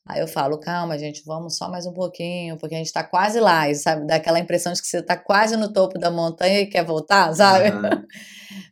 Aí 0.08 0.20
eu 0.20 0.26
falo, 0.26 0.58
calma, 0.58 0.98
gente, 0.98 1.22
vamos 1.26 1.58
só 1.58 1.68
mais 1.70 1.84
um 1.86 1.92
pouquinho, 1.92 2.56
porque 2.56 2.74
a 2.74 2.78
gente 2.78 2.92
tá 2.92 3.04
quase 3.04 3.38
lá, 3.38 3.68
e 3.68 3.74
sabe? 3.74 4.06
Dá 4.06 4.16
aquela 4.16 4.38
impressão 4.40 4.72
de 4.72 4.80
que 4.80 4.88
você 4.88 5.02
tá 5.02 5.18
quase 5.18 5.54
no 5.54 5.70
topo 5.70 5.98
da 5.98 6.10
montanha 6.10 6.60
e 6.60 6.66
quer 6.66 6.82
voltar, 6.82 7.30
sabe? 7.36 7.68
Uhum. 7.70 8.06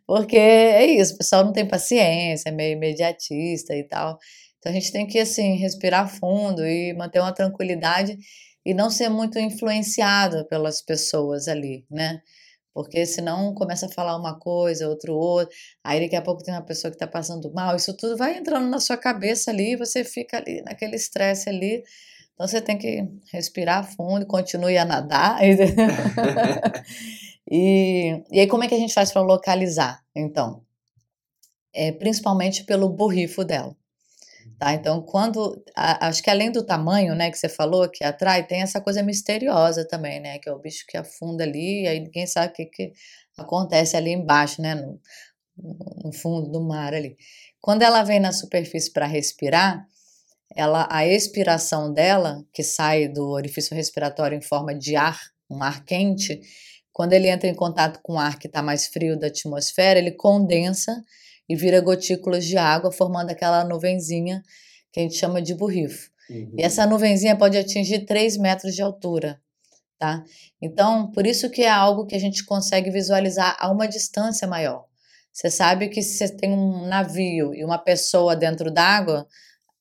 porque 0.07 0.37
é 0.37 0.87
isso, 0.87 1.15
o 1.15 1.19
pessoal 1.19 1.45
não 1.45 1.53
tem 1.53 1.69
paciência, 1.69 2.49
é 2.49 2.53
meio 2.53 2.73
imediatista 2.73 3.75
e 3.75 3.85
tal. 3.85 4.19
Então 4.67 4.73
a 4.73 4.81
gente 4.81 4.91
tem 4.91 5.07
que 5.07 5.21
assim 5.21 5.55
respirar 5.55 6.09
fundo 6.09 6.67
e 6.67 6.93
manter 6.93 7.21
uma 7.21 7.33
tranquilidade 7.33 8.19
e 8.65 8.75
não 8.75 8.91
ser 8.91 9.09
muito 9.09 9.39
influenciado 9.39 10.45
pelas 10.49 10.83
pessoas 10.83 11.47
ali, 11.47 11.87
né? 11.89 12.21
Porque 12.75 13.07
senão 13.07 13.55
começa 13.55 13.87
a 13.87 13.89
falar 13.89 14.17
uma 14.17 14.37
coisa, 14.41 14.89
outro 14.89 15.15
outro, 15.15 15.55
aí 15.85 16.01
daqui 16.01 16.17
a 16.17 16.21
pouco 16.21 16.43
tem 16.43 16.53
uma 16.53 16.65
pessoa 16.65 16.91
que 16.91 16.97
está 16.97 17.07
passando 17.07 17.55
mal, 17.55 17.77
isso 17.77 17.97
tudo 17.97 18.17
vai 18.17 18.39
entrando 18.39 18.69
na 18.69 18.81
sua 18.81 18.97
cabeça 18.97 19.53
ali 19.53 19.75
e 19.75 19.77
você 19.77 20.03
fica 20.03 20.39
ali 20.39 20.61
naquele 20.63 20.97
estresse 20.97 21.49
ali. 21.49 21.85
Então 22.35 22.49
você 22.49 22.61
tem 22.61 22.77
que 22.77 23.09
respirar 23.33 23.89
fundo, 23.95 24.27
continue 24.27 24.77
a 24.77 24.85
nadar. 24.85 25.39
e, 27.49 28.19
e 28.33 28.41
aí 28.41 28.49
como 28.49 28.65
é 28.65 28.69
que 28.69 28.75
a 28.75 28.79
gente 28.79 28.95
faz 28.95 29.13
para 29.13 29.23
localizar? 29.23 30.03
Então, 30.13 30.61
é, 31.73 31.93
principalmente 31.93 32.65
pelo 32.65 32.89
borrifo 32.89 33.45
dela. 33.45 33.77
Tá? 34.59 34.73
Então, 34.73 35.03
quando. 35.03 35.63
A, 35.77 36.09
acho 36.09 36.23
que 36.23 36.31
além 36.31 36.51
do 36.51 36.65
tamanho, 36.65 37.15
né, 37.15 37.31
que 37.31 37.39
você 37.39 37.49
falou, 37.49 37.89
que 37.91 38.03
atrai, 38.05 38.47
tem 38.47 38.63
essa 38.63 38.81
coisa 38.81 39.03
misteriosa 39.03 39.87
também, 39.87 40.21
né? 40.21 40.39
Que 40.39 40.49
é 40.49 40.53
o 40.53 40.59
bicho 40.59 40.85
que 40.89 40.97
afunda 40.97 41.45
ali, 41.45 41.83
e 41.85 41.89
aí 41.89 42.01
ninguém 42.01 42.27
sabe 42.27 42.53
o 42.53 42.53
que, 42.53 42.67
que 42.67 42.93
acontece 43.37 43.97
ali 43.97 44.13
embaixo, 44.13 44.63
né? 44.63 44.75
No, 44.75 45.01
no 46.05 46.13
fundo 46.13 46.51
do 46.51 46.61
mar 46.63 46.95
ali. 46.95 47.17
Quando 47.61 47.83
ela 47.83 48.03
vem 48.03 48.21
na 48.21 48.33
superfície 48.33 48.93
para 48.93 49.07
respirar, 49.07 49.87
ela, 50.55 50.89
a 50.91 51.07
expiração 51.07 51.93
dela, 51.93 52.45
que 52.53 52.63
sai 52.63 53.09
do 53.09 53.31
orifício 53.31 53.75
respiratório 53.77 54.39
em 54.39 54.43
forma 54.43 54.75
de 54.75 54.97
ar, 54.97 55.21
um 55.51 55.63
ar 55.63 55.85
quente, 55.85 56.41
quando 56.93 57.13
ele 57.13 57.29
entra 57.29 57.49
em 57.49 57.55
contato 57.55 58.01
com 58.03 58.15
o 58.15 58.19
ar 58.19 58.39
que 58.39 58.47
está 58.47 58.63
mais 58.63 58.87
frio 58.87 59.19
da 59.19 59.27
atmosfera, 59.27 59.99
ele 59.99 60.13
condensa 60.13 61.03
e 61.49 61.55
vira 61.55 61.81
gotículas 61.81 62.45
de 62.45 62.57
água, 62.57 62.91
formando 62.91 63.31
aquela 63.31 63.65
nuvenzinha 63.65 64.43
que 64.93 65.01
a 65.01 65.03
gente 65.03 65.17
chama 65.17 65.41
de 65.41 65.55
borrifo. 65.55 66.11
Uhum. 66.29 66.55
E 66.59 66.63
essa 66.63 66.87
nuvenzinha 66.87 67.37
pode 67.37 67.57
atingir 67.57 68.05
3 68.05 68.37
metros 68.37 68.75
de 68.75 68.83
altura, 68.83 69.41
tá? 69.99 70.25
Então, 70.61 71.11
por 71.13 71.27
isso 71.27 71.49
que 71.51 71.63
é 71.63 71.71
algo 71.71 72.07
que 72.07 72.15
a 72.15 72.19
gente 72.19 72.45
consegue 72.45 72.91
visualizar 72.91 73.57
a 73.61 73.71
uma 73.71 73.87
distância 73.87 74.47
maior. 74.49 74.85
Você 75.33 75.51
sabe 75.51 75.89
que 75.89 76.03
se 76.03 76.17
você 76.17 76.35
tem 76.35 76.51
um 76.51 76.87
navio 76.87 77.55
e 77.55 77.63
uma 77.63 77.79
pessoa 77.79 78.35
dentro 78.35 78.71
d'água, 78.71 79.27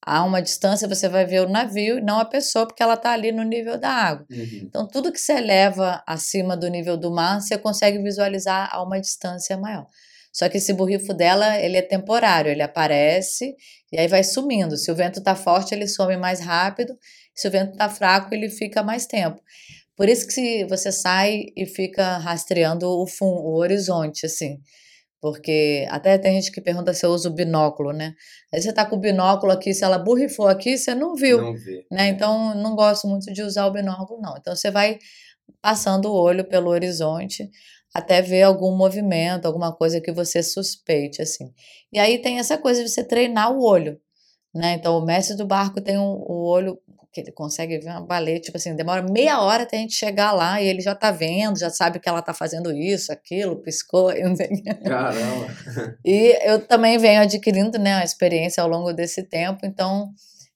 a 0.06 0.24
uma 0.24 0.42
distância 0.42 0.88
você 0.88 1.10
vai 1.10 1.26
ver 1.26 1.42
o 1.42 1.50
navio 1.50 1.98
e 1.98 2.02
não 2.02 2.20
a 2.20 2.26
pessoa, 2.26 2.68
porque 2.68 2.84
ela 2.84 2.94
está 2.94 3.12
ali 3.12 3.32
no 3.32 3.42
nível 3.42 3.78
da 3.80 3.90
água. 3.90 4.26
Uhum. 4.30 4.62
Então, 4.64 4.88
tudo 4.88 5.12
que 5.12 5.20
você 5.20 5.34
eleva 5.34 6.04
acima 6.06 6.56
do 6.56 6.68
nível 6.68 6.96
do 6.96 7.10
mar, 7.10 7.42
você 7.42 7.58
consegue 7.58 7.98
visualizar 7.98 8.70
a 8.72 8.84
uma 8.84 9.00
distância 9.00 9.58
maior. 9.58 9.88
Só 10.36 10.50
que 10.50 10.58
esse 10.58 10.74
borrifo 10.74 11.14
dela, 11.14 11.58
ele 11.62 11.78
é 11.78 11.82
temporário, 11.82 12.52
ele 12.52 12.62
aparece 12.62 13.56
e 13.90 13.98
aí 13.98 14.06
vai 14.06 14.22
sumindo. 14.22 14.76
Se 14.76 14.92
o 14.92 14.96
vento 14.96 15.20
está 15.20 15.34
forte, 15.34 15.74
ele 15.74 15.88
some 15.88 16.18
mais 16.18 16.42
rápido. 16.42 16.94
Se 17.34 17.48
o 17.48 17.52
vento 17.52 17.72
está 17.72 17.88
fraco, 17.88 18.36
ele 18.36 18.50
fica 18.50 18.84
mais 18.84 19.06
tempo. 19.06 19.42
Por 19.96 20.10
isso 20.10 20.28
que 20.28 20.34
se 20.34 20.66
você 20.66 20.92
sai 20.92 21.46
e 21.56 21.66
fica 21.66 22.18
rastreando 22.18 22.86
o 22.86 23.08
fundo, 23.08 23.44
o 23.44 23.56
horizonte, 23.56 24.26
assim. 24.26 24.58
Porque 25.22 25.88
até 25.90 26.18
tem 26.18 26.34
gente 26.34 26.52
que 26.52 26.60
pergunta 26.60 26.94
se 26.94 27.06
eu 27.06 27.12
uso 27.12 27.30
binóculo, 27.30 27.94
né? 27.94 28.14
Aí 28.54 28.62
você 28.62 28.74
tá 28.74 28.86
com 28.86 28.98
o 28.98 29.00
binóculo 29.00 29.54
aqui, 29.54 29.74
se 29.74 29.86
ela 29.86 29.98
borrifou 29.98 30.50
aqui, 30.50 30.78
você 30.78 30.94
não 30.94 31.16
viu. 31.16 31.42
Não 31.42 31.54
vê. 31.54 31.86
Né? 31.90 32.10
Então, 32.10 32.54
não 32.56 32.76
gosto 32.76 33.08
muito 33.08 33.32
de 33.32 33.42
usar 33.42 33.68
o 33.68 33.72
binóculo, 33.72 34.20
não. 34.20 34.36
Então, 34.38 34.54
você 34.54 34.70
vai 34.70 35.00
passando 35.62 36.12
o 36.12 36.14
olho 36.14 36.44
pelo 36.44 36.70
horizonte 36.70 37.50
até 37.96 38.22
ver 38.22 38.44
algum 38.44 38.76
movimento, 38.76 39.46
alguma 39.46 39.74
coisa 39.74 40.02
que 40.02 40.12
você 40.12 40.44
suspeite, 40.44 41.22
assim. 41.22 41.54
E 41.94 41.98
aí 41.98 42.18
tem 42.18 42.40
essa 42.40 42.58
coisa 42.58 42.84
de 42.84 42.90
você 42.90 43.02
treinar 43.02 43.54
o 43.54 43.64
olho, 43.64 43.98
né? 44.54 44.74
Então, 44.74 44.98
o 44.98 45.06
mestre 45.06 45.38
do 45.38 45.46
barco 45.46 45.80
tem 45.80 45.98
um, 45.98 46.22
o 46.28 46.46
olho 46.46 46.78
que 47.14 47.22
ele 47.22 47.32
consegue 47.32 47.80
ver 47.80 47.92
uma 47.92 48.06
baleia, 48.06 48.42
tipo 48.42 48.58
assim, 48.58 48.76
demora 48.76 49.02
meia 49.02 49.40
hora 49.40 49.64
até 49.64 49.78
a 49.78 49.80
gente 49.80 49.94
chegar 49.94 50.34
lá 50.34 50.62
e 50.62 50.68
ele 50.68 50.82
já 50.82 50.94
tá 50.94 51.10
vendo, 51.10 51.58
já 51.58 51.70
sabe 51.70 51.98
que 51.98 52.10
ela 52.10 52.22
tá 52.22 52.34
fazendo 52.34 52.70
isso, 52.74 53.14
aquilo, 53.14 53.62
piscou, 53.62 54.12
Caramba! 54.84 55.48
E 56.04 56.38
eu 56.44 56.60
também 56.60 56.98
venho 56.98 57.22
adquirindo, 57.22 57.80
né, 57.80 57.94
a 57.94 58.04
experiência 58.04 58.62
ao 58.62 58.68
longo 58.68 58.92
desse 58.92 59.24
tempo, 59.24 59.66
então, 59.66 60.12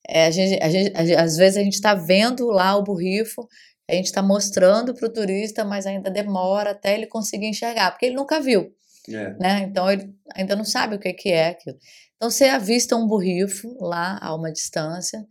é, 0.05 0.25
a 0.25 0.31
gente, 0.31 0.61
a 0.61 0.69
gente, 0.69 0.93
a, 0.93 1.23
às 1.23 1.37
vezes 1.37 1.55
a 1.55 1.63
gente 1.63 1.79
tá 1.79 1.95
vendo 1.95 2.47
lá 2.47 2.75
o 2.75 2.83
burrifo, 2.83 3.47
a 3.89 3.95
gente 3.95 4.05
está 4.05 4.21
mostrando 4.21 4.93
para 4.93 5.07
o 5.07 5.11
turista, 5.11 5.65
mas 5.65 5.85
ainda 5.85 6.09
demora 6.09 6.71
até 6.71 6.93
ele 6.93 7.07
conseguir 7.07 7.47
enxergar, 7.47 7.91
porque 7.91 8.05
ele 8.05 8.15
nunca 8.15 8.39
viu. 8.39 8.71
É. 9.09 9.33
Né? 9.39 9.59
Então 9.61 9.89
ele 9.89 10.13
ainda 10.35 10.55
não 10.55 10.63
sabe 10.63 10.95
o 10.95 10.99
que, 10.99 11.11
que 11.13 11.29
é 11.29 11.49
aquilo. 11.49 11.77
Então 12.15 12.29
você 12.29 12.45
avista 12.45 12.95
um 12.95 13.07
burrifo 13.07 13.75
lá 13.79 14.19
a 14.21 14.35
uma 14.35 14.51
distância 14.51 15.25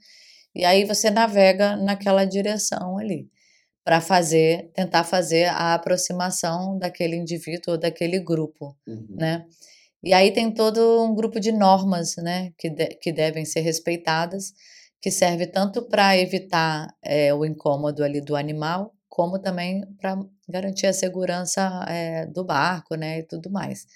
e 0.55 0.65
aí 0.65 0.85
você 0.85 1.11
navega 1.11 1.77
naquela 1.77 2.25
direção 2.25 2.99
ali 2.99 3.31
para 3.85 4.01
fazer, 4.01 4.71
tentar 4.75 5.05
fazer 5.05 5.45
a 5.45 5.75
aproximação 5.75 6.79
daquele 6.79 7.17
indivíduo 7.17 7.75
ou 7.75 7.79
daquele 7.79 8.19
grupo, 8.19 8.77
uhum. 8.87 9.07
né? 9.11 9.47
E 10.03 10.13
aí 10.13 10.31
tem 10.31 10.53
todo 10.53 11.05
um 11.05 11.15
grupo 11.15 11.41
de 11.41 11.51
normas, 11.51 12.17
né, 12.17 12.53
que, 12.57 12.71
de, 12.71 12.87
que 12.87 13.13
devem 13.13 13.45
ser 13.45 13.61
respeitadas 13.61 14.53
que 15.01 15.11
serve 15.11 15.47
tanto 15.47 15.83
para 15.89 16.17
evitar 16.17 16.89
é, 17.03 17.33
o 17.33 17.45
incômodo 17.45 18.03
ali 18.03 18.21
do 18.21 18.37
animal, 18.37 18.95
como 19.09 19.39
também 19.39 19.85
para 20.01 20.19
garantir 20.49 20.87
a 20.87 20.93
segurança 20.93 21.85
é, 21.89 22.27
do 22.27 22.45
barco, 22.45 22.95
né, 22.95 23.21
e 23.21 23.23
tudo 23.23 23.51
mais. 23.51 23.87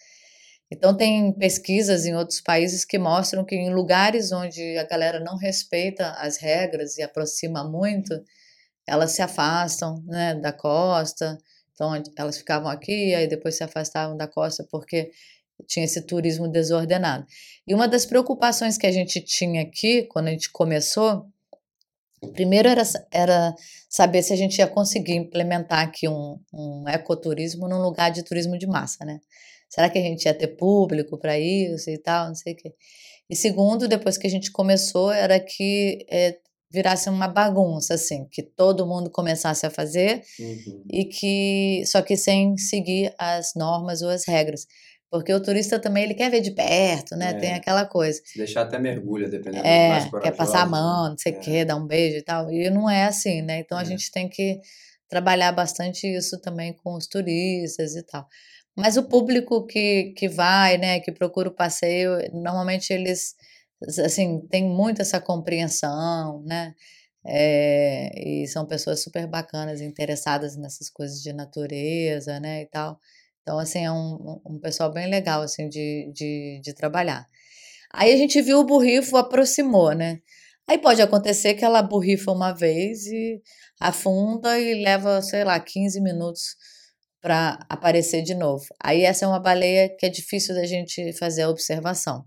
Então 0.70 0.96
tem 0.96 1.32
pesquisas 1.34 2.06
em 2.06 2.14
outros 2.14 2.40
países 2.40 2.84
que 2.84 2.98
mostram 2.98 3.44
que 3.44 3.54
em 3.54 3.74
lugares 3.74 4.32
onde 4.32 4.78
a 4.78 4.84
galera 4.84 5.20
não 5.20 5.36
respeita 5.36 6.12
as 6.12 6.38
regras 6.38 6.96
e 6.96 7.02
aproxima 7.02 7.62
muito, 7.62 8.18
elas 8.86 9.12
se 9.12 9.22
afastam, 9.22 10.02
né, 10.06 10.34
da 10.34 10.52
costa. 10.52 11.38
Então 11.74 11.92
elas 12.16 12.38
ficavam 12.38 12.70
aqui, 12.70 13.14
aí 13.14 13.26
depois 13.26 13.56
se 13.56 13.64
afastavam 13.64 14.16
da 14.16 14.28
costa 14.28 14.66
porque 14.70 15.10
tinha 15.66 15.84
esse 15.84 16.02
turismo 16.02 16.48
desordenado. 16.48 17.26
E 17.66 17.74
uma 17.74 17.88
das 17.88 18.04
preocupações 18.04 18.76
que 18.76 18.86
a 18.86 18.92
gente 18.92 19.20
tinha 19.20 19.62
aqui, 19.62 20.02
quando 20.04 20.28
a 20.28 20.30
gente 20.30 20.50
começou, 20.50 21.26
primeiro 22.32 22.68
era, 22.68 22.82
era 23.10 23.54
saber 23.88 24.22
se 24.22 24.32
a 24.32 24.36
gente 24.36 24.58
ia 24.58 24.66
conseguir 24.66 25.14
implementar 25.14 25.80
aqui 25.80 26.08
um, 26.08 26.38
um 26.52 26.88
ecoturismo 26.88 27.68
num 27.68 27.82
lugar 27.82 28.10
de 28.10 28.22
turismo 28.22 28.58
de 28.58 28.66
massa, 28.66 29.04
né? 29.04 29.20
Será 29.68 29.88
que 29.88 29.98
a 29.98 30.02
gente 30.02 30.24
ia 30.26 30.34
ter 30.34 30.48
público 30.48 31.16
para 31.18 31.38
isso 31.38 31.88
e 31.88 31.96
tal, 31.96 32.28
não 32.28 32.34
sei 32.34 32.52
o 32.52 32.56
quê. 32.56 32.74
E 33.30 33.34
segundo, 33.34 33.88
depois 33.88 34.18
que 34.18 34.26
a 34.26 34.30
gente 34.30 34.50
começou, 34.50 35.10
era 35.10 35.40
que 35.40 36.04
é, 36.10 36.36
virasse 36.70 37.08
uma 37.08 37.28
bagunça, 37.28 37.94
assim, 37.94 38.26
que 38.30 38.42
todo 38.42 38.86
mundo 38.86 39.10
começasse 39.10 39.64
a 39.64 39.70
fazer 39.70 40.22
uhum. 40.38 40.84
e 40.90 41.04
que 41.04 41.82
só 41.86 42.02
que 42.02 42.16
sem 42.16 42.56
seguir 42.56 43.14
as 43.18 43.54
normas 43.54 44.02
ou 44.02 44.10
as 44.10 44.26
regras. 44.26 44.66
Porque 45.12 45.30
o 45.34 45.42
turista 45.42 45.78
também 45.78 46.04
ele 46.04 46.14
quer 46.14 46.30
ver 46.30 46.40
de 46.40 46.52
perto, 46.52 47.14
né? 47.14 47.32
É. 47.32 47.34
Tem 47.34 47.52
aquela 47.52 47.84
coisa. 47.84 48.18
Se 48.24 48.38
deixar 48.38 48.62
até 48.62 48.78
mergulha, 48.78 49.28
dependendo 49.28 49.66
é, 49.66 49.88
do 49.88 50.10
mais 50.10 50.22
Quer 50.22 50.34
passar 50.34 50.62
a 50.62 50.66
mão, 50.66 51.10
não 51.10 51.18
sei 51.18 51.34
o 51.34 51.36
é. 51.36 51.38
quê, 51.38 51.64
dar 51.66 51.76
um 51.76 51.86
beijo 51.86 52.16
e 52.16 52.22
tal. 52.22 52.50
E 52.50 52.70
não 52.70 52.88
é 52.88 53.04
assim, 53.04 53.42
né? 53.42 53.58
Então 53.58 53.76
a 53.76 53.82
é. 53.82 53.84
gente 53.84 54.10
tem 54.10 54.26
que 54.26 54.58
trabalhar 55.10 55.52
bastante 55.52 56.06
isso 56.06 56.40
também 56.40 56.72
com 56.72 56.94
os 56.94 57.06
turistas 57.06 57.94
e 57.94 58.02
tal. 58.02 58.26
Mas 58.74 58.96
o 58.96 59.02
público 59.02 59.66
que, 59.66 60.14
que 60.16 60.30
vai, 60.30 60.78
né, 60.78 60.98
que 61.00 61.12
procura 61.12 61.50
o 61.50 61.54
passeio, 61.54 62.12
normalmente 62.32 62.90
eles, 62.90 63.34
assim, 64.02 64.40
têm 64.50 64.64
muito 64.64 65.02
essa 65.02 65.20
compreensão, 65.20 66.42
né? 66.46 66.74
É, 67.26 68.12
e 68.16 68.46
são 68.48 68.64
pessoas 68.66 69.02
super 69.02 69.26
bacanas, 69.26 69.82
interessadas 69.82 70.56
nessas 70.56 70.88
coisas 70.88 71.22
de 71.22 71.34
natureza, 71.34 72.40
né, 72.40 72.62
e 72.62 72.66
tal. 72.66 72.98
Então, 73.42 73.58
assim, 73.58 73.84
é 73.84 73.92
um, 73.92 74.40
um 74.46 74.58
pessoal 74.60 74.92
bem 74.92 75.08
legal, 75.10 75.42
assim, 75.42 75.68
de, 75.68 76.10
de, 76.14 76.60
de 76.62 76.74
trabalhar. 76.74 77.26
Aí 77.92 78.12
a 78.12 78.16
gente 78.16 78.40
viu 78.40 78.60
o 78.60 78.64
burrifo 78.64 79.16
aproximou, 79.16 79.92
né? 79.92 80.20
Aí 80.68 80.78
pode 80.78 81.02
acontecer 81.02 81.54
que 81.54 81.64
ela 81.64 81.82
burrifa 81.82 82.32
uma 82.32 82.52
vez 82.52 83.06
e 83.06 83.42
afunda 83.80 84.58
e 84.58 84.82
leva, 84.82 85.20
sei 85.20 85.44
lá, 85.44 85.58
15 85.60 86.00
minutos 86.00 86.56
para 87.20 87.58
aparecer 87.68 88.22
de 88.22 88.34
novo. 88.34 88.64
Aí 88.82 89.02
essa 89.02 89.24
é 89.24 89.28
uma 89.28 89.40
baleia 89.40 89.88
que 89.88 90.06
é 90.06 90.08
difícil 90.08 90.54
da 90.54 90.64
gente 90.64 91.12
fazer 91.14 91.42
a 91.42 91.50
observação. 91.50 92.24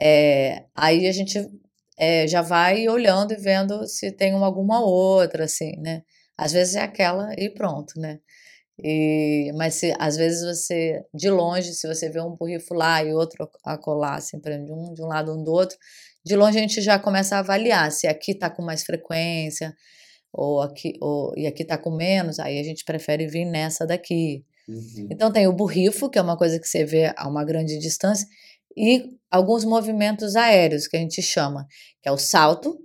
É, 0.00 0.64
aí 0.74 1.06
a 1.06 1.12
gente 1.12 1.38
é, 1.96 2.26
já 2.26 2.42
vai 2.42 2.88
olhando 2.88 3.32
e 3.32 3.36
vendo 3.36 3.86
se 3.86 4.10
tem 4.12 4.32
alguma 4.32 4.80
outra, 4.80 5.44
assim, 5.44 5.76
né? 5.78 6.02
Às 6.36 6.52
vezes 6.52 6.74
é 6.74 6.82
aquela 6.82 7.32
e 7.38 7.48
pronto, 7.50 7.98
né? 8.00 8.18
E, 8.82 9.52
mas 9.56 9.74
se, 9.74 9.94
às 9.98 10.16
vezes 10.16 10.42
você, 10.42 11.04
de 11.14 11.30
longe, 11.30 11.72
se 11.74 11.86
você 11.86 12.08
vê 12.08 12.20
um 12.20 12.34
burrifo 12.34 12.74
lá 12.74 13.02
e 13.04 13.12
outro 13.12 13.48
acolá, 13.64 14.16
assim, 14.16 14.38
de 14.40 14.72
um 14.72 14.92
de 14.92 15.02
um 15.02 15.06
lado, 15.06 15.32
um 15.32 15.42
do 15.42 15.52
outro, 15.52 15.76
de 16.24 16.34
longe 16.34 16.58
a 16.58 16.60
gente 16.60 16.80
já 16.80 16.98
começa 16.98 17.36
a 17.36 17.38
avaliar 17.40 17.92
se 17.92 18.06
aqui 18.06 18.32
está 18.32 18.50
com 18.50 18.62
mais 18.62 18.82
frequência 18.82 19.74
ou 20.32 20.60
aqui 20.60 20.94
ou, 21.00 21.32
e 21.36 21.46
aqui 21.46 21.62
está 21.62 21.78
com 21.78 21.90
menos, 21.90 22.40
aí 22.40 22.58
a 22.58 22.62
gente 22.64 22.84
prefere 22.84 23.26
vir 23.26 23.44
nessa 23.44 23.86
daqui. 23.86 24.44
Uhum. 24.68 25.08
Então 25.10 25.30
tem 25.30 25.46
o 25.46 25.52
burrifo, 25.52 26.10
que 26.10 26.18
é 26.18 26.22
uma 26.22 26.36
coisa 26.36 26.58
que 26.58 26.66
você 26.66 26.84
vê 26.84 27.12
a 27.16 27.28
uma 27.28 27.44
grande 27.44 27.78
distância, 27.78 28.26
e 28.76 29.04
alguns 29.30 29.64
movimentos 29.64 30.34
aéreos, 30.34 30.88
que 30.88 30.96
a 30.96 31.00
gente 31.00 31.22
chama, 31.22 31.66
que 32.02 32.08
é 32.08 32.12
o 32.12 32.18
salto, 32.18 32.76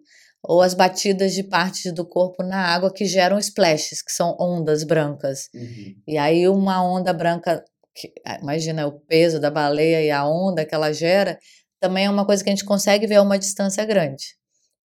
ou 0.43 0.61
as 0.61 0.73
batidas 0.73 1.33
de 1.33 1.43
partes 1.43 1.93
do 1.93 2.05
corpo 2.05 2.43
na 2.43 2.73
água 2.73 2.93
que 2.93 3.05
geram 3.05 3.37
splashes, 3.37 4.01
que 4.01 4.11
são 4.11 4.35
ondas 4.39 4.83
brancas. 4.83 5.49
Uhum. 5.53 5.95
E 6.07 6.17
aí 6.17 6.47
uma 6.47 6.83
onda 6.83 7.13
branca, 7.13 7.63
que, 7.93 8.13
ah, 8.25 8.39
imagina 8.41 8.87
o 8.87 8.99
peso 9.01 9.39
da 9.39 9.51
baleia 9.51 10.01
e 10.01 10.11
a 10.11 10.25
onda 10.25 10.65
que 10.65 10.73
ela 10.73 10.93
gera, 10.93 11.37
também 11.79 12.05
é 12.05 12.09
uma 12.09 12.25
coisa 12.25 12.43
que 12.43 12.49
a 12.49 12.53
gente 12.53 12.65
consegue 12.65 13.07
ver 13.07 13.15
a 13.15 13.21
uma 13.21 13.39
distância 13.39 13.83
grande. 13.85 14.39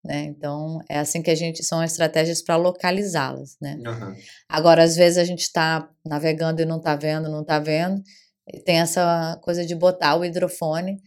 Né? 0.05 0.25
Então, 0.25 0.81
é 0.89 0.99
assim 0.99 1.23
que 1.23 1.31
a 1.31 1.35
gente 1.35 1.65
são 1.65 1.83
estratégias 1.83 2.43
para 2.43 2.57
localizá-las. 2.57 3.57
Né? 3.61 3.79
Uhum. 3.87 4.15
Agora, 4.49 4.83
às 4.83 4.97
vezes 4.97 5.17
a 5.19 5.25
gente 5.25 5.41
está 5.41 5.89
navegando 6.05 6.61
e 6.61 6.67
não 6.67 6.77
está 6.77 6.95
vendo, 6.95 7.31
não 7.31 7.41
está 7.41 7.59
vendo, 7.59 8.03
e 8.47 8.61
tem 8.61 8.81
essa 8.81 9.41
coisa 9.43 9.65
de 9.65 9.75
botar 9.75 10.17
o 10.17 10.25
hidrofone, 10.25 11.01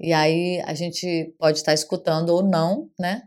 e 0.00 0.14
aí 0.14 0.62
a 0.64 0.72
gente 0.72 1.34
pode 1.38 1.58
estar 1.58 1.72
tá 1.72 1.74
escutando 1.74 2.30
ou 2.30 2.42
não, 2.42 2.88
né? 2.98 3.20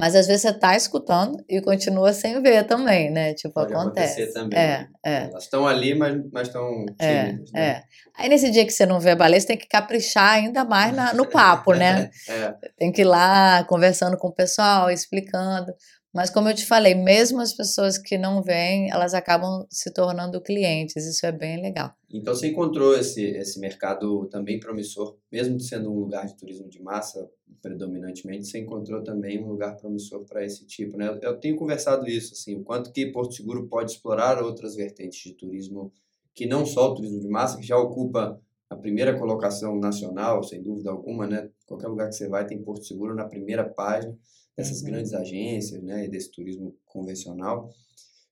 Mas 0.00 0.16
às 0.16 0.26
vezes 0.26 0.42
você 0.42 0.50
está 0.50 0.74
escutando 0.74 1.36
e 1.48 1.60
continua 1.60 2.12
sem 2.12 2.40
ver 2.42 2.64
também, 2.64 3.10
né? 3.10 3.34
Tipo, 3.34 3.54
Pode 3.54 3.74
acontece. 3.74 4.32
também. 4.32 4.58
É, 4.58 4.78
né? 4.78 4.88
é. 5.04 5.22
Elas 5.24 5.44
estão 5.44 5.66
ali, 5.66 5.94
mas 5.94 6.48
estão 6.48 6.86
é, 6.98 7.26
tímidas, 7.26 7.50
é, 7.54 7.58
né? 7.58 7.66
É. 7.66 7.82
Aí 8.16 8.28
nesse 8.28 8.50
dia 8.50 8.64
que 8.64 8.72
você 8.72 8.86
não 8.86 8.98
vê 8.98 9.10
a 9.10 9.16
baleia, 9.16 9.40
você 9.40 9.46
tem 9.46 9.58
que 9.58 9.68
caprichar 9.68 10.32
ainda 10.32 10.64
mais 10.64 10.94
na, 10.94 11.12
no 11.12 11.26
papo, 11.26 11.74
né? 11.74 12.10
é. 12.28 12.54
Tem 12.78 12.90
que 12.90 13.02
ir 13.02 13.04
lá 13.04 13.62
conversando 13.64 14.16
com 14.16 14.28
o 14.28 14.34
pessoal, 14.34 14.90
explicando. 14.90 15.72
Mas 16.12 16.28
como 16.28 16.48
eu 16.48 16.54
te 16.54 16.66
falei, 16.66 16.94
mesmo 16.94 17.40
as 17.40 17.54
pessoas 17.54 17.96
que 17.96 18.18
não 18.18 18.42
vêm, 18.42 18.90
elas 18.90 19.14
acabam 19.14 19.64
se 19.70 19.92
tornando 19.92 20.40
clientes. 20.40 21.06
Isso 21.06 21.24
é 21.24 21.30
bem 21.30 21.62
legal. 21.62 21.94
Então 22.12 22.34
você 22.34 22.48
encontrou 22.48 22.96
esse, 22.96 23.22
esse 23.22 23.60
mercado 23.60 24.26
também 24.26 24.58
promissor, 24.58 25.16
mesmo 25.30 25.60
sendo 25.60 25.90
um 25.92 26.00
lugar 26.00 26.26
de 26.26 26.36
turismo 26.36 26.68
de 26.68 26.82
massa 26.82 27.30
predominantemente, 27.62 28.46
você 28.46 28.58
encontrou 28.58 29.04
também 29.04 29.42
um 29.42 29.48
lugar 29.48 29.76
promissor 29.76 30.24
para 30.24 30.44
esse 30.44 30.66
tipo, 30.66 30.96
né? 30.96 31.18
Eu 31.22 31.38
tenho 31.38 31.56
conversado 31.56 32.08
isso, 32.08 32.32
assim, 32.32 32.56
o 32.56 32.64
quanto 32.64 32.90
que 32.90 33.06
Porto 33.06 33.34
Seguro 33.34 33.68
pode 33.68 33.92
explorar 33.92 34.42
outras 34.42 34.74
vertentes 34.74 35.22
de 35.22 35.34
turismo 35.34 35.92
que 36.34 36.46
não 36.46 36.64
só 36.64 36.90
o 36.90 36.94
turismo 36.94 37.20
de 37.20 37.28
massa, 37.28 37.58
que 37.58 37.66
já 37.66 37.76
ocupa 37.76 38.40
a 38.68 38.76
primeira 38.76 39.18
colocação 39.18 39.78
nacional, 39.78 40.42
sem 40.42 40.62
dúvida 40.62 40.90
alguma, 40.90 41.26
né? 41.26 41.50
Qualquer 41.66 41.88
lugar 41.88 42.08
que 42.08 42.14
você 42.14 42.28
vai 42.28 42.46
tem 42.46 42.62
Porto 42.62 42.84
Seguro 42.84 43.14
na 43.14 43.26
primeira 43.26 43.68
página 43.68 44.16
dessas 44.60 44.80
uhum. 44.80 44.86
grandes 44.88 45.12
agências, 45.12 45.82
né, 45.82 46.04
e 46.04 46.08
desse 46.08 46.30
turismo 46.30 46.76
convencional, 46.86 47.70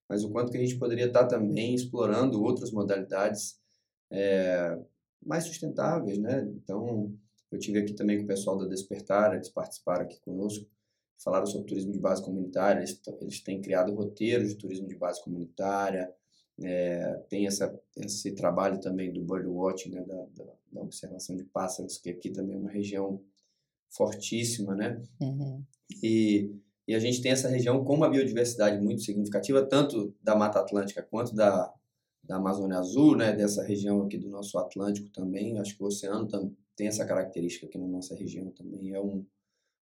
mas 0.08 0.24
o 0.24 0.30
quanto 0.30 0.50
que 0.50 0.56
a 0.56 0.60
gente 0.60 0.78
poderia 0.78 1.06
estar 1.06 1.26
também 1.26 1.74
explorando 1.74 2.42
outras 2.42 2.70
modalidades 2.70 3.58
é, 4.10 4.78
mais 5.24 5.44
sustentáveis, 5.44 6.18
né? 6.18 6.48
Então, 6.56 7.12
eu 7.50 7.58
tive 7.58 7.78
aqui 7.78 7.92
também 7.92 8.18
com 8.18 8.24
o 8.24 8.26
pessoal 8.26 8.56
da 8.56 8.66
Despertar, 8.66 9.34
eles 9.34 9.48
participaram 9.50 10.04
aqui 10.04 10.18
conosco, 10.20 10.66
falaram 11.22 11.46
sobre 11.46 11.66
turismo 11.66 11.92
de 11.92 11.98
base 11.98 12.22
comunitária, 12.22 12.80
eles, 12.80 13.00
eles 13.20 13.40
têm 13.42 13.60
criado 13.60 13.94
roteiros 13.94 14.50
de 14.50 14.54
turismo 14.56 14.88
de 14.88 14.96
base 14.96 15.22
comunitária, 15.22 16.10
é, 16.62 17.14
tem 17.28 17.46
essa, 17.46 17.72
esse 17.96 18.32
trabalho 18.32 18.80
também 18.80 19.12
do 19.12 19.24
birdwatching, 19.24 19.90
né, 19.90 20.04
da, 20.04 20.26
da, 20.36 20.52
da, 20.72 20.80
observação 20.80 21.36
de 21.36 21.44
pássaros, 21.44 21.98
que 21.98 22.10
aqui 22.10 22.30
também 22.30 22.56
é 22.56 22.58
uma 22.58 22.70
região 22.70 23.22
fortíssima, 23.90 24.74
né? 24.74 25.02
Uhum. 25.20 25.62
E, 26.02 26.50
e 26.86 26.94
a 26.94 26.98
gente 26.98 27.20
tem 27.20 27.32
essa 27.32 27.48
região 27.48 27.84
com 27.84 27.94
uma 27.94 28.08
biodiversidade 28.08 28.82
muito 28.82 29.02
significativa, 29.02 29.64
tanto 29.64 30.14
da 30.22 30.36
Mata 30.36 30.60
Atlântica 30.60 31.02
quanto 31.02 31.34
da, 31.34 31.72
da 32.22 32.36
Amazônia 32.36 32.78
Azul, 32.78 33.16
né? 33.16 33.32
Dessa 33.32 33.62
região 33.62 34.02
aqui 34.02 34.18
do 34.18 34.28
nosso 34.28 34.58
Atlântico 34.58 35.10
também. 35.10 35.58
Acho 35.58 35.76
que 35.76 35.82
o 35.82 35.86
oceano 35.86 36.28
tem 36.76 36.86
essa 36.86 37.04
característica 37.04 37.66
aqui 37.66 37.78
na 37.78 37.88
nossa 37.88 38.14
região 38.14 38.50
também. 38.50 38.94
É 38.94 39.00
um 39.00 39.24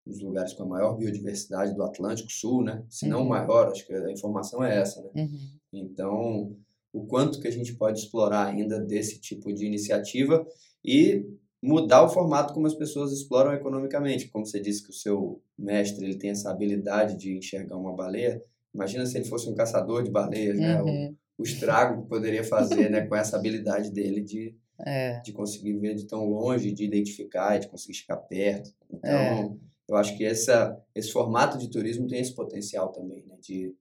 dos 0.07 0.21
lugares 0.21 0.53
com 0.53 0.65
a 0.65 0.67
maior 0.67 0.97
biodiversidade 0.97 1.75
do 1.75 1.83
Atlântico 1.83 2.31
Sul, 2.31 2.63
né? 2.63 2.85
Se 2.89 3.09
não 3.09 3.23
uhum. 3.23 3.29
maior, 3.29 3.69
acho 3.69 3.87
que 3.87 3.95
a 3.95 4.13
informação 4.13 4.63
é 4.63 4.79
essa, 4.79 5.03
né? 5.03 5.11
Uhum. 5.17 5.39
Então, 5.73 6.57
o 6.93 7.07
quanto 7.07 7.41
que 7.41 7.49
a 7.49 7.51
gente 7.51 7.75
pode 7.75 7.99
explorar 7.99 8.47
ainda 8.47 8.79
desse 8.79 9.19
tipo 9.21 9.53
de 9.53 9.67
iniciativa 9.67 10.47
e 10.85 11.27
mudar 11.65 12.03
o 12.03 12.11
formato 12.11 12.53
como 12.53 12.67
as 12.67 12.75
pessoas 12.75 13.11
exploram 13.11 13.55
economicamente. 13.55 14.29
Como 14.29 14.45
você 14.45 14.61
disse 14.61 14.85
que 14.85 14.91
o 14.91 14.95
seu 14.95 15.43
mestre 15.59 16.05
ele 16.05 16.17
tem 16.17 16.31
essa 16.31 16.51
habilidade 16.51 17.17
de 17.17 17.39
enxergar 17.39 17.79
uma 17.79 17.95
baleia, 17.95 18.43
imagina 18.75 19.07
se 19.07 19.17
ele 19.17 19.25
fosse 19.25 19.49
um 19.49 19.55
caçador 19.55 20.03
de 20.03 20.11
baleias, 20.11 20.57
uhum. 20.57 20.63
né? 20.63 20.83
O, 20.83 21.43
o, 21.43 21.43
estrago 21.43 22.03
que 22.03 22.09
poderia 22.09 22.45
fazer, 22.45 22.91
né, 22.91 23.07
com 23.07 23.17
essa 23.17 23.37
habilidade 23.37 23.91
dele 23.91 24.21
de 24.21 24.55
é. 24.87 25.21
de 25.21 25.33
conseguir 25.33 25.73
ver 25.79 25.95
de 25.95 26.07
tão 26.07 26.29
longe, 26.29 26.73
de 26.73 26.85
identificar, 26.85 27.59
de 27.59 27.69
conseguir 27.69 27.95
chegar 27.95 28.17
perto. 28.19 28.71
Então, 28.93 29.11
é. 29.11 29.51
eu 29.89 29.97
acho 29.97 30.17
que 30.19 30.25
essa 30.25 30.79
esse 30.95 31.11
formato 31.13 31.57
de 31.57 31.71
turismo 31.71 32.07
tem 32.07 32.21
esse 32.21 32.35
potencial 32.35 32.93
também, 32.93 33.25
né, 33.27 33.37
de 33.41 33.75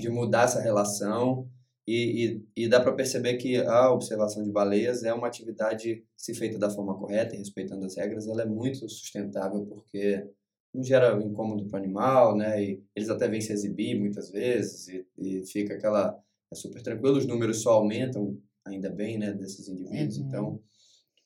de 0.00 0.08
mudar 0.08 0.44
essa 0.44 0.60
relação 0.60 1.48
e, 1.86 2.42
e, 2.56 2.64
e 2.64 2.68
dá 2.68 2.80
para 2.80 2.92
perceber 2.92 3.36
que 3.36 3.56
a 3.56 3.90
observação 3.90 4.42
de 4.42 4.50
baleias 4.50 5.02
é 5.02 5.12
uma 5.12 5.26
atividade, 5.26 6.04
se 6.16 6.32
feita 6.34 6.58
da 6.58 6.70
forma 6.70 6.96
correta 6.96 7.34
e 7.34 7.38
respeitando 7.38 7.84
as 7.84 7.96
regras, 7.96 8.28
ela 8.28 8.42
é 8.42 8.46
muito 8.46 8.88
sustentável 8.88 9.66
porque 9.66 10.24
não 10.72 10.82
gera 10.82 11.20
incômodo 11.20 11.66
para 11.66 11.80
o 11.80 11.82
animal, 11.82 12.36
né? 12.36 12.62
E 12.62 12.82
eles 12.94 13.10
até 13.10 13.28
vêm 13.28 13.40
se 13.40 13.52
exibir 13.52 13.98
muitas 13.98 14.30
vezes 14.30 14.88
e, 14.88 15.06
e 15.18 15.46
fica 15.46 15.74
aquela 15.74 16.18
é 16.50 16.54
super 16.54 16.82
tranquilo. 16.82 17.18
Os 17.18 17.26
números 17.26 17.62
só 17.62 17.72
aumentam, 17.72 18.38
ainda 18.64 18.88
bem, 18.90 19.18
né? 19.18 19.32
Desses 19.32 19.68
indivíduos. 19.68 20.18
Uhum. 20.18 20.26
Então, 20.28 20.60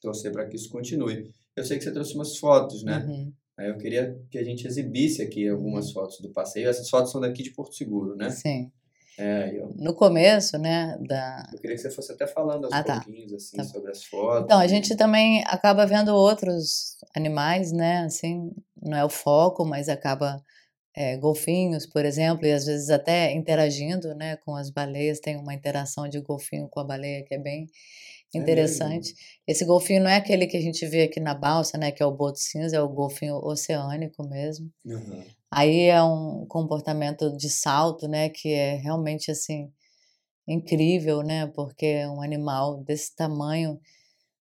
torcer 0.01 0.33
para 0.33 0.47
que 0.47 0.57
isso 0.57 0.71
continue. 0.71 1.31
Eu 1.55 1.65
sei 1.65 1.79
que 1.79 1.85
você 1.85 1.93
trouxe 1.93 2.15
umas 2.15 2.37
fotos, 2.39 2.83
né? 2.83 3.05
Uhum. 3.07 3.33
Aí 3.59 3.69
eu 3.69 3.79
queria 3.79 4.21
que 4.31 4.39
a 4.39 4.45
gente 4.45 4.67
exibisse 4.67 5.23
aqui 5.23 5.49
algumas 5.49 5.89
uhum. 5.89 5.95
fotos 5.95 6.21
do 6.21 6.31
passeio. 6.31 6.69
Essas 6.69 6.89
fotos 6.89 7.11
são 7.11 7.21
daqui 7.21 7.43
de 7.43 7.53
Porto 7.53 7.75
Seguro, 7.75 8.15
né? 8.15 8.31
Sim. 8.31 8.71
É, 9.19 9.51
eu... 9.55 9.73
No 9.77 9.95
começo, 9.95 10.59
né, 10.59 10.97
da... 11.01 11.49
Eu 11.53 11.59
queria 11.59 11.77
que 11.77 11.83
você 11.83 11.91
fosse 11.91 12.13
até 12.13 12.27
falando 12.27 12.67
aos 12.67 12.75
ah, 12.75 12.85
tá. 12.85 13.01
pouquinhos, 13.01 13.33
assim, 13.33 13.57
tá. 13.57 13.65
sobre 13.65 13.91
as 13.91 14.05
fotos. 14.05 14.45
Então, 14.45 14.59
a 14.59 14.67
gente 14.67 14.95
também 14.97 15.43
acaba 15.47 15.87
vendo 15.87 16.15
outros 16.15 16.97
animais, 17.15 17.73
né, 17.73 18.05
assim, 18.05 18.51
não 18.83 18.97
é 18.97 19.05
o 19.05 19.09
foco, 19.09 19.65
mas 19.65 19.89
acaba 19.89 20.43
é, 20.95 21.17
golfinhos, 21.17 21.87
por 21.87 22.05
exemplo, 22.05 22.47
e 22.47 22.53
às 22.53 22.67
vezes 22.67 22.91
até 22.91 23.33
interagindo, 23.33 24.15
né, 24.15 24.37
com 24.37 24.55
as 24.55 24.71
baleias, 24.71 25.21
tem 25.21 25.37
uma 25.37 25.55
interação 25.55 26.09
de 26.09 26.21
golfinho 26.21 26.69
com 26.69 26.81
a 26.81 26.85
baleia 26.85 27.23
que 27.25 27.35
é 27.35 27.39
bem 27.39 27.67
é 28.35 28.39
interessante. 28.39 29.15
É 29.47 29.53
Esse 29.53 29.65
golfinho 29.65 30.03
não 30.03 30.11
é 30.11 30.17
aquele 30.17 30.47
que 30.47 30.57
a 30.57 30.61
gente 30.61 30.85
vê 30.87 31.03
aqui 31.03 31.21
na 31.21 31.35
balsa, 31.35 31.79
né, 31.79 31.91
que 31.91 32.03
é 32.03 32.07
o 32.07 32.13
boto 32.13 32.39
cinza, 32.39 32.77
é 32.77 32.81
o 32.81 32.89
golfinho 32.89 33.37
oceânico 33.37 34.27
mesmo. 34.27 34.71
Uhum. 34.85 35.25
Aí 35.51 35.85
é 35.87 36.03
um 36.03 36.47
comportamento 36.49 37.37
de 37.37 37.49
salto, 37.51 38.09
né, 38.09 38.29
que 38.29 38.53
é 38.53 38.75
realmente 38.77 39.31
assim 39.31 39.71
incrível, 40.49 41.23
né, 41.23 41.47
porque 41.49 42.07
um 42.07 42.23
animal 42.23 42.79
desse 42.85 43.15
tamanho, 43.17 43.81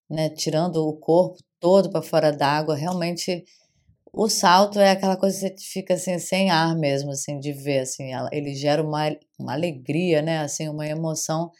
né, 0.10 0.30
tirando 0.30 0.78
o 0.88 0.94
corpo 0.98 1.38
todo 1.60 1.90
para 1.92 2.02
fora 2.02 2.32
d'água, 2.32 2.76
realmente 2.76 3.44
o 4.14 4.30
salto 4.30 4.80
é 4.80 4.92
aquela 4.92 5.18
coisa 5.18 5.50
que 5.52 5.60
você 5.62 5.68
fica 5.68 5.96
assim 5.96 6.20
sem 6.20 6.52
ar 6.52 6.76
mesmo, 6.78 7.12
assim, 7.12 7.40
de 7.40 7.54
ver, 7.54 7.80
assim, 7.82 8.12
ele 8.32 8.56
gera 8.56 8.84
uma, 8.84 9.10
uma 9.40 9.54
alegria, 9.54 10.22
né, 10.22 10.40
assim, 10.40 10.70
uma 10.70 10.88
emoção 10.88 11.52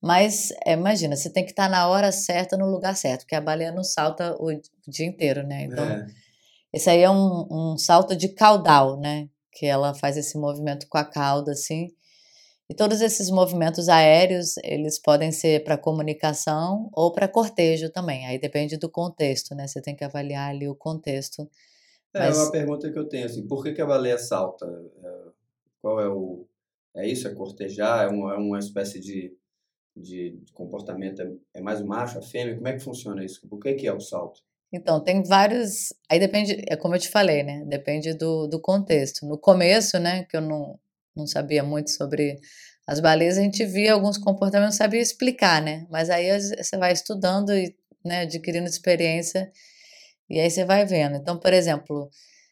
mas 0.00 0.52
é, 0.64 0.72
imagina, 0.72 1.16
você 1.16 1.30
tem 1.30 1.44
que 1.44 1.50
estar 1.50 1.68
na 1.68 1.88
hora 1.88 2.12
certa, 2.12 2.56
no 2.56 2.66
lugar 2.70 2.94
certo, 2.96 3.20
porque 3.22 3.34
a 3.34 3.40
baleia 3.40 3.72
não 3.72 3.82
salta 3.82 4.36
o 4.38 4.48
dia 4.86 5.06
inteiro, 5.06 5.42
né? 5.46 5.64
Então, 5.64 5.84
é. 5.84 6.06
Esse 6.72 6.90
aí 6.90 7.00
é 7.00 7.10
um, 7.10 7.46
um 7.50 7.78
salto 7.78 8.16
de 8.16 8.28
caudal, 8.28 8.98
né? 8.98 9.28
Que 9.52 9.66
ela 9.66 9.94
faz 9.94 10.16
esse 10.16 10.38
movimento 10.38 10.86
com 10.88 10.98
a 10.98 11.04
cauda, 11.04 11.52
assim. 11.52 11.88
E 12.70 12.74
todos 12.74 13.00
esses 13.00 13.30
movimentos 13.30 13.88
aéreos, 13.88 14.56
eles 14.62 14.98
podem 14.98 15.32
ser 15.32 15.64
para 15.64 15.78
comunicação 15.78 16.90
ou 16.92 17.12
para 17.12 17.26
cortejo 17.26 17.90
também. 17.90 18.26
Aí 18.26 18.38
depende 18.38 18.76
do 18.76 18.90
contexto, 18.90 19.54
né? 19.54 19.66
Você 19.66 19.80
tem 19.80 19.96
que 19.96 20.04
avaliar 20.04 20.50
ali 20.50 20.68
o 20.68 20.74
contexto. 20.74 21.48
É 22.14 22.20
Mas... 22.20 22.38
uma 22.38 22.50
pergunta 22.50 22.90
que 22.90 22.98
eu 22.98 23.08
tenho, 23.08 23.26
assim, 23.26 23.46
por 23.46 23.62
que, 23.62 23.72
que 23.72 23.80
a 23.80 23.86
baleia 23.86 24.18
salta? 24.18 24.66
É, 25.02 25.30
qual 25.80 26.00
é 26.00 26.08
o... 26.08 26.46
É 26.94 27.06
isso? 27.06 27.26
É 27.26 27.34
cortejar? 27.34 28.04
É 28.04 28.08
uma, 28.08 28.34
é 28.34 28.36
uma 28.36 28.58
espécie 28.58 29.00
de 29.00 29.34
de, 30.00 30.38
comportamento 30.52 31.20
é, 31.20 31.32
é, 31.54 31.60
mais 31.60 31.80
o 31.80 31.86
macho, 31.86 32.18
a 32.18 32.22
fêmea? 32.22 32.54
Como 32.54 32.68
é 32.68 32.72
que 32.74 32.80
funciona 32.80 33.24
isso? 33.24 33.46
O 33.50 33.58
que, 33.58 33.74
que 33.74 33.86
é 33.86 33.92
o 33.92 34.00
salto? 34.00 34.40
Então, 34.72 35.02
tem 35.02 35.22
vários. 35.22 35.92
Aí 36.10 36.18
depende, 36.18 36.62
é 36.68 36.76
como 36.76 36.94
eu 36.94 36.98
te 36.98 37.08
falei, 37.08 37.42
né? 37.42 37.64
Depende 37.66 38.12
do, 38.14 38.46
do 38.46 38.60
contexto. 38.60 39.26
No 39.26 39.38
começo, 39.38 39.98
né, 39.98 40.24
que 40.24 40.36
eu 40.36 40.40
não, 40.42 40.78
não 41.16 41.26
sabia 41.26 41.62
muito 41.62 41.90
sobre 41.90 42.38
as 42.86 43.00
baleias, 43.00 43.36
a 43.38 43.42
gente 43.42 43.64
via 43.66 43.92
alguns 43.92 44.16
comportamentos, 44.16 44.74
não 44.74 44.78
sabia 44.78 45.00
explicar, 45.00 45.60
né? 45.60 45.86
Mas 45.90 46.08
aí 46.10 46.30
você 46.40 46.76
vai 46.78 46.92
estudando 46.92 47.52
e 47.54 47.74
né, 48.04 48.20
adquirindo 48.20 48.66
experiência 48.66 49.50
e 50.30 50.40
aí 50.40 50.50
você 50.50 50.64
vai 50.64 50.84
vendo. 50.86 51.16
Então, 51.16 51.38
por 51.38 51.52
exemplo, 51.52 52.10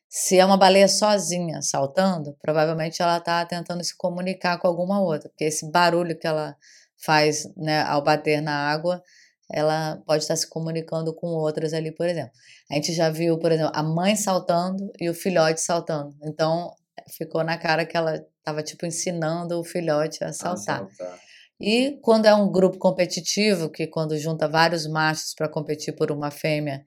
se 0.09 0.39
é 0.39 0.45
uma 0.45 0.57
baleia 0.57 0.89
sozinha 0.89 1.63
saltando, 1.63 2.37
provavelmente 2.41 3.03
ela 3.03 3.19
está 3.19 3.45
tentando 3.47 3.83
se 3.85 3.97
comunicar 3.97 4.59
com 4.59 4.67
alguma 4.69 5.01
outra, 5.01 5.29
porque 5.29 5.45
esse 5.45 5.71
barulho 5.71 6.19
que 6.19 6.27
ela 6.27 6.57
faz 6.99 7.47
né, 7.57 7.83
ao 7.83 8.03
bater 8.03 8.41
na 8.41 8.55
água, 8.71 9.03
ela 9.51 10.03
pode 10.07 10.25
estar 10.25 10.37
se 10.37 10.49
comunicando 10.49 11.15
com 11.15 11.29
outras 11.29 11.73
ali, 11.73 11.93
por 11.93 12.07
exemplo. 12.07 12.33
A 12.71 12.75
gente 12.75 12.93
já 12.93 13.11
viu, 13.11 13.39
por 13.39 13.53
exemplo, 13.53 13.73
a 13.75 13.83
mãe 13.83 14.17
saltando 14.17 14.91
e 15.01 15.09
o 15.09 15.15
filhote 15.15 15.61
saltando. 15.61 16.17
Então, 16.25 16.75
ficou 17.17 17.45
na 17.45 17.57
cara 17.57 17.87
que 17.87 17.97
ela 17.97 18.15
estava, 18.39 18.63
tipo, 18.63 18.87
ensinando 18.87 19.59
o 19.59 19.65
filhote 19.65 20.25
a 20.25 20.33
saltar. 20.33 20.83
a 20.83 20.89
saltar. 20.89 21.21
E 21.61 21.99
quando 22.03 22.27
é 22.27 22.35
um 22.35 22.51
grupo 22.51 22.79
competitivo, 22.79 23.71
que 23.71 23.87
quando 23.87 24.19
junta 24.19 24.49
vários 24.49 24.87
machos 24.87 25.33
para 25.35 25.49
competir 25.49 25.95
por 25.95 26.11
uma 26.11 26.31
fêmea, 26.31 26.85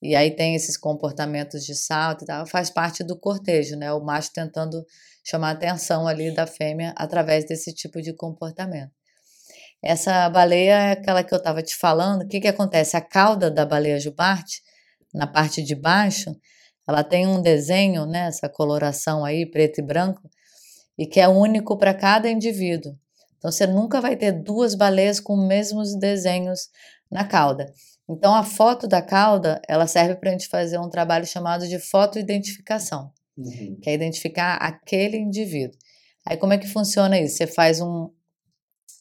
e 0.00 0.14
aí 0.14 0.30
tem 0.30 0.54
esses 0.54 0.76
comportamentos 0.76 1.64
de 1.64 1.74
salto 1.74 2.22
e 2.22 2.26
tal, 2.26 2.46
faz 2.46 2.70
parte 2.70 3.02
do 3.02 3.18
cortejo, 3.18 3.76
né? 3.76 3.92
O 3.92 4.00
macho 4.00 4.32
tentando 4.32 4.84
chamar 5.24 5.50
a 5.50 5.52
atenção 5.52 6.06
ali 6.06 6.32
da 6.34 6.46
fêmea 6.46 6.92
através 6.96 7.44
desse 7.46 7.72
tipo 7.72 8.00
de 8.02 8.12
comportamento. 8.12 8.90
Essa 9.82 10.28
baleia 10.28 10.74
é 10.74 10.92
aquela 10.92 11.24
que 11.24 11.34
eu 11.34 11.38
estava 11.38 11.62
te 11.62 11.74
falando. 11.74 12.22
O 12.22 12.28
que, 12.28 12.40
que 12.40 12.48
acontece? 12.48 12.96
A 12.96 13.00
cauda 13.00 13.50
da 13.50 13.66
baleia 13.66 13.98
jubarte, 13.98 14.62
na 15.12 15.26
parte 15.26 15.62
de 15.62 15.74
baixo, 15.74 16.34
ela 16.88 17.02
tem 17.02 17.26
um 17.26 17.40
desenho, 17.42 18.06
né, 18.06 18.26
essa 18.28 18.48
coloração 18.48 19.24
aí, 19.24 19.44
preto 19.44 19.80
e 19.80 19.82
branco, 19.82 20.28
e 20.96 21.06
que 21.06 21.20
é 21.20 21.28
único 21.28 21.76
para 21.76 21.94
cada 21.94 22.30
indivíduo. 22.30 22.96
Então 23.38 23.50
você 23.50 23.66
nunca 23.66 24.00
vai 24.00 24.16
ter 24.16 24.32
duas 24.32 24.74
baleias 24.74 25.18
com 25.18 25.34
os 25.34 25.46
mesmos 25.46 25.98
desenhos 25.98 26.68
na 27.10 27.24
cauda. 27.24 27.72
Então 28.08 28.34
a 28.34 28.44
foto 28.44 28.86
da 28.86 29.02
cauda, 29.02 29.60
ela 29.68 29.86
serve 29.86 30.16
para 30.16 30.30
a 30.30 30.32
gente 30.32 30.48
fazer 30.48 30.78
um 30.78 30.88
trabalho 30.88 31.26
chamado 31.26 31.66
de 31.66 31.78
fotoidentificação. 31.78 33.10
uhum. 33.36 33.78
que 33.82 33.90
é 33.90 33.94
identificar 33.94 34.56
aquele 34.56 35.16
indivíduo. 35.16 35.76
Aí 36.24 36.36
como 36.36 36.52
é 36.52 36.58
que 36.58 36.68
funciona 36.68 37.18
isso? 37.18 37.36
Você 37.36 37.46
faz 37.46 37.80
um, 37.80 38.10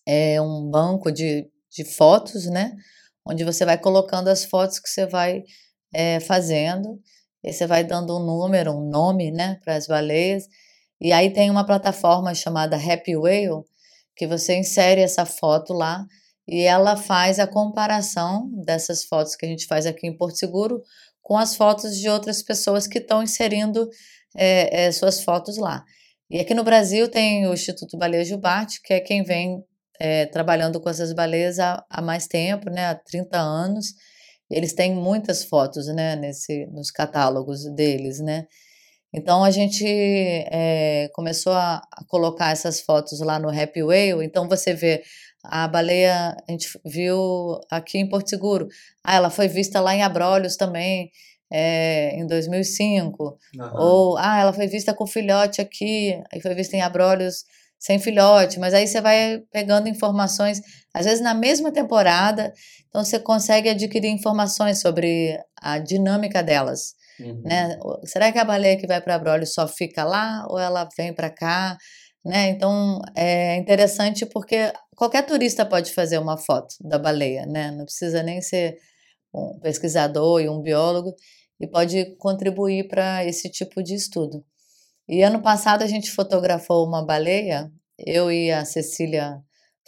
é, 0.05 0.41
um 0.41 0.69
banco 0.69 1.11
de, 1.11 1.49
de 1.69 1.83
fotos, 1.83 2.45
né? 2.45 2.75
Onde 3.25 3.43
você 3.43 3.65
vai 3.65 3.77
colocando 3.77 4.27
as 4.27 4.45
fotos 4.45 4.79
que 4.79 4.89
você 4.89 5.05
vai 5.05 5.43
é, 5.93 6.19
fazendo, 6.19 6.99
e 7.43 7.51
você 7.51 7.65
vai 7.65 7.83
dando 7.83 8.17
um 8.17 8.23
número, 8.23 8.71
um 8.71 8.89
nome, 8.89 9.31
né, 9.31 9.59
para 9.63 9.75
as 9.75 9.87
baleias. 9.87 10.47
E 10.99 11.11
aí 11.11 11.31
tem 11.31 11.49
uma 11.49 11.65
plataforma 11.65 12.33
chamada 12.35 12.77
Happy 12.77 13.15
Whale, 13.15 13.63
que 14.15 14.27
você 14.27 14.57
insere 14.57 15.01
essa 15.01 15.25
foto 15.25 15.73
lá 15.73 16.05
e 16.47 16.61
ela 16.61 16.95
faz 16.95 17.39
a 17.39 17.47
comparação 17.47 18.49
dessas 18.65 19.03
fotos 19.05 19.35
que 19.35 19.45
a 19.45 19.49
gente 19.49 19.65
faz 19.65 19.85
aqui 19.85 20.05
em 20.05 20.15
Porto 20.15 20.37
Seguro 20.37 20.81
com 21.21 21.37
as 21.37 21.55
fotos 21.55 21.97
de 21.97 22.09
outras 22.09 22.43
pessoas 22.43 22.87
que 22.87 22.99
estão 22.99 23.23
inserindo 23.23 23.89
é, 24.35 24.85
é, 24.85 24.91
suas 24.91 25.23
fotos 25.23 25.57
lá. 25.57 25.83
E 26.29 26.39
aqui 26.39 26.53
no 26.53 26.63
Brasil 26.63 27.09
tem 27.09 27.47
o 27.47 27.53
Instituto 27.53 27.97
Baleia 27.97 28.23
Jubarte, 28.23 28.81
que 28.83 28.93
é 28.93 28.99
quem 28.99 29.23
vem 29.23 29.63
é, 30.03 30.25
trabalhando 30.25 30.81
com 30.81 30.89
essas 30.89 31.13
baleias 31.13 31.59
há, 31.59 31.85
há, 31.87 32.01
mais 32.01 32.25
tempo, 32.25 32.71
né, 32.71 32.87
há 32.87 32.95
30 32.95 33.37
anos. 33.37 33.93
Eles 34.49 34.73
têm 34.73 34.95
muitas 34.95 35.43
fotos 35.43 35.85
né, 35.93 36.15
nesse, 36.15 36.65
nos 36.71 36.89
catálogos 36.89 37.65
deles, 37.75 38.19
né? 38.19 38.47
Então 39.13 39.43
a 39.43 39.51
gente 39.51 39.85
é, 39.85 41.07
começou 41.13 41.53
a, 41.53 41.75
a, 41.75 42.03
colocar 42.07 42.51
essas 42.51 42.81
fotos 42.81 43.19
lá 43.19 43.37
no 43.37 43.49
Happy 43.49 43.83
Whale. 43.83 44.25
Então 44.25 44.49
você 44.49 44.73
vê 44.73 45.03
a 45.43 45.67
baleia, 45.67 46.35
a 46.47 46.51
gente 46.51 46.67
viu 46.83 47.59
aqui 47.69 47.99
em 47.99 48.09
Porto 48.09 48.29
Seguro. 48.29 48.69
Ah, 49.03 49.15
ela 49.17 49.29
foi 49.29 49.47
vista 49.47 49.79
lá 49.79 49.93
em 49.93 50.01
Abrolhos 50.01 50.55
também 50.55 51.11
é, 51.51 52.15
em 52.15 52.25
2005. 52.25 53.23
Uhum. 53.23 53.69
Ou, 53.75 54.17
ah, 54.17 54.39
ela 54.39 54.53
foi 54.53 54.65
vista 54.65 54.95
com 54.95 55.05
filhote 55.05 55.61
aqui, 55.61 56.19
aí 56.33 56.41
foi 56.41 56.55
vista 56.55 56.75
em 56.75 56.81
Abrolhos 56.81 57.43
sem 57.81 57.97
filhote. 57.97 58.59
Mas 58.59 58.75
aí 58.75 58.87
você 58.87 59.01
vai 59.01 59.39
pegando 59.51 59.89
informações, 59.89 60.61
às 60.93 61.05
vezes 61.05 61.19
na 61.19 61.33
mesma 61.33 61.71
temporada, 61.71 62.53
então 62.87 63.03
você 63.03 63.19
consegue 63.19 63.67
adquirir 63.67 64.09
informações 64.09 64.79
sobre 64.79 65.37
a 65.59 65.79
dinâmica 65.79 66.43
delas. 66.43 66.93
Uhum. 67.19 67.41
Né? 67.43 67.79
Será 68.05 68.31
que 68.31 68.37
a 68.37 68.45
baleia 68.45 68.77
que 68.77 68.85
vai 68.85 69.01
para 69.01 69.15
Abrolhos 69.15 69.53
só 69.53 69.67
fica 69.67 70.03
lá 70.03 70.45
ou 70.47 70.59
ela 70.59 70.87
vem 70.95 71.11
para 71.11 71.31
cá? 71.31 71.75
Né? 72.23 72.49
Então 72.49 73.01
é 73.15 73.57
interessante 73.57 74.27
porque 74.27 74.71
qualquer 74.95 75.25
turista 75.25 75.65
pode 75.65 75.91
fazer 75.91 76.19
uma 76.19 76.37
foto 76.37 76.75
da 76.81 76.99
baleia, 76.99 77.47
né? 77.47 77.71
Não 77.71 77.85
precisa 77.85 78.21
nem 78.21 78.41
ser 78.43 78.77
um 79.33 79.59
pesquisador 79.59 80.39
e 80.39 80.47
um 80.47 80.61
biólogo 80.61 81.15
e 81.59 81.67
pode 81.67 82.15
contribuir 82.17 82.87
para 82.87 83.25
esse 83.25 83.49
tipo 83.49 83.81
de 83.81 83.95
estudo. 83.95 84.45
E 85.07 85.23
ano 85.23 85.41
passado 85.41 85.83
a 85.83 85.87
gente 85.87 86.11
fotografou 86.11 86.85
uma 86.85 87.05
baleia, 87.05 87.69
eu 87.97 88.31
e 88.31 88.51
a 88.51 88.65
Cecília 88.65 89.37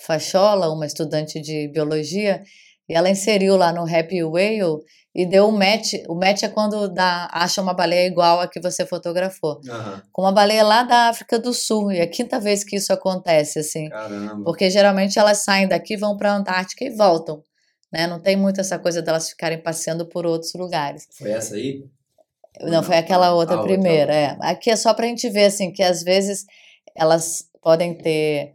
Fachola, 0.06 0.70
uma 0.70 0.86
estudante 0.86 1.40
de 1.40 1.68
biologia, 1.70 2.42
e 2.90 2.94
ela 2.94 3.10
inseriu 3.10 3.56
lá 3.56 3.72
no 3.72 3.84
Happy 3.84 4.24
Whale 4.24 4.82
e 5.16 5.26
deu 5.26 5.48
um 5.48 5.52
match. 5.52 5.94
O 6.08 6.16
match 6.16 6.44
é 6.44 6.50
quando 6.50 6.88
dá, 6.90 7.30
acha 7.32 7.62
uma 7.62 7.74
baleia 7.74 8.08
igual 8.08 8.42
a 8.42 8.48
que 8.48 8.60
você 8.60 8.86
fotografou. 8.86 9.62
Uhum. 9.66 10.02
Com 10.12 10.24
uma 10.24 10.32
baleia 10.32 10.64
lá 10.64 10.84
da 10.84 11.10
África 11.10 11.40
do 11.40 11.54
Sul. 11.54 11.92
E 11.92 12.00
é 12.00 12.04
a 12.04 12.10
quinta 12.10 12.40
vez 12.40 12.64
que 12.64 12.76
isso 12.76 12.92
acontece, 12.92 13.60
assim. 13.60 13.90
Caramba. 13.90 14.44
Porque 14.44 14.70
geralmente 14.70 15.18
elas 15.18 15.44
saem 15.44 15.68
daqui, 15.68 15.96
vão 15.96 16.18
para 16.18 16.34
a 16.34 16.36
Antártica 16.36 16.84
e 16.84 16.90
voltam. 16.90 17.42
Né? 17.92 18.08
Não 18.08 18.20
tem 18.20 18.36
muito 18.36 18.60
essa 18.60 18.80
coisa 18.80 19.02
delas 19.02 19.30
ficarem 19.30 19.62
passeando 19.62 20.08
por 20.08 20.26
outros 20.26 20.54
lugares. 20.56 21.08
Foi 21.18 21.32
essa 21.32 21.56
aí? 21.56 21.86
Não, 22.62 22.84
foi 22.84 22.98
aquela 22.98 23.34
outra 23.34 23.62
primeira. 23.62 24.14
Outra. 24.14 24.48
É. 24.48 24.52
Aqui 24.52 24.70
é 24.70 24.76
só 24.76 24.94
para 24.94 25.06
a 25.06 25.10
gente 25.10 25.30
ver 25.30 25.46
assim 25.46 25.72
que 25.72 25.82
às 25.82 26.04
vezes 26.04 26.46
elas 26.96 27.46
podem 27.62 27.96
ter 27.96 28.54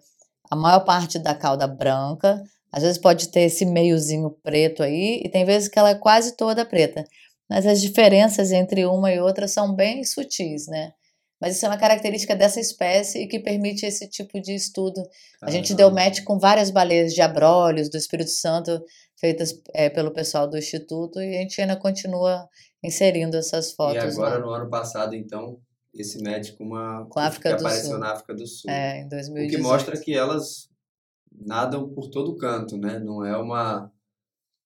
a 0.51 0.57
maior 0.57 0.81
parte 0.81 1.19
da 1.19 1.35
cauda 1.35 1.67
branca, 1.67 2.43
às 2.73 2.83
vezes 2.83 2.99
pode 2.99 3.29
ter 3.29 3.43
esse 3.43 3.65
meiozinho 3.67 4.31
preto 4.43 4.83
aí, 4.83 5.23
e 5.25 5.29
tem 5.29 5.45
vezes 5.45 5.69
que 5.69 5.79
ela 5.79 5.91
é 5.91 5.95
quase 5.95 6.37
toda 6.37 6.65
preta. 6.65 7.05
Mas 7.49 7.67
as 7.67 7.81
diferenças 7.81 8.53
entre 8.53 8.85
uma 8.85 9.11
e 9.13 9.21
outra 9.21 9.49
são 9.49 9.75
bem 9.75 10.05
sutis, 10.05 10.67
né? 10.67 10.93
Mas 11.41 11.57
isso 11.57 11.65
é 11.65 11.69
uma 11.69 11.79
característica 11.79 12.35
dessa 12.35 12.61
espécie 12.61 13.23
e 13.23 13.27
que 13.27 13.39
permite 13.39 13.87
esse 13.87 14.09
tipo 14.09 14.41
de 14.41 14.55
estudo. 14.55 15.01
A 15.41 15.51
gente 15.51 15.73
deu 15.73 15.91
match 15.91 16.23
com 16.25 16.39
várias 16.39 16.71
baleias 16.71 17.15
de 17.15 17.23
abrolhos 17.23 17.89
do 17.89 17.97
Espírito 17.97 18.31
Santo 18.31 18.83
feitas 19.21 19.61
é, 19.75 19.89
pelo 19.91 20.13
pessoal 20.13 20.49
do 20.49 20.57
Instituto 20.57 21.21
e 21.21 21.37
a 21.37 21.41
gente 21.41 21.61
ainda 21.61 21.77
continua 21.77 22.49
inserindo 22.83 23.37
essas 23.37 23.73
fotos. 23.73 24.03
E 24.03 24.07
agora, 24.07 24.39
lá. 24.39 24.41
no 24.41 24.51
ano 24.51 24.71
passado, 24.71 25.15
então, 25.15 25.61
esse 25.93 26.19
com 26.57 26.65
uma 26.65 27.07
com 27.07 27.19
a 27.19 27.27
África 27.27 27.51
que 27.51 27.61
apareceu 27.61 27.91
Sul. 27.91 27.99
na 27.99 28.13
África 28.13 28.35
do 28.35 28.47
Sul. 28.47 28.71
É, 28.71 29.01
em 29.01 29.09
2018. 29.09 29.53
O 29.53 29.57
que 29.57 29.63
mostra 29.63 30.01
que 30.01 30.15
elas 30.15 30.69
nadam 31.31 31.89
por 31.91 32.09
todo 32.11 32.37
canto, 32.37 32.77
né? 32.77 32.99
Não 32.99 33.25
é 33.25 33.37
uma 33.37 33.91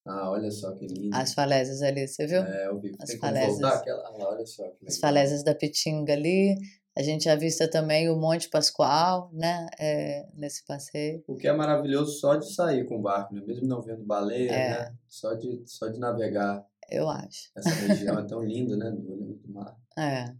ah, 0.04 0.30
olha 0.30 0.50
só 0.50 0.72
que 0.72 0.86
lindo. 0.86 1.16
As 1.16 1.32
falésias 1.32 1.80
ali, 1.80 2.06
você 2.06 2.26
viu? 2.26 2.42
É, 2.42 2.66
eu 2.66 2.80
vi. 2.80 2.92
As 3.00 3.10
Tem 3.10 3.18
falésias. 3.18 3.60
voltar 3.60 3.76
aquela? 3.76 4.02
Ah, 4.02 4.28
olha 4.30 4.46
só 4.46 4.64
que 4.64 4.70
legal. 4.70 4.88
As 4.88 4.98
falésias 4.98 5.44
da 5.44 5.54
Pitinga 5.54 6.12
ali. 6.12 6.56
A 6.94 7.02
gente 7.02 7.24
já 7.24 7.34
vista 7.34 7.70
também 7.70 8.10
o 8.10 8.16
Monte 8.16 8.50
Pascoal, 8.50 9.30
né? 9.32 9.66
É, 9.78 10.28
nesse 10.34 10.64
passeio. 10.66 11.24
O 11.26 11.36
que 11.36 11.48
é 11.48 11.52
maravilhoso 11.52 12.18
só 12.18 12.36
de 12.36 12.52
sair 12.52 12.84
com 12.84 12.98
o 12.98 13.02
barco, 13.02 13.34
né? 13.34 13.42
Mesmo 13.46 13.66
não 13.66 13.80
vendo 13.80 14.04
baleia, 14.04 14.52
é. 14.52 14.70
né? 14.70 14.96
Só 15.08 15.32
de, 15.34 15.62
só 15.66 15.88
de 15.88 15.98
navegar. 15.98 16.66
Eu 16.90 17.08
acho. 17.08 17.50
Essa 17.56 17.70
região 17.70 18.18
é 18.18 18.26
tão 18.26 18.42
linda, 18.42 18.76
né? 18.76 18.90
Do 18.90 19.10
olho 19.10 19.34
do 19.34 19.52
mar. 19.52 19.76
É. 19.96 20.34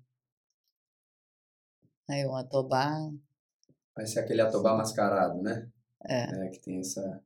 Aí 2.11 2.27
o 2.27 2.35
Atobá. 2.35 3.11
Vai 3.95 4.07
ser 4.07 4.21
aquele 4.21 4.43
Atobá 4.43 4.77
mascarado, 4.77 5.41
né? 5.41 5.67
É. 6.05 6.47
é. 6.47 6.49
Que 6.49 6.59
tem 6.61 6.81
essa 6.81 7.23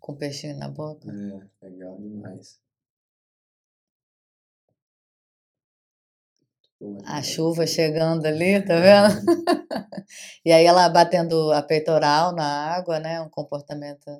com 0.00 0.14
peixinho 0.14 0.56
na 0.56 0.68
boca. 0.68 1.08
É, 1.10 1.66
legal 1.66 1.96
demais. 1.98 2.60
A 7.04 7.22
chuva 7.22 7.66
chegando 7.66 8.26
ali, 8.26 8.60
tá 8.64 8.74
vendo? 8.78 9.24
e 10.44 10.52
aí 10.52 10.64
ela 10.64 10.88
batendo 10.88 11.50
a 11.52 11.62
peitoral 11.62 12.34
na 12.34 12.44
água, 12.44 12.98
né? 12.98 13.20
Um 13.20 13.28
comportamento 13.28 14.10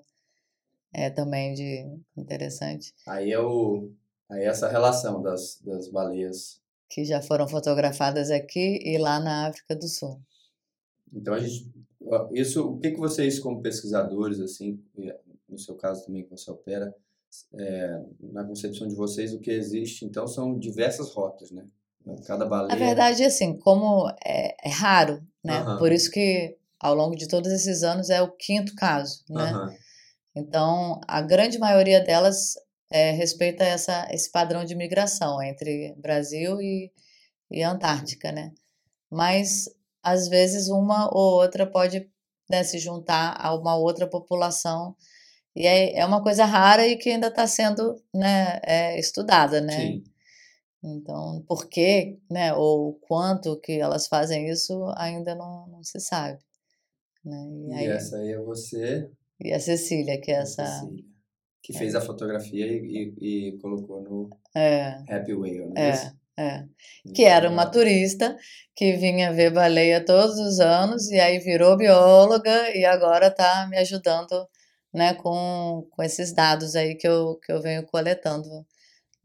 é 0.93 1.11
também 1.11 1.55
de 1.55 1.85
interessante. 2.17 2.95
Aí 3.07 3.33
é 3.33 3.41
o 3.41 3.91
aí 4.31 4.43
é 4.43 4.47
essa 4.47 4.69
relação 4.69 5.21
das, 5.21 5.61
das 5.63 5.89
baleias 5.89 6.61
que 6.89 7.05
já 7.05 7.21
foram 7.21 7.49
fotografadas 7.49 8.31
aqui 8.31 8.81
e 8.83 8.97
lá 8.99 9.19
na 9.19 9.49
África 9.49 9.75
do 9.75 9.89
Sul. 9.89 10.21
Então 11.13 11.35
a 11.35 11.41
gente 11.41 11.71
isso 12.33 12.69
o 12.69 12.79
que 12.79 12.93
que 12.93 12.99
vocês 12.99 13.39
como 13.39 13.63
pesquisadores 13.63 14.41
assim 14.41 14.83
no 15.55 15.59
seu 15.59 15.75
caso 15.75 16.05
também 16.05 16.25
que 16.25 16.31
você 16.31 16.51
opera, 16.51 16.95
é, 17.55 18.05
na 18.21 18.45
concepção 18.45 18.87
de 18.87 18.95
vocês, 18.95 19.33
o 19.33 19.41
que 19.41 19.51
existe, 19.51 20.05
então, 20.05 20.27
são 20.27 20.59
diversas 20.59 21.11
rotas, 21.11 21.51
né? 21.51 21.67
Cada 22.27 22.47
baleia... 22.47 22.69
Na 22.69 22.75
verdade, 22.87 23.25
assim, 23.25 23.59
como 23.59 24.09
é, 24.25 24.55
é 24.65 24.69
raro, 24.69 25.23
né? 25.43 25.63
Uhum. 25.63 25.79
Por 25.79 25.93
isso 25.93 26.11
que, 26.11 26.57
ao 26.81 26.95
longo 26.95 27.17
de 27.17 27.27
todos 27.27 27.51
esses 27.51 27.83
anos, 27.83 28.11
é 28.11 28.21
o 28.21 28.31
quinto 28.31 28.75
caso, 28.75 29.25
né? 29.29 29.53
Uhum. 29.53 29.77
Então, 30.37 31.01
a 31.07 31.21
grande 31.21 31.59
maioria 31.59 32.01
delas 32.01 32.55
é, 32.91 33.13
respeita 33.13 33.65
essa, 33.65 34.09
esse 34.11 34.31
padrão 34.31 34.65
de 34.65 34.75
migração 34.75 35.43
entre 35.43 35.95
Brasil 35.97 36.61
e, 36.61 36.91
e 37.51 37.63
Antártica, 37.63 38.33
né? 38.33 38.53
Mas, 39.11 39.69
às 40.03 40.29
vezes, 40.29 40.69
uma 40.69 41.09
ou 41.13 41.41
outra 41.41 41.67
pode 41.67 42.09
né, 42.51 42.63
se 42.63 42.79
juntar 42.79 43.37
a 43.39 43.55
uma 43.55 43.77
outra 43.77 44.07
população 44.07 44.95
e 45.57 45.67
é, 45.67 45.99
é 45.99 46.05
uma 46.05 46.23
coisa 46.23 46.45
rara 46.45 46.87
e 46.87 46.97
que 46.97 47.11
ainda 47.11 47.29
está 47.29 47.47
sendo 47.47 47.95
né, 48.13 48.61
é, 48.65 48.99
estudada, 48.99 49.61
né? 49.61 49.77
Sim. 49.77 50.05
Então, 50.87 51.43
por 51.49 51.67
que, 51.67 52.19
né, 52.31 52.53
ou 52.53 52.95
quanto 53.09 53.59
que 53.59 53.73
elas 53.81 54.07
fazem 54.07 54.51
isso 54.51 54.85
ainda 54.97 55.35
não, 55.35 55.67
não 55.69 55.83
se 55.83 55.99
sabe. 55.99 56.39
Né? 57.25 57.49
E, 57.49 57.69
e 57.69 57.75
aí, 57.75 57.87
essa 57.87 58.19
aí 58.19 58.33
é 58.33 58.39
você. 58.39 59.11
E 59.41 59.53
a 59.53 59.59
Cecília, 59.59 60.21
que 60.21 60.31
é 60.31 60.35
essa. 60.35 60.67
Cecília, 60.67 61.05
que 61.63 61.75
é. 61.75 61.79
fez 61.79 61.95
a 61.95 62.01
fotografia 62.03 62.67
e, 62.67 63.15
e, 63.19 63.49
e 63.49 63.59
colocou 63.59 64.03
no 64.03 64.29
é. 64.55 65.03
Happy 65.09 65.33
Whale, 65.33 65.71
né? 65.71 66.15
É, 66.37 66.43
é. 66.43 66.65
Que 67.15 67.25
era 67.25 67.49
uma 67.49 67.65
turista 67.65 68.37
que 68.77 68.93
vinha 68.93 69.33
ver 69.33 69.51
baleia 69.51 70.05
todos 70.05 70.39
os 70.39 70.61
anos 70.61 71.11
e 71.11 71.19
aí 71.19 71.39
virou 71.39 71.79
bióloga 71.79 72.77
e 72.77 72.85
agora 72.85 73.29
está 73.29 73.67
me 73.69 73.79
ajudando 73.79 74.47
né, 74.93 75.15
com, 75.15 75.87
com 75.91 76.03
esses 76.03 76.33
dados 76.35 76.77
aí 76.77 76.95
que 76.95 77.09
eu, 77.09 77.37
que 77.37 77.51
eu 77.51 77.63
venho 77.63 77.87
coletando. 77.87 78.47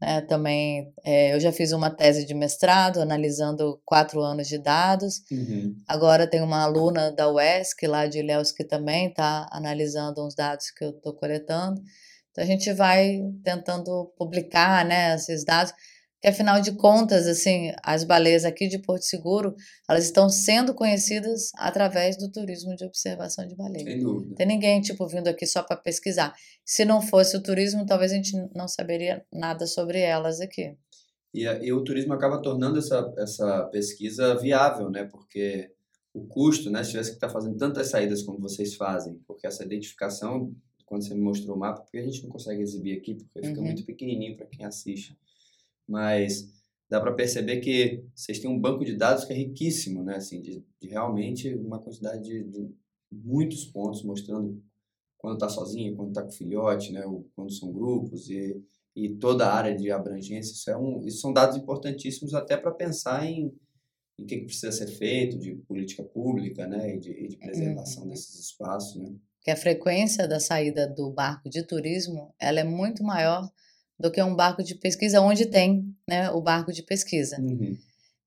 Né, 0.00 0.22
também 0.22 0.92
é, 1.04 1.34
eu 1.34 1.40
já 1.40 1.52
fiz 1.52 1.72
uma 1.72 1.90
tese 1.90 2.24
de 2.24 2.32
mestrado 2.32 3.00
analisando 3.00 3.80
quatro 3.84 4.22
anos 4.22 4.48
de 4.48 4.56
dados. 4.56 5.22
Uhum. 5.30 5.76
Agora 5.86 6.26
tem 6.26 6.40
uma 6.40 6.62
aluna 6.62 7.12
da 7.12 7.30
UESC, 7.30 7.86
lá 7.86 8.06
de 8.06 8.20
Ilhéus, 8.20 8.50
que 8.50 8.64
também 8.64 9.08
está 9.08 9.46
analisando 9.52 10.24
uns 10.24 10.34
dados 10.34 10.70
que 10.70 10.84
eu 10.84 10.90
estou 10.90 11.12
coletando. 11.12 11.82
Então 12.30 12.42
a 12.42 12.46
gente 12.46 12.72
vai 12.72 13.20
tentando 13.44 14.10
publicar 14.16 14.84
né, 14.84 15.14
esses 15.14 15.44
dados. 15.44 15.72
Que 16.20 16.28
afinal 16.28 16.60
de 16.60 16.72
contas, 16.72 17.26
assim, 17.26 17.72
as 17.82 18.04
baleias 18.04 18.44
aqui 18.44 18.68
de 18.68 18.78
Porto 18.78 19.04
Seguro, 19.04 19.54
elas 19.88 20.04
estão 20.04 20.28
sendo 20.28 20.74
conhecidas 20.74 21.50
através 21.56 22.18
do 22.18 22.30
turismo 22.30 22.76
de 22.76 22.84
observação 22.84 23.46
de 23.46 23.56
baleia. 23.56 23.84
Sem 23.84 24.00
dúvida. 24.00 24.34
Tem 24.34 24.46
ninguém, 24.46 24.82
tipo, 24.82 25.06
vindo 25.06 25.28
aqui 25.28 25.46
só 25.46 25.62
para 25.62 25.76
pesquisar. 25.76 26.34
Se 26.64 26.84
não 26.84 27.00
fosse 27.00 27.36
o 27.36 27.42
turismo, 27.42 27.86
talvez 27.86 28.12
a 28.12 28.16
gente 28.16 28.36
não 28.54 28.68
saberia 28.68 29.24
nada 29.32 29.66
sobre 29.66 29.98
elas 30.00 30.40
aqui. 30.40 30.76
E, 31.32 31.44
e 31.44 31.72
o 31.72 31.82
turismo 31.82 32.12
acaba 32.12 32.42
tornando 32.42 32.78
essa, 32.78 33.14
essa 33.16 33.64
pesquisa 33.72 34.34
viável, 34.36 34.90
né? 34.90 35.04
Porque 35.04 35.72
o 36.12 36.26
custo, 36.26 36.68
né? 36.68 36.84
Se 36.84 36.90
tivesse 36.90 37.10
que 37.10 37.16
estar 37.16 37.28
tá 37.28 37.32
fazendo 37.32 37.56
tantas 37.56 37.88
saídas 37.88 38.22
como 38.22 38.38
vocês 38.38 38.74
fazem, 38.74 39.18
porque 39.26 39.46
essa 39.46 39.64
identificação, 39.64 40.52
quando 40.84 41.02
você 41.02 41.14
me 41.14 41.20
mostrou 41.22 41.56
o 41.56 41.58
mapa, 41.58 41.80
porque 41.80 41.96
a 41.96 42.02
gente 42.02 42.22
não 42.24 42.28
consegue 42.28 42.60
exibir 42.60 42.98
aqui, 42.98 43.14
porque 43.14 43.46
fica 43.46 43.58
uhum. 43.58 43.66
muito 43.66 43.86
pequenininho 43.86 44.36
para 44.36 44.44
quem 44.44 44.66
assiste 44.66 45.16
mas 45.90 46.48
dá 46.88 47.00
para 47.00 47.12
perceber 47.12 47.60
que 47.60 48.04
vocês 48.14 48.38
têm 48.38 48.48
um 48.48 48.58
banco 48.58 48.84
de 48.84 48.96
dados 48.96 49.24
que 49.24 49.32
é 49.32 49.36
riquíssimo, 49.36 50.04
né? 50.04 50.16
Assim, 50.16 50.40
de, 50.40 50.64
de 50.80 50.88
realmente 50.88 51.52
uma 51.54 51.80
quantidade 51.80 52.22
de, 52.22 52.44
de, 52.44 52.70
muitos 53.10 53.64
pontos 53.64 54.04
mostrando 54.04 54.62
quando 55.18 55.34
está 55.34 55.48
sozinho, 55.48 55.96
quando 55.96 56.10
está 56.10 56.22
com 56.22 56.30
filhote, 56.30 56.92
né? 56.92 57.04
Ou 57.04 57.28
quando 57.34 57.52
são 57.52 57.72
grupos 57.72 58.30
e, 58.30 58.62
e 58.94 59.08
toda 59.16 59.46
a 59.46 59.54
área 59.54 59.76
de 59.76 59.90
abrangência. 59.90 60.52
Isso, 60.52 60.70
é 60.70 60.76
um, 60.76 61.04
isso 61.04 61.20
são 61.20 61.32
dados 61.32 61.56
importantíssimos 61.56 62.34
até 62.34 62.56
para 62.56 62.70
pensar 62.70 63.26
em, 63.26 63.52
em 64.16 64.22
o 64.22 64.26
que, 64.26 64.38
que, 64.38 64.44
precisa 64.44 64.70
ser 64.70 64.86
feito 64.86 65.38
de 65.38 65.56
política 65.66 66.04
pública, 66.04 66.68
né? 66.68 66.94
E 66.94 67.00
de, 67.00 67.10
e 67.10 67.28
de 67.28 67.36
preservação 67.36 68.04
uhum. 68.04 68.10
desses 68.10 68.38
espaços, 68.38 69.02
né? 69.02 69.12
Que 69.42 69.50
a 69.50 69.56
frequência 69.56 70.28
da 70.28 70.38
saída 70.38 70.86
do 70.86 71.10
barco 71.10 71.50
de 71.50 71.64
turismo 71.64 72.32
ela 72.38 72.60
é 72.60 72.64
muito 72.64 73.02
maior 73.02 73.50
do 74.00 74.10
que 74.10 74.22
um 74.22 74.34
barco 74.34 74.64
de 74.64 74.74
pesquisa 74.74 75.20
onde 75.20 75.44
tem 75.44 75.84
né, 76.08 76.30
o 76.30 76.40
barco 76.40 76.72
de 76.72 76.82
pesquisa. 76.82 77.38
Uhum. 77.38 77.76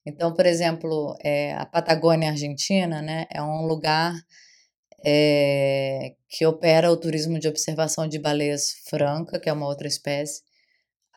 Então, 0.06 0.32
por 0.34 0.46
exemplo, 0.46 1.18
é, 1.24 1.54
a 1.56 1.66
Patagônia 1.66 2.30
Argentina 2.30 3.02
né, 3.02 3.26
é 3.32 3.42
um 3.42 3.66
lugar 3.66 4.14
é, 5.04 6.14
que 6.30 6.46
opera 6.46 6.92
o 6.92 6.98
turismo 6.98 7.40
de 7.40 7.48
observação 7.48 8.08
de 8.08 8.20
baleias 8.20 8.72
franca, 8.88 9.40
que 9.40 9.50
é 9.50 9.54
uma 9.54 9.66
outra 9.66 9.88
espécie, 9.88 10.44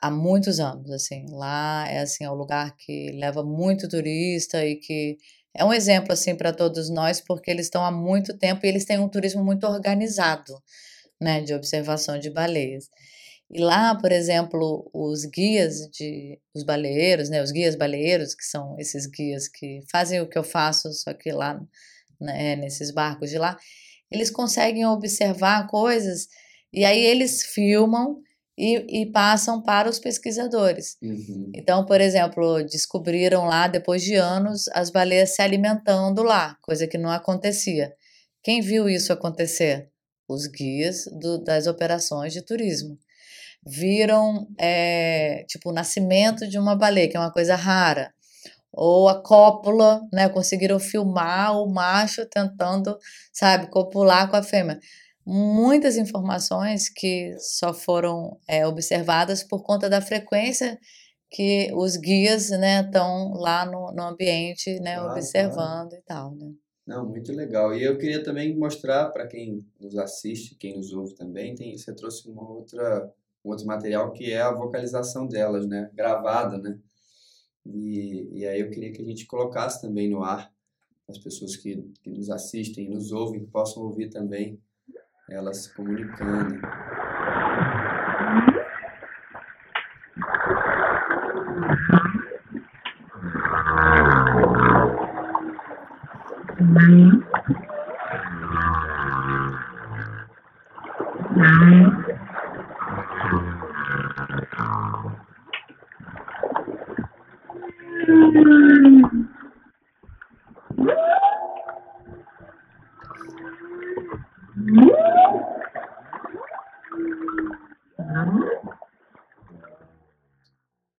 há 0.00 0.10
muitos 0.10 0.58
anos. 0.58 0.90
Assim, 0.90 1.26
lá 1.30 1.86
é 1.90 1.98
assim 1.98 2.24
é 2.24 2.30
um 2.30 2.34
lugar 2.34 2.74
que 2.78 3.12
leva 3.12 3.44
muito 3.44 3.88
turista 3.88 4.64
e 4.64 4.76
que 4.76 5.18
é 5.54 5.64
um 5.64 5.72
exemplo 5.72 6.12
assim 6.12 6.34
para 6.34 6.52
todos 6.52 6.88
nós, 6.88 7.20
porque 7.20 7.50
eles 7.50 7.66
estão 7.66 7.84
há 7.84 7.90
muito 7.90 8.38
tempo 8.38 8.64
e 8.64 8.68
eles 8.70 8.86
têm 8.86 8.98
um 8.98 9.08
turismo 9.08 9.44
muito 9.44 9.66
organizado, 9.66 10.54
né, 11.20 11.42
de 11.42 11.52
observação 11.52 12.18
de 12.18 12.30
baleias. 12.30 12.88
E 13.50 13.60
lá, 13.60 13.94
por 13.94 14.10
exemplo, 14.10 14.90
os 14.92 15.24
guias 15.24 15.88
de 15.92 16.38
os 16.54 16.64
baleeiros, 16.64 17.28
né, 17.28 17.42
os 17.42 17.52
guias 17.52 17.76
baleeiros, 17.76 18.34
que 18.34 18.44
são 18.44 18.76
esses 18.78 19.06
guias 19.06 19.46
que 19.48 19.80
fazem 19.90 20.20
o 20.20 20.28
que 20.28 20.36
eu 20.36 20.42
faço, 20.42 20.92
só 20.92 21.14
que 21.14 21.30
lá, 21.30 21.60
né, 22.20 22.56
nesses 22.56 22.90
barcos 22.90 23.30
de 23.30 23.38
lá, 23.38 23.56
eles 24.10 24.30
conseguem 24.30 24.84
observar 24.86 25.68
coisas 25.68 26.26
e 26.72 26.84
aí 26.84 27.00
eles 27.00 27.44
filmam 27.44 28.20
e, 28.58 29.02
e 29.02 29.12
passam 29.12 29.62
para 29.62 29.88
os 29.88 30.00
pesquisadores. 30.00 30.96
Uhum. 31.00 31.52
Então, 31.54 31.86
por 31.86 32.00
exemplo, 32.00 32.64
descobriram 32.64 33.44
lá, 33.44 33.68
depois 33.68 34.02
de 34.02 34.14
anos, 34.14 34.66
as 34.72 34.90
baleias 34.90 35.36
se 35.36 35.42
alimentando 35.42 36.22
lá, 36.22 36.56
coisa 36.62 36.86
que 36.88 36.98
não 36.98 37.10
acontecia. 37.10 37.92
Quem 38.42 38.60
viu 38.60 38.88
isso 38.88 39.12
acontecer? 39.12 39.88
Os 40.28 40.46
guias 40.48 41.04
do, 41.20 41.38
das 41.44 41.68
operações 41.68 42.32
de 42.32 42.42
turismo 42.42 42.98
viram 43.66 44.46
é, 44.58 45.44
tipo 45.48 45.70
o 45.70 45.72
nascimento 45.72 46.48
de 46.48 46.58
uma 46.58 46.76
baleia, 46.76 47.08
que 47.08 47.16
é 47.16 47.20
uma 47.20 47.32
coisa 47.32 47.56
rara, 47.56 48.12
ou 48.72 49.08
a 49.08 49.20
cópula, 49.22 50.00
né? 50.12 50.28
Conseguiram 50.28 50.78
filmar 50.78 51.58
o 51.58 51.68
macho 51.68 52.24
tentando, 52.26 52.96
sabe, 53.32 53.68
copular 53.70 54.30
com 54.30 54.36
a 54.36 54.42
fêmea. 54.42 54.78
Muitas 55.26 55.96
informações 55.96 56.88
que 56.88 57.34
só 57.38 57.74
foram 57.74 58.38
é, 58.46 58.66
observadas 58.66 59.42
por 59.42 59.62
conta 59.64 59.90
da 59.90 60.00
frequência 60.00 60.78
que 61.28 61.72
os 61.74 61.96
guias, 61.96 62.50
né, 62.50 62.82
estão 62.82 63.32
lá 63.32 63.66
no, 63.66 63.92
no 63.92 64.02
ambiente, 64.04 64.78
né, 64.78 64.94
ah, 64.94 65.06
observando 65.06 65.92
e 65.94 66.02
tal, 66.02 66.32
né? 66.36 66.52
Não, 66.86 67.04
muito 67.04 67.32
legal. 67.32 67.74
E 67.74 67.82
eu 67.82 67.98
queria 67.98 68.22
também 68.22 68.56
mostrar 68.56 69.10
para 69.10 69.26
quem 69.26 69.66
nos 69.80 69.98
assiste, 69.98 70.54
quem 70.54 70.76
nos 70.76 70.92
ouve 70.92 71.14
também, 71.16 71.56
tem, 71.56 71.76
você 71.76 71.92
trouxe 71.92 72.30
uma 72.30 72.48
outra 72.48 73.12
outro 73.48 73.66
material 73.66 74.12
que 74.12 74.32
é 74.32 74.40
a 74.40 74.52
vocalização 74.52 75.26
delas, 75.26 75.66
né? 75.66 75.90
Gravada, 75.94 76.58
né? 76.58 76.78
E, 77.64 78.40
e 78.40 78.46
aí 78.46 78.60
eu 78.60 78.70
queria 78.70 78.92
que 78.92 79.02
a 79.02 79.04
gente 79.04 79.26
colocasse 79.26 79.80
também 79.80 80.08
no 80.08 80.22
ar 80.22 80.52
as 81.08 81.18
pessoas 81.18 81.56
que, 81.56 81.76
que 82.02 82.10
nos 82.10 82.30
assistem 82.30 82.90
nos 82.90 83.12
ouvem, 83.12 83.40
que 83.40 83.50
possam 83.50 83.82
ouvir 83.82 84.08
também 84.10 84.60
elas 85.28 85.64
se 85.64 85.74
comunicando. 85.74 86.60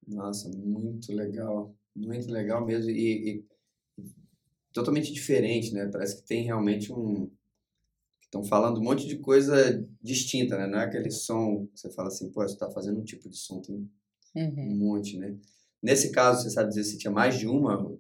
Nossa, 0.08 0.50
muito 0.50 1.14
legal, 1.38 1.76
muito 1.96 2.32
legal 2.32 2.66
mesmo 2.66 2.90
e, 2.92 3.30
e 3.30 3.46
totalmente 4.74 5.14
diferente, 5.14 5.74
né? 5.74 5.90
Parece 5.92 6.18
que 6.18 6.28
tem 6.28 6.44
realmente 6.44 6.92
um 6.92 7.32
estão 8.24 8.44
falando 8.44 8.80
um 8.80 8.84
monte 8.84 9.08
de 9.08 9.18
coisa 9.20 9.56
distinta, 10.02 10.58
né? 10.58 10.68
Não 10.68 10.80
é 10.80 10.84
aquele 10.84 11.10
som 11.10 11.66
que 11.68 11.80
você 11.80 11.90
fala 11.92 12.10
assim, 12.10 12.30
pô, 12.30 12.42
você 12.42 12.54
está 12.54 12.70
fazendo 12.70 13.00
um 13.00 13.04
tipo 13.04 13.30
de 13.30 13.38
som, 13.38 13.62
tem 13.62 13.90
uhum. 14.36 14.54
um 14.58 14.76
monte, 14.78 15.18
né? 15.18 15.38
Nesse 15.82 16.12
caso, 16.12 16.42
você 16.42 16.50
sabe 16.50 16.70
dizer 16.70 16.84
se 16.84 16.98
tinha 16.98 17.12
mais 17.12 17.38
de 17.38 17.48
uma? 17.48 17.98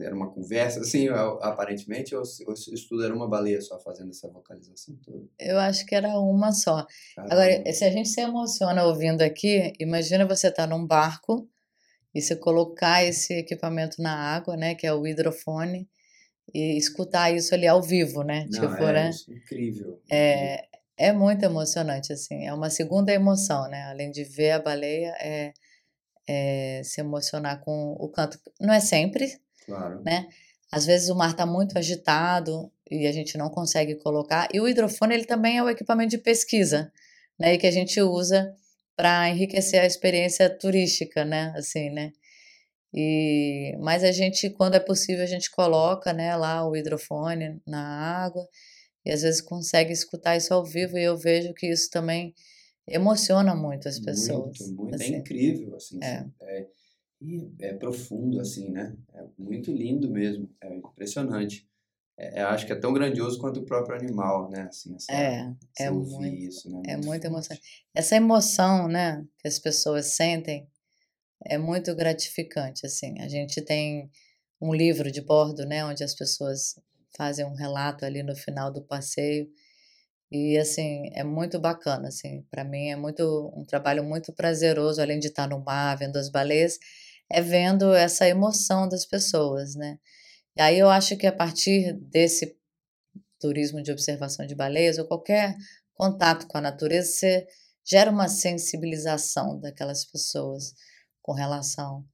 Era 0.00 0.14
uma 0.14 0.30
conversa, 0.30 0.80
assim, 0.80 1.08
aparentemente, 1.08 2.14
ou 2.14 2.24
se, 2.24 2.44
isso 2.72 2.88
tudo 2.88 3.04
era 3.04 3.14
uma 3.14 3.28
baleia 3.28 3.60
só 3.60 3.78
fazendo 3.80 4.10
essa 4.10 4.28
vocalização 4.28 4.96
toda? 5.04 5.26
Eu 5.38 5.58
acho 5.58 5.84
que 5.84 5.94
era 5.94 6.18
uma 6.18 6.52
só. 6.52 6.86
Caramba. 7.14 7.34
Agora, 7.34 7.72
se 7.72 7.84
a 7.84 7.90
gente 7.90 8.08
se 8.08 8.20
emociona 8.20 8.84
ouvindo 8.84 9.20
aqui, 9.20 9.72
imagina 9.78 10.26
você 10.26 10.48
estar 10.48 10.66
tá 10.66 10.74
num 10.74 10.86
barco 10.86 11.46
e 12.16 12.22
você 12.22 12.34
colocar 12.34 13.04
esse 13.04 13.34
equipamento 13.34 14.00
na 14.00 14.14
água, 14.14 14.56
né, 14.56 14.74
que 14.74 14.86
é 14.86 14.92
o 14.92 15.06
hidrofone, 15.06 15.88
e 16.54 16.76
escutar 16.76 17.30
isso 17.30 17.54
ali 17.54 17.66
ao 17.66 17.82
vivo, 17.82 18.22
né? 18.22 18.46
Não, 18.50 18.60
tipo, 18.60 18.82
é 18.84 18.92
né? 18.92 19.10
incrível. 19.28 20.00
É, 20.10 20.64
é 20.96 21.12
muito 21.12 21.44
emocionante, 21.44 22.12
assim. 22.12 22.46
É 22.46 22.54
uma 22.54 22.70
segunda 22.70 23.12
emoção, 23.12 23.68
né? 23.68 23.82
Além 23.84 24.10
de 24.10 24.22
ver 24.24 24.52
a 24.52 24.58
baleia, 24.60 25.14
é 25.20 25.52
é, 26.26 26.82
se 26.84 27.00
emocionar 27.00 27.60
com 27.60 27.92
o 27.98 28.08
canto. 28.08 28.38
Não 28.60 28.74
é 28.74 28.80
sempre, 28.80 29.38
claro. 29.64 30.02
né? 30.02 30.28
Às 30.70 30.84
vezes 30.84 31.08
o 31.08 31.14
mar 31.14 31.30
está 31.30 31.46
muito 31.46 31.78
agitado 31.78 32.70
e 32.90 33.06
a 33.06 33.12
gente 33.12 33.38
não 33.38 33.48
consegue 33.48 33.94
colocar. 33.96 34.48
E 34.52 34.60
o 34.60 34.68
hidrofone 34.68 35.14
ele 35.14 35.24
também 35.24 35.58
é 35.58 35.62
o 35.62 35.70
equipamento 35.70 36.10
de 36.10 36.18
pesquisa, 36.18 36.92
né? 37.38 37.54
E 37.54 37.58
que 37.58 37.66
a 37.66 37.70
gente 37.70 38.00
usa 38.00 38.54
para 38.96 39.28
enriquecer 39.30 39.80
a 39.80 39.86
experiência 39.86 40.48
turística, 40.50 41.24
né? 41.24 41.52
Assim, 41.56 41.90
né? 41.90 42.12
E, 42.94 43.76
mas 43.80 44.02
a 44.02 44.10
gente, 44.10 44.48
quando 44.50 44.74
é 44.74 44.80
possível, 44.80 45.22
a 45.22 45.26
gente 45.26 45.50
coloca, 45.50 46.12
né, 46.14 46.34
lá 46.34 46.66
o 46.66 46.74
hidrofone 46.74 47.60
na 47.66 47.80
água 48.24 48.48
e 49.04 49.10
às 49.12 49.22
vezes 49.22 49.40
consegue 49.42 49.92
escutar 49.92 50.36
isso 50.36 50.54
ao 50.54 50.64
vivo 50.64 50.96
e 50.96 51.04
eu 51.04 51.16
vejo 51.16 51.52
que 51.52 51.66
isso 51.66 51.90
também 51.90 52.34
emociona 52.88 53.54
muito 53.54 53.88
as 53.88 53.98
pessoas. 54.00 54.58
Muito, 54.60 54.76
muito. 54.76 54.92
É 54.92 54.96
assim. 54.96 55.14
É 55.14 55.18
incrível, 55.18 55.76
assim. 55.76 55.98
É. 56.02 56.26
É, 56.42 56.66
é 57.60 57.72
profundo, 57.74 58.40
assim, 58.40 58.70
né? 58.70 58.96
É 59.14 59.24
muito 59.38 59.72
lindo 59.72 60.08
mesmo. 60.10 60.48
É 60.60 60.74
impressionante. 60.74 61.68
É, 62.18 62.42
acho 62.42 62.64
que 62.64 62.72
é 62.72 62.76
tão 62.76 62.94
grandioso 62.94 63.38
quanto 63.38 63.60
o 63.60 63.64
próprio 63.64 63.96
animal, 63.96 64.48
né? 64.50 64.68
Assim, 64.68 64.94
essa, 64.96 65.12
é, 65.12 65.52
é 65.78 65.90
muito, 65.90 66.24
isso, 66.24 66.70
né? 66.70 66.82
É 66.86 66.92
muito, 66.94 67.08
muito 67.08 67.24
emocionante. 67.26 67.84
Essa 67.94 68.16
emoção, 68.16 68.88
né, 68.88 69.24
que 69.38 69.46
as 69.46 69.58
pessoas 69.58 70.06
sentem 70.06 70.66
é 71.44 71.58
muito 71.58 71.94
gratificante, 71.94 72.86
assim. 72.86 73.20
A 73.20 73.28
gente 73.28 73.60
tem 73.60 74.10
um 74.60 74.74
livro 74.74 75.10
de 75.10 75.20
bordo, 75.20 75.66
né, 75.66 75.84
onde 75.84 76.02
as 76.02 76.14
pessoas 76.14 76.74
fazem 77.16 77.44
um 77.44 77.54
relato 77.54 78.04
ali 78.04 78.22
no 78.22 78.34
final 78.34 78.72
do 78.72 78.82
passeio 78.82 79.48
e 80.30 80.58
assim, 80.58 81.08
é 81.12 81.22
muito 81.22 81.58
bacana, 81.58 82.08
assim, 82.08 82.44
para 82.50 82.64
mim 82.64 82.88
é 82.88 82.96
muito 82.96 83.52
um 83.56 83.64
trabalho 83.64 84.02
muito 84.02 84.32
prazeroso, 84.32 85.00
além 85.00 85.20
de 85.20 85.28
estar 85.28 85.48
no 85.48 85.60
mar, 85.60 85.96
vendo 85.96 86.16
as 86.16 86.28
baleias, 86.28 86.78
é 87.30 87.40
vendo 87.40 87.94
essa 87.94 88.28
emoção 88.28 88.88
das 88.88 89.06
pessoas, 89.06 89.74
né? 89.76 89.98
E 90.56 90.62
aí 90.62 90.78
eu 90.78 90.88
acho 90.88 91.16
que 91.16 91.26
a 91.26 91.32
partir 91.32 91.92
desse 91.94 92.56
turismo 93.38 93.82
de 93.82 93.92
observação 93.92 94.46
de 94.46 94.54
baleias 94.54 94.98
ou 94.98 95.06
qualquer 95.06 95.54
contato 95.94 96.46
com 96.46 96.58
a 96.58 96.60
natureza, 96.60 97.10
você 97.10 97.46
gera 97.84 98.10
uma 98.10 98.28
sensibilização 98.28 99.60
daquelas 99.60 100.04
pessoas 100.04 100.74
com 101.22 101.32
relação 101.32 102.04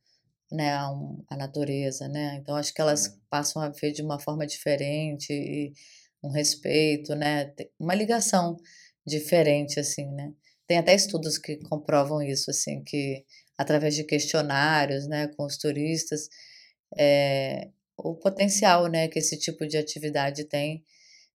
né, 0.50 0.72
à, 0.72 0.90
à 1.30 1.36
natureza, 1.36 2.08
né? 2.08 2.36
Então 2.36 2.56
acho 2.56 2.74
que 2.74 2.80
elas 2.80 3.06
é. 3.06 3.10
passam 3.30 3.62
a 3.62 3.68
ver 3.68 3.92
de 3.92 4.02
uma 4.02 4.18
forma 4.18 4.46
diferente 4.46 5.32
e 5.32 5.72
um 6.22 6.30
respeito, 6.30 7.14
né? 7.14 7.52
Uma 7.78 7.94
ligação 7.94 8.56
diferente, 9.06 9.80
assim, 9.80 10.06
né? 10.12 10.32
Tem 10.66 10.78
até 10.78 10.94
estudos 10.94 11.38
que 11.38 11.56
comprovam 11.58 12.22
isso, 12.22 12.50
assim, 12.50 12.82
que 12.84 13.24
através 13.58 13.94
de 13.94 14.04
questionários, 14.04 15.06
né, 15.08 15.28
com 15.28 15.44
os 15.44 15.56
turistas, 15.58 16.28
é, 16.98 17.70
o 18.02 18.16
potencial, 18.16 18.86
né, 18.86 19.08
que 19.08 19.18
esse 19.18 19.38
tipo 19.38 19.66
de 19.66 19.76
atividade 19.76 20.44
tem 20.44 20.84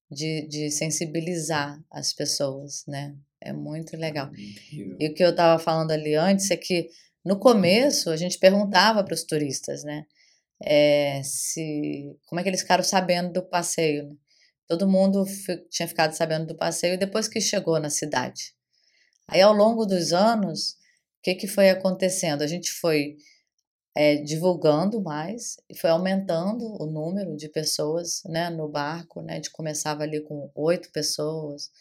de, 0.09 0.47
de 0.47 0.71
sensibilizar 0.71 1.79
as 1.91 2.13
pessoas, 2.13 2.83
né? 2.87 3.15
É 3.41 3.53
muito 3.53 3.95
legal. 3.95 4.31
E 4.99 5.07
o 5.07 5.13
que 5.13 5.23
eu 5.23 5.29
estava 5.29 5.61
falando 5.61 5.91
ali 5.91 6.15
antes 6.15 6.49
é 6.49 6.57
que 6.57 6.89
no 7.23 7.37
começo 7.37 8.09
a 8.09 8.17
gente 8.17 8.39
perguntava 8.39 9.03
para 9.03 9.13
os 9.13 9.23
turistas, 9.23 9.83
né? 9.83 10.05
É, 10.63 11.21
se 11.23 12.15
como 12.25 12.39
é 12.39 12.43
que 12.43 12.49
eles 12.49 12.61
ficaram 12.61 12.83
sabendo 12.83 13.33
do 13.33 13.43
passeio? 13.43 14.09
Né? 14.09 14.15
Todo 14.67 14.87
mundo 14.87 15.23
tinha 15.69 15.87
ficado 15.87 16.13
sabendo 16.13 16.47
do 16.47 16.57
passeio 16.57 16.97
depois 16.97 17.27
que 17.27 17.39
chegou 17.39 17.79
na 17.79 17.89
cidade. 17.89 18.53
Aí 19.27 19.41
ao 19.41 19.53
longo 19.53 19.85
dos 19.85 20.13
anos, 20.13 20.71
o 20.71 20.75
que, 21.23 21.35
que 21.35 21.47
foi 21.47 21.69
acontecendo? 21.69 22.41
A 22.41 22.47
gente 22.47 22.71
foi 22.71 23.17
é, 23.99 24.15
divulgando 24.15 25.01
mais 25.01 25.57
foi 25.75 25.89
aumentando 25.89 26.63
o 26.79 26.85
número 26.85 27.35
de 27.35 27.49
pessoas 27.49 28.21
né, 28.25 28.47
no 28.47 28.69
barco. 28.69 29.23
Né? 29.23 29.33
A 29.33 29.35
gente 29.37 29.49
começava 29.49 30.03
ali 30.03 30.21
com 30.21 30.51
oito 30.53 30.91
pessoas, 30.91 31.71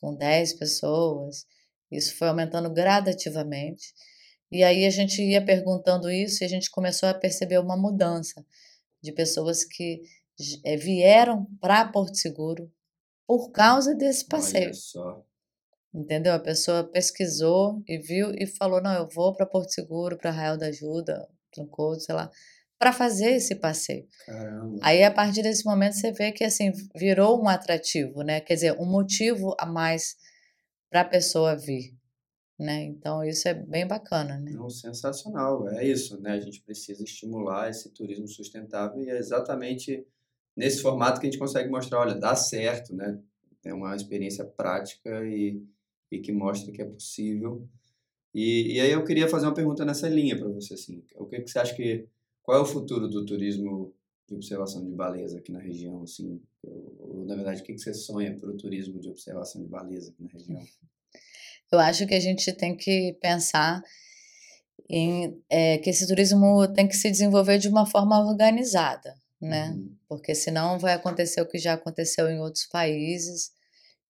com 0.00 0.14
dez 0.14 0.54
pessoas. 0.54 1.44
Isso 1.90 2.16
foi 2.16 2.28
aumentando 2.28 2.72
gradativamente. 2.72 3.92
E 4.50 4.64
aí 4.64 4.86
a 4.86 4.90
gente 4.90 5.22
ia 5.22 5.44
perguntando 5.44 6.10
isso 6.10 6.42
e 6.42 6.46
a 6.46 6.48
gente 6.48 6.70
começou 6.70 7.06
a 7.06 7.14
perceber 7.14 7.58
uma 7.58 7.76
mudança 7.76 8.42
de 9.02 9.12
pessoas 9.12 9.62
que 9.62 10.00
é, 10.64 10.74
vieram 10.78 11.46
para 11.60 11.86
Porto 11.86 12.16
Seguro 12.16 12.72
por 13.26 13.50
causa 13.50 13.94
desse 13.94 14.26
passeio. 14.26 14.72
Entendeu? 15.92 16.32
A 16.32 16.40
pessoa 16.40 16.82
pesquisou 16.82 17.82
e 17.86 17.98
viu 17.98 18.32
e 18.38 18.46
falou: 18.46 18.80
não, 18.80 18.94
eu 18.94 19.06
vou 19.06 19.34
para 19.34 19.44
Porto 19.44 19.70
Seguro, 19.70 20.16
para 20.16 20.30
Arraial 20.30 20.56
da 20.56 20.68
Ajuda, 20.68 21.28
Trancoso, 21.52 22.00
sei 22.00 22.14
lá, 22.14 22.30
para 22.78 22.92
fazer 22.92 23.36
esse 23.36 23.54
passeio. 23.54 24.08
Caramba. 24.26 24.78
Aí, 24.82 25.04
a 25.04 25.10
partir 25.10 25.42
desse 25.42 25.64
momento, 25.64 25.94
você 25.94 26.10
vê 26.10 26.32
que 26.32 26.42
assim 26.42 26.72
virou 26.96 27.40
um 27.40 27.48
atrativo, 27.48 28.22
né? 28.22 28.40
Quer 28.40 28.54
dizer, 28.54 28.76
um 28.76 28.86
motivo 28.86 29.54
a 29.56 29.64
mais 29.64 30.16
para 30.90 31.02
a 31.02 31.04
pessoa 31.04 31.56
vir. 31.56 31.94
Né? 32.58 32.84
Então, 32.84 33.24
isso 33.24 33.48
é 33.48 33.54
bem 33.54 33.86
bacana. 33.86 34.38
Né? 34.38 34.52
Não, 34.52 34.68
sensacional. 34.68 35.68
É 35.68 35.86
isso, 35.86 36.20
né? 36.20 36.32
A 36.32 36.40
gente 36.40 36.60
precisa 36.60 37.02
estimular 37.02 37.70
esse 37.70 37.88
turismo 37.90 38.26
sustentável 38.26 39.00
e 39.00 39.08
é 39.08 39.16
exatamente 39.16 40.06
nesse 40.56 40.82
formato 40.82 41.20
que 41.20 41.26
a 41.26 41.30
gente 41.30 41.38
consegue 41.40 41.70
mostrar, 41.70 42.00
olha, 42.00 42.14
dá 42.14 42.34
certo, 42.34 42.94
né? 42.94 43.18
É 43.64 43.72
uma 43.72 43.94
experiência 43.94 44.44
prática 44.44 45.24
e, 45.24 45.62
e 46.10 46.18
que 46.18 46.32
mostra 46.32 46.72
que 46.72 46.82
é 46.82 46.84
possível 46.84 47.66
e, 48.34 48.74
e 48.74 48.80
aí 48.80 48.90
eu 48.90 49.04
queria 49.04 49.28
fazer 49.28 49.46
uma 49.46 49.54
pergunta 49.54 49.84
nessa 49.84 50.08
linha 50.08 50.38
para 50.38 50.48
você, 50.48 50.74
assim, 50.74 51.02
o 51.16 51.26
que, 51.26 51.40
que 51.40 51.50
você 51.50 51.58
acha 51.58 51.74
que, 51.74 52.06
qual 52.42 52.58
é 52.58 52.60
o 52.60 52.66
futuro 52.66 53.08
do 53.08 53.24
turismo 53.26 53.94
de 54.28 54.34
observação 54.34 54.84
de 54.84 54.90
baleias 54.92 55.34
aqui 55.34 55.52
na 55.52 55.60
região, 55.60 56.02
assim, 56.02 56.40
ou, 56.62 56.96
ou 56.98 57.24
na 57.24 57.34
verdade, 57.34 57.60
o 57.60 57.64
que, 57.64 57.74
que 57.74 57.80
você 57.80 57.92
sonha 57.92 58.34
para 58.34 58.50
o 58.50 58.56
turismo 58.56 58.98
de 59.00 59.08
observação 59.08 59.62
de 59.62 59.68
baleias 59.68 60.08
aqui 60.08 60.22
na 60.22 60.28
região? 60.28 60.60
Eu 61.70 61.78
acho 61.78 62.06
que 62.06 62.14
a 62.14 62.20
gente 62.20 62.52
tem 62.52 62.76
que 62.76 63.16
pensar 63.20 63.82
em 64.90 65.42
é, 65.48 65.78
que 65.78 65.88
esse 65.88 66.06
turismo 66.06 66.68
tem 66.74 66.86
que 66.86 66.94
se 66.94 67.10
desenvolver 67.10 67.56
de 67.56 67.68
uma 67.68 67.86
forma 67.86 68.20
organizada, 68.20 69.14
né? 69.40 69.70
Uhum. 69.70 69.96
Porque 70.06 70.34
senão 70.34 70.78
vai 70.78 70.92
acontecer 70.92 71.40
o 71.40 71.48
que 71.48 71.58
já 71.58 71.72
aconteceu 71.72 72.28
em 72.28 72.38
outros 72.40 72.66
países, 72.66 73.52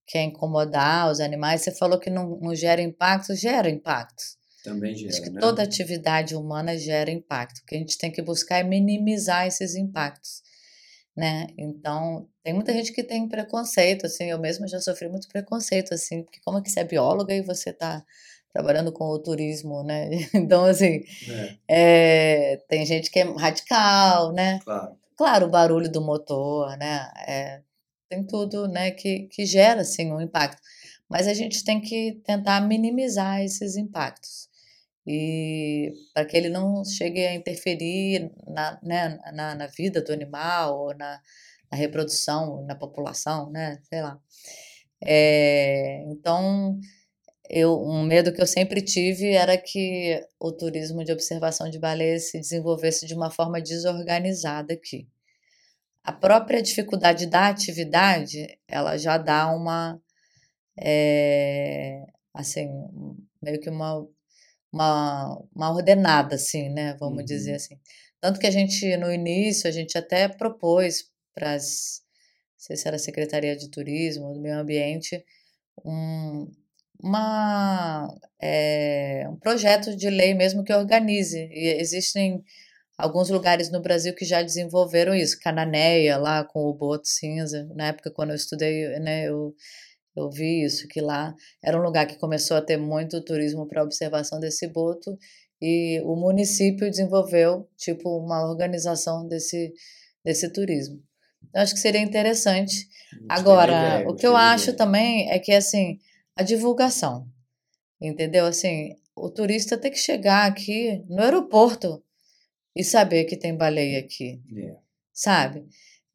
quer 0.05 0.23
incomodar 0.23 1.11
os 1.11 1.19
animais. 1.19 1.61
Você 1.61 1.71
falou 1.71 1.99
que 1.99 2.09
não, 2.09 2.39
não 2.39 2.55
gera 2.55 2.81
impacto, 2.81 3.35
gera 3.35 3.69
impactos. 3.69 4.37
Também 4.63 4.95
gera. 4.95 5.11
Acho 5.11 5.21
que 5.21 5.29
né? 5.29 5.41
toda 5.41 5.63
atividade 5.63 6.35
humana 6.35 6.77
gera 6.77 7.11
impacto. 7.11 7.59
O 7.59 7.65
que 7.65 7.75
a 7.75 7.77
gente 7.77 7.97
tem 7.97 8.11
que 8.11 8.21
buscar 8.21 8.59
é 8.59 8.63
minimizar 8.63 9.45
esses 9.45 9.75
impactos. 9.75 10.41
Né? 11.15 11.47
Então, 11.57 12.27
tem 12.43 12.53
muita 12.53 12.73
gente 12.73 12.91
que 12.91 13.03
tem 13.03 13.29
preconceito, 13.29 14.07
assim, 14.07 14.31
eu 14.31 14.39
mesma 14.39 14.67
já 14.67 14.79
sofri 14.79 15.07
muito 15.07 15.27
preconceito, 15.27 15.93
assim, 15.93 16.23
porque 16.23 16.39
como 16.43 16.57
é 16.57 16.61
que 16.61 16.71
você 16.71 16.79
é 16.79 16.83
bióloga 16.83 17.35
e 17.35 17.43
você 17.43 17.69
está 17.69 18.03
trabalhando 18.51 18.91
com 18.91 19.05
o 19.05 19.19
turismo, 19.19 19.83
né? 19.83 20.09
Então, 20.33 20.65
assim, 20.65 21.03
é. 21.29 21.57
É, 21.67 22.57
tem 22.67 22.85
gente 22.85 23.11
que 23.11 23.19
é 23.19 23.23
radical, 23.23 24.31
né? 24.31 24.59
Claro. 24.63 24.97
Claro, 25.15 25.45
o 25.45 25.49
barulho 25.49 25.91
do 25.91 26.01
motor, 26.01 26.75
né? 26.77 27.11
É, 27.27 27.61
tem 28.13 28.23
tudo 28.23 28.67
né, 28.67 28.91
que, 28.91 29.27
que 29.27 29.45
gera 29.45 29.81
assim, 29.81 30.11
um 30.11 30.21
impacto. 30.21 30.61
Mas 31.09 31.27
a 31.27 31.33
gente 31.33 31.63
tem 31.63 31.81
que 31.81 32.21
tentar 32.23 32.61
minimizar 32.61 33.41
esses 33.41 33.75
impactos. 33.75 34.49
E 35.05 35.93
para 36.13 36.25
que 36.25 36.37
ele 36.37 36.49
não 36.49 36.83
chegue 36.85 37.25
a 37.25 37.35
interferir 37.35 38.31
na, 38.47 38.79
né, 38.81 39.19
na, 39.33 39.55
na 39.55 39.67
vida 39.67 40.01
do 40.01 40.13
animal, 40.13 40.79
ou 40.79 40.95
na, 40.95 41.21
na 41.71 41.77
reprodução, 41.77 42.65
na 42.65 42.75
população, 42.75 43.49
né? 43.51 43.79
Sei 43.89 44.01
lá. 44.01 44.19
É, 45.03 46.03
então, 46.07 46.79
eu, 47.49 47.77
um 47.81 48.03
medo 48.03 48.33
que 48.33 48.41
eu 48.41 48.47
sempre 48.47 48.81
tive 48.81 49.33
era 49.33 49.57
que 49.57 50.25
o 50.39 50.51
turismo 50.51 51.03
de 51.03 51.11
observação 51.11 51.69
de 51.69 51.79
baleias 51.79 52.31
se 52.31 52.39
desenvolvesse 52.39 53.05
de 53.05 53.13
uma 53.13 53.29
forma 53.29 53.61
desorganizada 53.61 54.73
aqui 54.73 55.07
a 56.03 56.11
própria 56.11 56.61
dificuldade 56.61 57.27
da 57.27 57.47
atividade, 57.47 58.45
ela 58.67 58.97
já 58.97 59.17
dá 59.17 59.49
uma, 59.49 60.01
é, 60.77 62.03
assim, 62.33 62.67
meio 63.41 63.59
que 63.59 63.69
uma, 63.69 64.05
uma, 64.71 65.41
uma 65.55 65.71
ordenada, 65.71 66.35
assim, 66.35 66.69
né, 66.69 66.95
vamos 66.99 67.19
uhum. 67.19 67.25
dizer 67.25 67.55
assim. 67.55 67.79
Tanto 68.19 68.39
que 68.39 68.47
a 68.47 68.51
gente, 68.51 68.95
no 68.97 69.11
início, 69.11 69.67
a 69.67 69.71
gente 69.71 69.97
até 69.97 70.27
propôs 70.27 71.05
para 71.33 71.53
as, 71.53 72.01
não 72.53 72.59
sei 72.59 72.75
se 72.75 72.87
era 72.87 72.97
a 72.97 72.99
Secretaria 72.99 73.55
de 73.55 73.69
Turismo, 73.69 74.33
do 74.33 74.41
Meio 74.41 74.59
Ambiente, 74.59 75.23
um, 75.85 76.51
uma, 77.01 78.07
é, 78.41 79.27
um 79.29 79.37
projeto 79.37 79.95
de 79.95 80.09
lei 80.09 80.33
mesmo 80.33 80.63
que 80.63 80.73
organize. 80.73 81.49
E 81.51 81.77
existem 81.79 82.43
alguns 83.03 83.29
lugares 83.29 83.69
no 83.69 83.81
Brasil 83.81 84.15
que 84.15 84.23
já 84.23 84.41
desenvolveram 84.41 85.13
isso. 85.13 85.39
Cananéia, 85.39 86.17
lá 86.17 86.43
com 86.43 86.61
o 86.61 86.73
boto 86.73 87.07
cinza. 87.07 87.69
Na 87.75 87.87
época, 87.87 88.09
quando 88.09 88.29
eu 88.29 88.35
estudei, 88.35 88.97
né, 88.99 89.27
eu, 89.27 89.53
eu 90.15 90.29
vi 90.29 90.63
isso, 90.63 90.87
que 90.87 91.01
lá 91.01 91.35
era 91.61 91.77
um 91.77 91.83
lugar 91.83 92.07
que 92.07 92.17
começou 92.17 92.55
a 92.55 92.61
ter 92.61 92.77
muito 92.77 93.21
turismo 93.21 93.67
para 93.67 93.83
observação 93.83 94.39
desse 94.39 94.67
boto 94.67 95.17
e 95.61 96.01
o 96.05 96.15
município 96.15 96.89
desenvolveu, 96.89 97.69
tipo, 97.77 98.09
uma 98.17 98.49
organização 98.49 99.27
desse, 99.27 99.73
desse 100.23 100.49
turismo. 100.51 101.01
Eu 101.53 101.61
acho 101.61 101.73
que 101.73 101.81
seria 101.81 102.01
interessante. 102.01 102.87
Agora, 103.27 103.97
ideia, 103.97 104.09
o 104.09 104.15
que 104.15 104.25
eu 104.25 104.35
acho 104.35 104.73
também 104.73 105.29
é 105.29 105.37
que, 105.39 105.51
assim, 105.51 105.99
a 106.37 106.43
divulgação, 106.43 107.27
entendeu? 108.01 108.45
Assim, 108.45 108.95
o 109.13 109.29
turista 109.29 109.77
tem 109.77 109.91
que 109.91 109.97
chegar 109.97 110.45
aqui 110.45 111.03
no 111.09 111.21
aeroporto 111.21 112.01
e 112.75 112.83
saber 112.83 113.25
que 113.25 113.37
tem 113.37 113.55
baleia 113.55 113.99
aqui, 113.99 114.41
yeah. 114.51 114.79
sabe? 115.13 115.65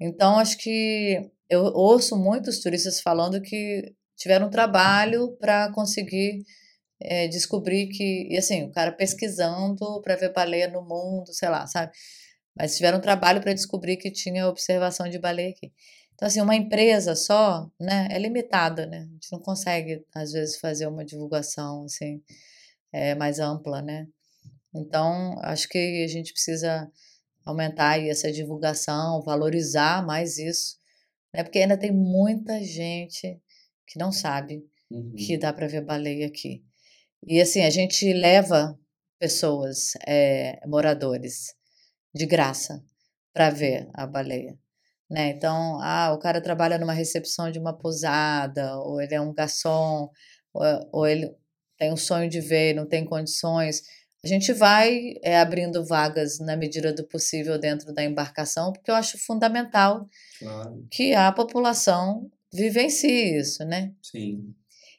Então, 0.00 0.38
acho 0.38 0.58
que 0.58 1.30
eu 1.48 1.62
ouço 1.62 2.16
muitos 2.16 2.60
turistas 2.60 3.00
falando 3.00 3.40
que 3.40 3.94
tiveram 4.16 4.50
trabalho 4.50 5.36
para 5.38 5.72
conseguir 5.72 6.44
é, 7.00 7.28
descobrir 7.28 7.88
que, 7.88 8.28
e 8.30 8.36
assim, 8.36 8.64
o 8.64 8.72
cara 8.72 8.92
pesquisando 8.92 10.00
para 10.02 10.16
ver 10.16 10.32
baleia 10.32 10.68
no 10.68 10.82
mundo, 10.82 11.32
sei 11.32 11.48
lá, 11.48 11.66
sabe? 11.66 11.92
Mas 12.56 12.76
tiveram 12.76 13.00
trabalho 13.00 13.40
para 13.40 13.52
descobrir 13.54 13.96
que 13.96 14.10
tinha 14.10 14.48
observação 14.48 15.08
de 15.08 15.18
baleia 15.18 15.50
aqui. 15.50 15.72
Então, 16.14 16.26
assim, 16.26 16.40
uma 16.40 16.56
empresa 16.56 17.14
só, 17.14 17.70
né, 17.80 18.08
é 18.10 18.18
limitada, 18.18 18.86
né? 18.86 18.98
A 18.98 19.12
gente 19.12 19.30
não 19.32 19.38
consegue, 19.40 20.04
às 20.12 20.32
vezes, 20.32 20.58
fazer 20.58 20.88
uma 20.88 21.04
divulgação, 21.04 21.84
assim, 21.84 22.20
é, 22.92 23.14
mais 23.14 23.38
ampla, 23.38 23.80
né? 23.80 24.08
Então, 24.74 25.36
acho 25.42 25.68
que 25.68 26.04
a 26.04 26.08
gente 26.08 26.32
precisa 26.32 26.90
aumentar 27.44 27.98
essa 28.00 28.30
divulgação, 28.30 29.22
valorizar 29.22 30.04
mais 30.04 30.38
isso, 30.38 30.76
né? 31.32 31.42
Porque 31.42 31.58
ainda 31.58 31.78
tem 31.78 31.92
muita 31.92 32.62
gente 32.62 33.40
que 33.86 33.98
não 33.98 34.12
sabe 34.12 34.62
uhum. 34.90 35.14
que 35.16 35.38
dá 35.38 35.52
para 35.52 35.66
ver 35.66 35.82
baleia 35.82 36.26
aqui. 36.26 36.62
E 37.26 37.40
assim, 37.40 37.62
a 37.62 37.70
gente 37.70 38.12
leva 38.12 38.78
pessoas, 39.18 39.92
é, 40.06 40.60
moradores, 40.66 41.54
de 42.14 42.26
graça, 42.26 42.82
para 43.32 43.50
ver 43.50 43.88
a 43.94 44.06
baleia. 44.06 44.58
Né? 45.10 45.30
Então, 45.30 45.80
ah, 45.80 46.12
o 46.14 46.18
cara 46.18 46.40
trabalha 46.40 46.78
numa 46.78 46.92
recepção 46.92 47.50
de 47.50 47.58
uma 47.58 47.76
pousada, 47.76 48.76
ou 48.78 49.00
ele 49.00 49.14
é 49.14 49.20
um 49.20 49.32
garçom, 49.32 50.10
ou, 50.52 50.62
ou 50.92 51.06
ele 51.06 51.34
tem 51.78 51.92
um 51.92 51.96
sonho 51.96 52.28
de 52.28 52.40
ver, 52.40 52.74
não 52.74 52.86
tem 52.86 53.04
condições. 53.04 53.82
A 54.24 54.26
gente 54.26 54.52
vai 54.52 55.14
é, 55.22 55.38
abrindo 55.38 55.84
vagas 55.84 56.38
na 56.40 56.56
medida 56.56 56.92
do 56.92 57.04
possível 57.04 57.58
dentro 57.58 57.92
da 57.92 58.02
embarcação, 58.02 58.72
porque 58.72 58.90
eu 58.90 58.94
acho 58.94 59.16
fundamental 59.18 60.08
claro. 60.38 60.86
que 60.90 61.14
a 61.14 61.30
população 61.30 62.28
vivencie 62.52 63.38
isso, 63.38 63.64
né? 63.64 63.92
Sim. 64.02 64.54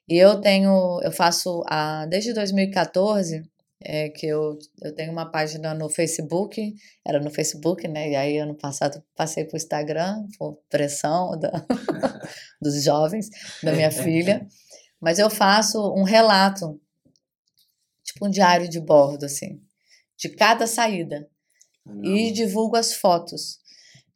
E 0.08 0.18
eu 0.18 0.40
tenho, 0.40 1.00
eu 1.04 1.12
faço 1.12 1.64
a, 1.68 2.06
desde 2.06 2.34
2014 2.34 3.44
é, 3.82 4.10
que 4.10 4.28
eu, 4.28 4.58
eu 4.82 4.94
tenho 4.94 5.12
uma 5.12 5.30
página 5.30 5.74
no 5.74 5.90
Facebook, 5.90 6.74
era 7.06 7.20
no 7.20 7.30
Facebook, 7.30 7.88
né? 7.88 8.12
E 8.12 8.16
aí 8.16 8.38
ano 8.38 8.56
passado 8.56 9.04
passei 9.16 9.46
para 9.46 9.56
o 9.56 9.58
Instagram, 9.58 10.26
por 10.38 10.60
pressão 10.70 11.38
da, 11.40 11.50
dos 12.62 12.84
jovens, 12.84 13.30
da 13.64 13.72
minha 13.72 13.92
filha. 13.92 14.46
Mas 15.00 15.18
eu 15.18 15.30
faço 15.30 15.94
um 15.94 16.04
relato, 16.04 16.80
tipo 18.12 18.26
um 18.26 18.30
diário 18.30 18.68
de 18.70 18.80
bordo, 18.80 19.26
assim, 19.26 19.62
de 20.18 20.30
cada 20.30 20.68
saída. 20.68 21.28
Não. 21.86 22.04
E 22.04 22.32
divulgo 22.32 22.76
as 22.76 22.94
fotos. 22.94 23.60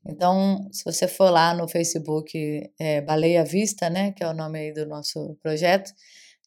Então, 0.05 0.67
se 0.71 0.83
você 0.83 1.07
for 1.07 1.29
lá 1.29 1.53
no 1.53 1.67
Facebook, 1.67 2.37
é, 2.77 3.01
Baleia 3.01 3.43
Vista, 3.45 3.89
né, 3.89 4.11
que 4.11 4.23
é 4.23 4.27
o 4.27 4.33
nome 4.33 4.59
aí 4.59 4.73
do 4.73 4.85
nosso 4.85 5.37
projeto, 5.41 5.91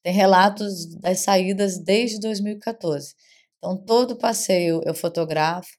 tem 0.03 0.13
relatos 0.13 0.95
das 1.01 1.21
saídas 1.21 1.79
desde 1.79 2.21
2014. 2.21 3.15
Então, 3.59 3.77
todo 3.77 4.19
passeio 4.19 4.83
eu 4.85 4.95
fotografo, 4.95 5.71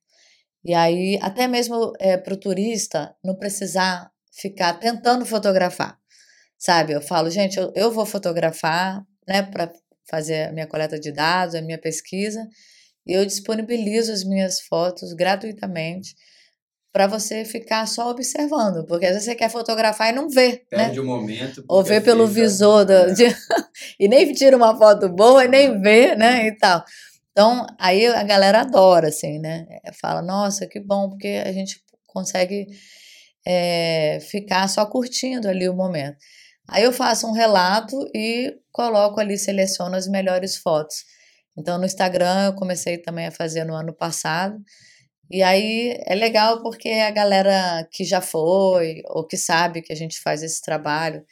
e 0.65 0.73
aí, 0.73 1.17
até 1.21 1.47
mesmo 1.47 1.93
é, 1.99 2.17
para 2.17 2.33
o 2.33 2.37
turista 2.37 3.15
não 3.23 3.35
precisar 3.35 4.11
ficar 4.33 4.73
tentando 4.73 5.25
fotografar, 5.25 5.97
sabe? 6.57 6.93
Eu 6.93 7.01
falo, 7.01 7.29
gente, 7.29 7.57
eu, 7.57 7.71
eu 7.75 7.91
vou 7.91 8.05
fotografar, 8.05 9.01
né, 9.27 9.43
para 9.43 9.71
fazer 10.09 10.49
a 10.49 10.51
minha 10.51 10.67
coleta 10.67 10.99
de 10.99 11.11
dados, 11.11 11.55
a 11.55 11.61
minha 11.61 11.77
pesquisa, 11.77 12.47
e 13.05 13.13
eu 13.13 13.25
disponibilizo 13.25 14.11
as 14.11 14.23
minhas 14.23 14.61
fotos 14.61 15.13
gratuitamente 15.13 16.15
para 16.91 17.05
você 17.05 17.45
ficar 17.45 17.85
só 17.87 18.09
observando, 18.09 18.85
porque 18.87 19.05
às 19.05 19.11
vezes 19.11 19.25
você 19.25 19.35
quer 19.35 19.51
fotografar 19.51 20.09
e 20.09 20.15
não 20.15 20.29
vê, 20.29 20.65
né? 20.71 20.85
Perde 20.85 20.95
né? 20.95 21.01
o 21.01 21.05
momento. 21.05 21.63
Ou 21.67 21.83
vê 21.83 22.01
pelo 22.01 22.25
visor 22.25 22.85
do, 22.85 22.93
é. 22.93 23.13
de, 23.13 23.35
e 23.99 24.07
nem 24.07 24.33
tira 24.33 24.57
uma 24.57 24.75
foto 24.75 25.07
boa 25.07 25.45
e 25.45 25.47
nem 25.47 25.79
vê, 25.79 26.15
né, 26.15 26.47
e 26.47 26.57
tal. 26.57 26.83
Então, 27.31 27.67
aí 27.79 28.07
a 28.07 28.23
galera 28.23 28.61
adora, 28.61 29.09
assim, 29.09 29.37
né? 29.37 29.67
É, 29.85 29.91
fala, 29.93 30.23
nossa, 30.23 30.65
que 30.65 30.79
bom, 30.79 31.07
porque 31.07 31.43
a 31.45 31.51
gente 31.51 31.79
consegue 32.07 32.65
é, 33.45 34.17
ficar 34.19 34.67
só 34.67 34.83
curtindo 34.87 35.47
ali 35.47 35.69
o 35.69 35.75
momento. 35.75 36.17
Aí 36.69 36.83
eu 36.83 36.91
faço 36.91 37.27
um 37.27 37.31
relato 37.31 37.95
e 38.13 38.57
coloco 38.71 39.19
ali, 39.19 39.37
seleciono 39.37 39.95
as 39.95 40.07
melhores 40.07 40.57
fotos. 40.57 41.05
Então, 41.57 41.77
no 41.77 41.85
Instagram, 41.85 42.47
eu 42.47 42.53
comecei 42.55 42.97
também 42.97 43.27
a 43.27 43.31
fazer 43.31 43.63
no 43.63 43.73
ano 43.73 43.93
passado, 43.93 44.61
e 45.29 45.43
aí 45.43 45.97
é 46.05 46.15
legal 46.15 46.61
porque 46.61 46.89
a 46.89 47.11
galera 47.11 47.87
que 47.91 48.03
já 48.05 48.21
foi 48.21 49.01
ou 49.07 49.25
que 49.27 49.35
sabe 49.37 49.81
que 49.81 49.91
a 49.91 49.95
gente 49.95 50.19
faz 50.21 50.41
esse 50.41 50.61
trabalho 50.61 51.23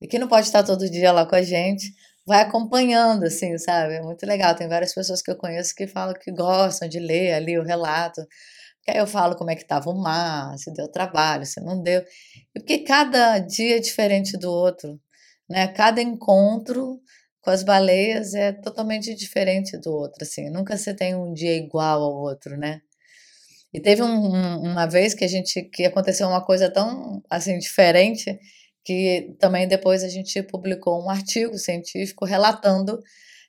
e 0.00 0.06
que 0.08 0.18
não 0.18 0.28
pode 0.28 0.46
estar 0.46 0.62
todo 0.62 0.90
dia 0.90 1.12
lá 1.12 1.26
com 1.26 1.36
a 1.36 1.42
gente, 1.42 1.92
vai 2.26 2.42
acompanhando, 2.42 3.24
assim, 3.24 3.56
sabe? 3.58 3.94
É 3.94 4.02
muito 4.02 4.26
legal. 4.26 4.54
Tem 4.54 4.68
várias 4.68 4.94
pessoas 4.94 5.22
que 5.22 5.30
eu 5.30 5.36
conheço 5.36 5.74
que 5.74 5.86
falam 5.86 6.14
que 6.14 6.32
gostam 6.32 6.88
de 6.88 6.98
ler 7.00 7.34
ali 7.34 7.58
o 7.58 7.64
relato. 7.64 8.22
Que 8.82 8.92
aí 8.92 8.98
eu 8.98 9.06
falo 9.06 9.36
como 9.36 9.50
é 9.50 9.56
que 9.56 9.62
estava 9.62 9.90
o 9.90 9.94
mar, 10.00 10.56
se 10.58 10.72
deu 10.72 10.88
trabalho, 10.90 11.46
se 11.46 11.60
não 11.60 11.82
deu. 11.82 12.02
Porque 12.54 12.78
cada 12.78 13.38
dia 13.38 13.76
é 13.76 13.80
diferente 13.80 14.36
do 14.36 14.50
outro, 14.50 15.00
né? 15.48 15.68
Cada 15.68 16.02
encontro 16.02 17.00
com 17.40 17.50
as 17.50 17.62
baleias 17.62 18.34
é 18.34 18.52
totalmente 18.52 19.14
diferente 19.14 19.78
do 19.78 19.92
outro, 19.92 20.22
assim. 20.22 20.50
Nunca 20.50 20.76
você 20.76 20.94
tem 20.94 21.14
um 21.14 21.32
dia 21.32 21.56
igual 21.56 22.02
ao 22.02 22.14
outro, 22.14 22.56
né? 22.56 22.80
E 23.72 23.80
teve 23.80 24.02
um, 24.02 24.62
uma 24.62 24.86
vez 24.86 25.14
que 25.14 25.24
a 25.24 25.28
gente 25.28 25.62
que 25.62 25.84
aconteceu 25.84 26.28
uma 26.28 26.44
coisa 26.44 26.70
tão 26.70 27.22
assim 27.30 27.58
diferente 27.58 28.38
que 28.84 29.34
também 29.38 29.68
depois 29.68 30.02
a 30.02 30.08
gente 30.08 30.42
publicou 30.42 31.02
um 31.04 31.10
artigo 31.10 31.56
científico 31.58 32.24
relatando 32.24 33.00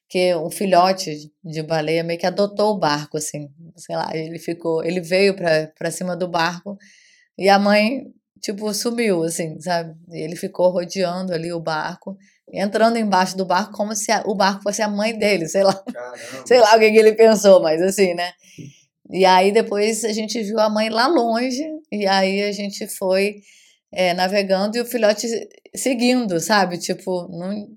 que 0.10 0.36
um 0.36 0.52
filhote 0.52 1.32
de 1.44 1.64
baleia 1.64 2.04
meio 2.04 2.20
que 2.20 2.26
adotou 2.26 2.76
o 2.76 2.78
barco 2.78 3.18
assim, 3.18 3.50
sei 3.78 3.96
lá, 3.96 4.16
ele 4.16 4.38
ficou, 4.40 4.84
ele 4.84 5.02
veio 5.02 5.36
para 5.36 5.90
cima 5.92 6.16
do 6.16 6.28
barco 6.28 6.78
e 7.38 7.50
a 7.50 7.58
mãe 7.58 8.04
tipo 8.42 8.74
sumiu 8.74 9.24
assim, 9.24 9.60
sabe? 9.60 9.96
Ele 10.12 10.36
ficou 10.36 10.70
rodeando 10.70 11.34
ali 11.34 11.54
o 11.54 11.60
barco 11.60 12.18
entrando 12.52 12.98
embaixo 12.98 13.38
do 13.38 13.46
barco 13.46 13.72
como 13.72 13.96
se 13.96 14.12
a, 14.12 14.24
o 14.26 14.36
barco 14.36 14.64
fosse 14.64 14.82
a 14.82 14.88
mãe 14.88 15.18
dele, 15.18 15.48
sei 15.48 15.64
lá. 15.64 15.74
Caramba. 15.74 16.18
Sei 16.46 16.60
lá 16.60 16.76
o 16.76 16.80
que, 16.80 16.92
que 16.92 16.98
ele 16.98 17.14
pensou, 17.14 17.62
mas 17.62 17.82
assim, 17.82 18.14
né? 18.14 18.34
E 19.10 19.26
aí 19.26 19.52
depois 19.52 20.04
a 20.04 20.12
gente 20.12 20.42
viu 20.42 20.60
a 20.60 20.70
mãe 20.70 20.90
lá 20.90 21.08
longe, 21.08 21.66
e 21.92 22.06
aí 22.06 22.44
a 22.44 22.52
gente 22.52 22.88
foi 22.88 23.42
é, 23.92 24.14
navegando 24.14 24.78
e 24.78 24.82
o 24.82 24.86
filhote 24.86 25.28
seguindo, 25.76 26.40
sabe? 26.40 26.78
Tipo, 26.78 27.28
não... 27.30 27.68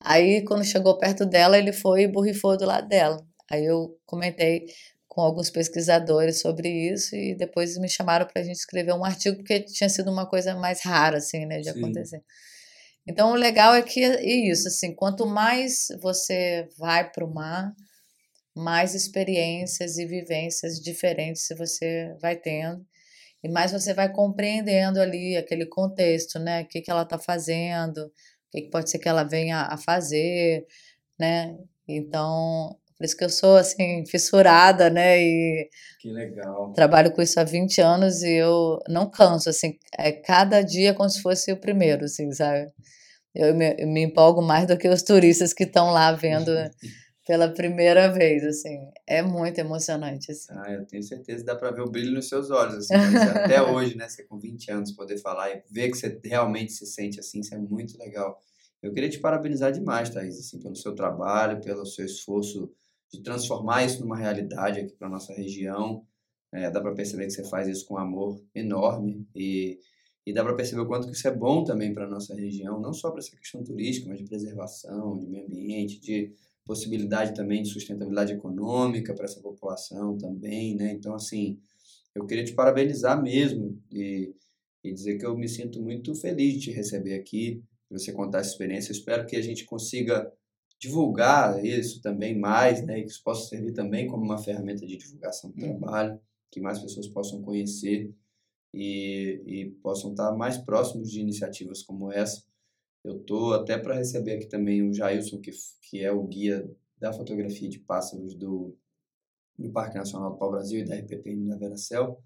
aí 0.00 0.42
quando 0.44 0.64
chegou 0.64 0.98
perto 0.98 1.24
dela, 1.26 1.58
ele 1.58 1.72
foi 1.72 2.02
e 2.02 2.08
borrifou 2.08 2.56
do 2.56 2.66
lado 2.66 2.88
dela. 2.88 3.18
Aí 3.50 3.64
eu 3.64 3.96
comentei 4.06 4.66
com 5.10 5.22
alguns 5.22 5.50
pesquisadores 5.50 6.40
sobre 6.40 6.68
isso 6.68 7.16
e 7.16 7.34
depois 7.34 7.76
me 7.76 7.88
chamaram 7.88 8.24
para 8.26 8.40
a 8.40 8.44
gente 8.44 8.58
escrever 8.58 8.94
um 8.94 9.04
artigo 9.04 9.38
porque 9.38 9.58
tinha 9.60 9.88
sido 9.90 10.08
uma 10.08 10.24
coisa 10.24 10.54
mais 10.54 10.82
rara 10.84 11.18
assim, 11.18 11.44
né, 11.46 11.58
de 11.58 11.70
Sim. 11.70 11.78
acontecer. 11.78 12.22
Então 13.04 13.32
o 13.32 13.34
legal 13.34 13.74
é 13.74 13.82
que 13.82 14.04
é 14.04 14.24
isso, 14.24 14.68
assim, 14.68 14.94
quanto 14.94 15.26
mais 15.26 15.88
você 16.00 16.68
vai 16.78 17.10
para 17.10 17.24
o 17.24 17.34
mar, 17.34 17.74
mais 18.54 18.94
experiências 18.94 19.98
e 19.98 20.06
vivências 20.06 20.78
diferentes 20.78 21.48
você 21.58 22.14
vai 22.22 22.36
tendo 22.36 22.86
e 23.42 23.48
mais 23.48 23.72
você 23.72 23.92
vai 23.92 24.12
compreendendo 24.12 25.00
ali 25.00 25.36
aquele 25.36 25.66
contexto, 25.66 26.38
né? 26.38 26.62
O 26.62 26.66
que, 26.68 26.82
que 26.82 26.90
ela 26.90 27.02
está 27.02 27.18
fazendo, 27.18 27.98
o 27.98 28.10
que, 28.52 28.62
que 28.62 28.70
pode 28.70 28.88
ser 28.88 29.00
que 29.00 29.08
ela 29.08 29.24
venha 29.24 29.62
a 29.62 29.76
fazer, 29.76 30.64
né? 31.18 31.56
Então, 31.88 32.78
por 33.00 33.06
isso 33.06 33.16
que 33.16 33.24
eu 33.24 33.30
sou, 33.30 33.56
assim, 33.56 34.04
fissurada, 34.04 34.90
né? 34.90 35.18
E 35.18 35.70
que 36.02 36.10
legal. 36.10 36.70
Trabalho 36.74 37.10
com 37.10 37.22
isso 37.22 37.40
há 37.40 37.44
20 37.44 37.80
anos 37.80 38.22
e 38.22 38.34
eu 38.34 38.78
não 38.90 39.10
canso, 39.10 39.48
assim, 39.48 39.78
é 39.98 40.12
cada 40.12 40.60
dia 40.60 40.92
como 40.92 41.08
se 41.08 41.22
fosse 41.22 41.50
o 41.50 41.56
primeiro, 41.56 42.04
assim, 42.04 42.30
sabe? 42.30 42.70
Eu 43.34 43.54
me, 43.54 43.74
eu 43.78 43.88
me 43.88 44.02
empolgo 44.02 44.42
mais 44.42 44.66
do 44.66 44.76
que 44.76 44.86
os 44.86 45.02
turistas 45.02 45.54
que 45.54 45.64
estão 45.64 45.92
lá 45.92 46.12
vendo 46.12 46.50
pela 47.26 47.48
primeira 47.48 48.12
vez, 48.12 48.44
assim. 48.44 48.76
É 49.06 49.22
muito 49.22 49.58
emocionante, 49.58 50.30
assim. 50.30 50.52
Ah, 50.52 50.70
eu 50.70 50.84
tenho 50.84 51.02
certeza 51.02 51.42
dá 51.42 51.56
para 51.56 51.70
ver 51.70 51.80
o 51.80 51.90
brilho 51.90 52.12
nos 52.12 52.28
seus 52.28 52.50
olhos, 52.50 52.74
assim. 52.90 53.16
até 53.28 53.62
hoje, 53.64 53.96
né, 53.96 54.10
você 54.10 54.24
com 54.24 54.38
20 54.38 54.70
anos 54.70 54.92
poder 54.92 55.16
falar 55.16 55.50
e 55.50 55.62
ver 55.70 55.90
que 55.90 55.96
você 55.96 56.20
realmente 56.22 56.72
se 56.72 56.84
sente 56.84 57.18
assim, 57.18 57.40
isso 57.40 57.54
é 57.54 57.58
muito 57.58 57.96
legal. 57.96 58.38
Eu 58.82 58.92
queria 58.92 59.08
te 59.08 59.18
parabenizar 59.18 59.72
demais, 59.72 60.10
Thaís, 60.10 60.38
assim, 60.38 60.58
pelo 60.58 60.76
seu 60.76 60.94
trabalho, 60.94 61.62
pelo 61.62 61.86
seu 61.86 62.04
esforço 62.04 62.70
de 63.12 63.22
transformar 63.22 63.84
isso 63.84 64.00
numa 64.00 64.16
realidade 64.16 64.80
aqui 64.80 64.94
para 64.94 65.08
nossa 65.08 65.32
região. 65.32 66.04
É, 66.52 66.70
dá 66.70 66.80
para 66.80 66.94
perceber 66.94 67.26
que 67.26 67.32
você 67.32 67.44
faz 67.48 67.68
isso 67.68 67.86
com 67.86 67.96
amor 67.96 68.42
enorme 68.54 69.26
e, 69.34 69.78
e 70.26 70.32
dá 70.32 70.42
para 70.42 70.54
perceber 70.54 70.82
o 70.82 70.86
quanto 70.86 71.06
que 71.06 71.14
isso 71.14 71.28
é 71.28 71.34
bom 71.34 71.62
também 71.62 71.94
para 71.94 72.08
nossa 72.08 72.34
região, 72.34 72.80
não 72.80 72.92
só 72.92 73.10
para 73.10 73.20
essa 73.20 73.36
questão 73.36 73.62
turística, 73.62 74.08
mas 74.08 74.18
de 74.18 74.24
preservação, 74.24 75.16
de 75.16 75.28
meio 75.28 75.46
ambiente, 75.46 76.00
de 76.00 76.32
possibilidade 76.64 77.34
também 77.34 77.62
de 77.62 77.68
sustentabilidade 77.68 78.32
econômica 78.32 79.14
para 79.14 79.24
essa 79.24 79.40
população 79.40 80.16
também, 80.18 80.76
né? 80.76 80.92
Então, 80.92 81.14
assim, 81.14 81.58
eu 82.14 82.26
queria 82.26 82.44
te 82.44 82.52
parabenizar 82.52 83.20
mesmo 83.20 83.80
e, 83.90 84.34
e 84.82 84.92
dizer 84.92 85.18
que 85.18 85.26
eu 85.26 85.36
me 85.36 85.48
sinto 85.48 85.80
muito 85.80 86.14
feliz 86.14 86.54
de 86.54 86.60
te 86.60 86.70
receber 86.70 87.14
aqui, 87.14 87.62
de 87.90 87.98
você 87.98 88.12
contar 88.12 88.38
essa 88.38 88.50
experiência. 88.50 88.90
Eu 88.90 88.96
espero 88.96 89.26
que 89.26 89.36
a 89.36 89.42
gente 89.42 89.64
consiga 89.64 90.32
divulgar 90.80 91.64
isso 91.64 92.00
também 92.00 92.38
mais, 92.38 92.84
né? 92.84 92.98
E 92.98 93.04
que 93.04 93.10
isso 93.10 93.22
possa 93.22 93.48
servir 93.48 93.72
também 93.72 94.08
como 94.08 94.24
uma 94.24 94.38
ferramenta 94.38 94.86
de 94.86 94.96
divulgação 94.96 95.50
do 95.50 95.62
uhum. 95.62 95.78
trabalho, 95.78 96.20
que 96.50 96.60
mais 96.60 96.78
pessoas 96.78 97.06
possam 97.06 97.42
conhecer 97.42 98.12
e, 98.74 99.42
e 99.46 99.70
possam 99.82 100.10
estar 100.10 100.32
mais 100.32 100.56
próximos 100.56 101.10
de 101.10 101.20
iniciativas 101.20 101.82
como 101.82 102.10
essa 102.10 102.42
eu 103.02 103.18
tô 103.20 103.52
até 103.54 103.78
para 103.78 103.94
receber 103.94 104.32
aqui 104.32 104.46
também 104.46 104.82
o 104.82 104.92
Jailson, 104.92 105.40
que, 105.40 105.50
que 105.82 106.04
é 106.04 106.12
o 106.12 106.22
guia 106.24 106.70
da 106.98 107.12
fotografia 107.12 107.68
de 107.68 107.78
pássaros 107.78 108.34
do, 108.34 108.76
do 109.58 109.70
Parque 109.72 109.96
Nacional 109.96 110.32
do 110.32 110.38
Pau 110.38 110.50
Brasil 110.50 110.80
e 110.80 110.84
da 110.84 110.96
RPPN 110.96 111.48
da 111.48 111.56
Veracel, 111.56 112.22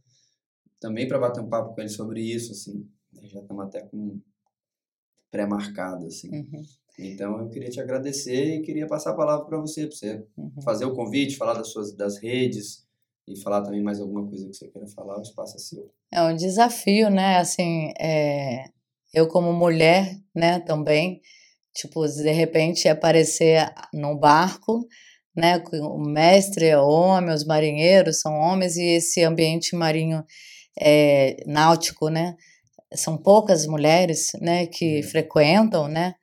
também 0.80 1.06
para 1.06 1.18
bater 1.18 1.40
um 1.40 1.48
papo 1.48 1.74
com 1.74 1.80
ele 1.80 1.88
sobre 1.88 2.20
isso, 2.20 2.52
assim, 2.52 2.90
né, 3.12 3.26
já 3.28 3.40
estamos 3.40 3.64
até 3.64 3.82
com 3.82 4.20
pré-marcado, 5.30 6.06
assim. 6.06 6.30
Uhum. 6.30 6.64
Então 6.98 7.38
eu 7.40 7.48
queria 7.48 7.68
te 7.70 7.80
agradecer 7.80 8.56
e 8.56 8.62
queria 8.62 8.86
passar 8.86 9.10
a 9.10 9.14
palavra 9.14 9.44
para 9.46 9.58
você, 9.58 9.86
para 9.86 9.96
você 9.96 10.24
Uhum. 10.36 10.62
fazer 10.62 10.84
o 10.84 10.94
convite, 10.94 11.36
falar 11.36 11.54
das 11.54 11.68
suas 11.68 11.92
das 11.92 12.18
redes 12.18 12.84
e 13.26 13.36
falar 13.40 13.62
também 13.62 13.82
mais 13.82 14.00
alguma 14.00 14.26
coisa 14.26 14.46
que 14.48 14.54
você 14.54 14.68
queira 14.68 14.86
falar, 14.88 15.18
o 15.18 15.22
espaço 15.22 15.56
é 15.56 15.58
seu. 15.58 15.90
É 16.12 16.22
um 16.22 16.36
desafio, 16.36 17.10
né? 17.10 17.38
Assim, 17.38 17.92
é, 17.98 18.64
eu 19.12 19.26
como 19.26 19.52
mulher, 19.52 20.16
né, 20.34 20.60
também, 20.60 21.20
tipo, 21.74 22.06
de 22.06 22.30
repente 22.30 22.88
aparecer 22.88 23.72
num 23.92 24.16
barco, 24.16 24.86
né, 25.36 25.60
o 25.82 25.98
mestre 25.98 26.66
é 26.66 26.78
homem, 26.78 27.34
os 27.34 27.44
marinheiros 27.44 28.20
são 28.20 28.34
homens 28.34 28.76
e 28.76 28.84
esse 28.84 29.22
ambiente 29.24 29.74
marinho 29.74 30.24
é, 30.80 31.42
náutico, 31.46 32.08
né, 32.08 32.36
são 32.94 33.16
poucas 33.18 33.66
mulheres, 33.66 34.32
né, 34.40 34.66
que 34.66 34.98
Uhum. 34.98 35.02
frequentam, 35.04 35.88
né, 35.88 36.14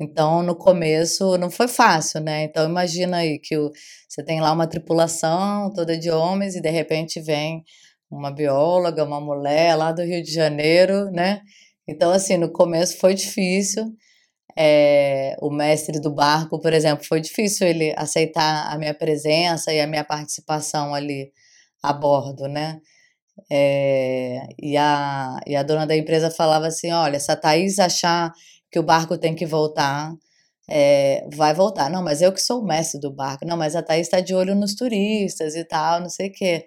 então 0.00 0.42
no 0.42 0.54
começo 0.56 1.36
não 1.38 1.50
foi 1.50 1.68
fácil, 1.68 2.20
né, 2.20 2.44
então 2.44 2.68
imagina 2.68 3.18
aí 3.18 3.38
que 3.38 3.56
o, 3.56 3.70
você 4.08 4.22
tem 4.24 4.40
lá 4.40 4.52
uma 4.52 4.66
tripulação 4.66 5.72
toda 5.72 5.98
de 5.98 6.10
homens 6.10 6.54
e 6.54 6.60
de 6.60 6.70
repente 6.70 7.20
vem 7.20 7.64
uma 8.10 8.30
bióloga, 8.30 9.04
uma 9.04 9.20
mulher 9.20 9.74
lá 9.76 9.92
do 9.92 10.02
Rio 10.02 10.22
de 10.22 10.32
Janeiro, 10.32 11.10
né? 11.10 11.40
Então, 11.88 12.10
assim, 12.10 12.36
no 12.36 12.50
começo 12.52 12.98
foi 12.98 13.14
difícil. 13.14 13.84
É, 14.58 15.36
o 15.40 15.50
mestre 15.50 16.00
do 16.00 16.12
barco, 16.14 16.60
por 16.60 16.72
exemplo, 16.72 17.04
foi 17.04 17.20
difícil 17.20 17.66
ele 17.66 17.94
aceitar 17.96 18.72
a 18.72 18.78
minha 18.78 18.94
presença 18.94 19.72
e 19.72 19.80
a 19.80 19.86
minha 19.86 20.04
participação 20.04 20.94
ali 20.94 21.30
a 21.82 21.92
bordo, 21.92 22.48
né? 22.48 22.80
É, 23.50 24.46
e, 24.60 24.76
a, 24.76 25.38
e 25.46 25.54
a 25.56 25.62
dona 25.62 25.86
da 25.86 25.96
empresa 25.96 26.30
falava 26.30 26.66
assim: 26.68 26.90
olha, 26.92 27.20
se 27.20 27.30
a 27.30 27.36
Thaís 27.36 27.78
achar 27.78 28.32
que 28.70 28.78
o 28.78 28.82
barco 28.82 29.16
tem 29.18 29.34
que 29.34 29.46
voltar, 29.46 30.12
é, 30.68 31.26
vai 31.34 31.54
voltar. 31.54 31.90
Não, 31.90 32.02
mas 32.02 32.22
eu 32.22 32.32
que 32.32 32.40
sou 32.42 32.60
o 32.62 32.66
mestre 32.66 33.00
do 33.00 33.12
barco. 33.12 33.44
Não, 33.46 33.56
mas 33.56 33.76
a 33.76 33.82
Thaís 33.82 34.06
está 34.06 34.20
de 34.20 34.34
olho 34.34 34.54
nos 34.54 34.74
turistas 34.74 35.54
e 35.54 35.64
tal, 35.64 36.00
não 36.00 36.08
sei 36.08 36.28
o 36.28 36.32
quê. 36.32 36.66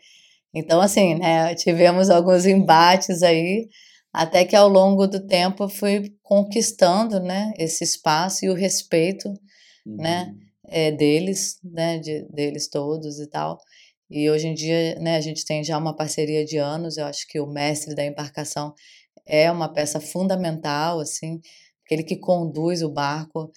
Então, 0.54 0.82
assim, 0.82 1.16
né, 1.16 1.54
tivemos 1.56 2.10
alguns 2.10 2.46
embates 2.46 3.24
aí, 3.24 3.68
até 4.14 4.46
que 4.46 4.56
ao 4.56 4.68
longo 4.70 5.08
do 5.08 5.26
tempo 5.28 5.66
eu 5.66 5.70
fui 5.70 6.14
conquistando, 6.24 7.20
né, 7.20 7.54
esse 7.58 7.84
espaço 7.84 8.46
e 8.46 8.50
o 8.50 8.56
respeito, 8.56 9.32
né, 9.86 10.26
Uhum. 10.28 10.40
é, 10.68 10.92
deles, 10.92 11.58
né, 11.64 12.00
de, 12.00 12.24
deles 12.32 12.68
todos 12.70 13.20
e 13.20 13.28
tal. 13.30 13.58
E 14.10 14.30
hoje 14.30 14.48
em 14.48 14.54
dia, 14.56 14.96
né, 15.00 15.18
a 15.18 15.22
gente 15.22 15.46
tem 15.46 15.64
já 15.64 15.78
uma 15.78 15.96
parceria 15.96 16.44
de 16.46 16.58
anos, 16.58 16.98
eu 16.98 17.06
acho 17.06 17.28
que 17.28 17.40
o 17.40 17.48
mestre 17.48 17.96
da 17.96 18.06
embarcação 18.06 18.74
é 19.26 19.52
uma 19.52 19.72
peça 19.72 20.00
fundamental, 20.00 21.00
assim, 21.00 21.40
aquele 21.90 22.04
que 22.04 22.16
conduz 22.18 22.84
o 22.84 22.90
barco, 22.90 23.52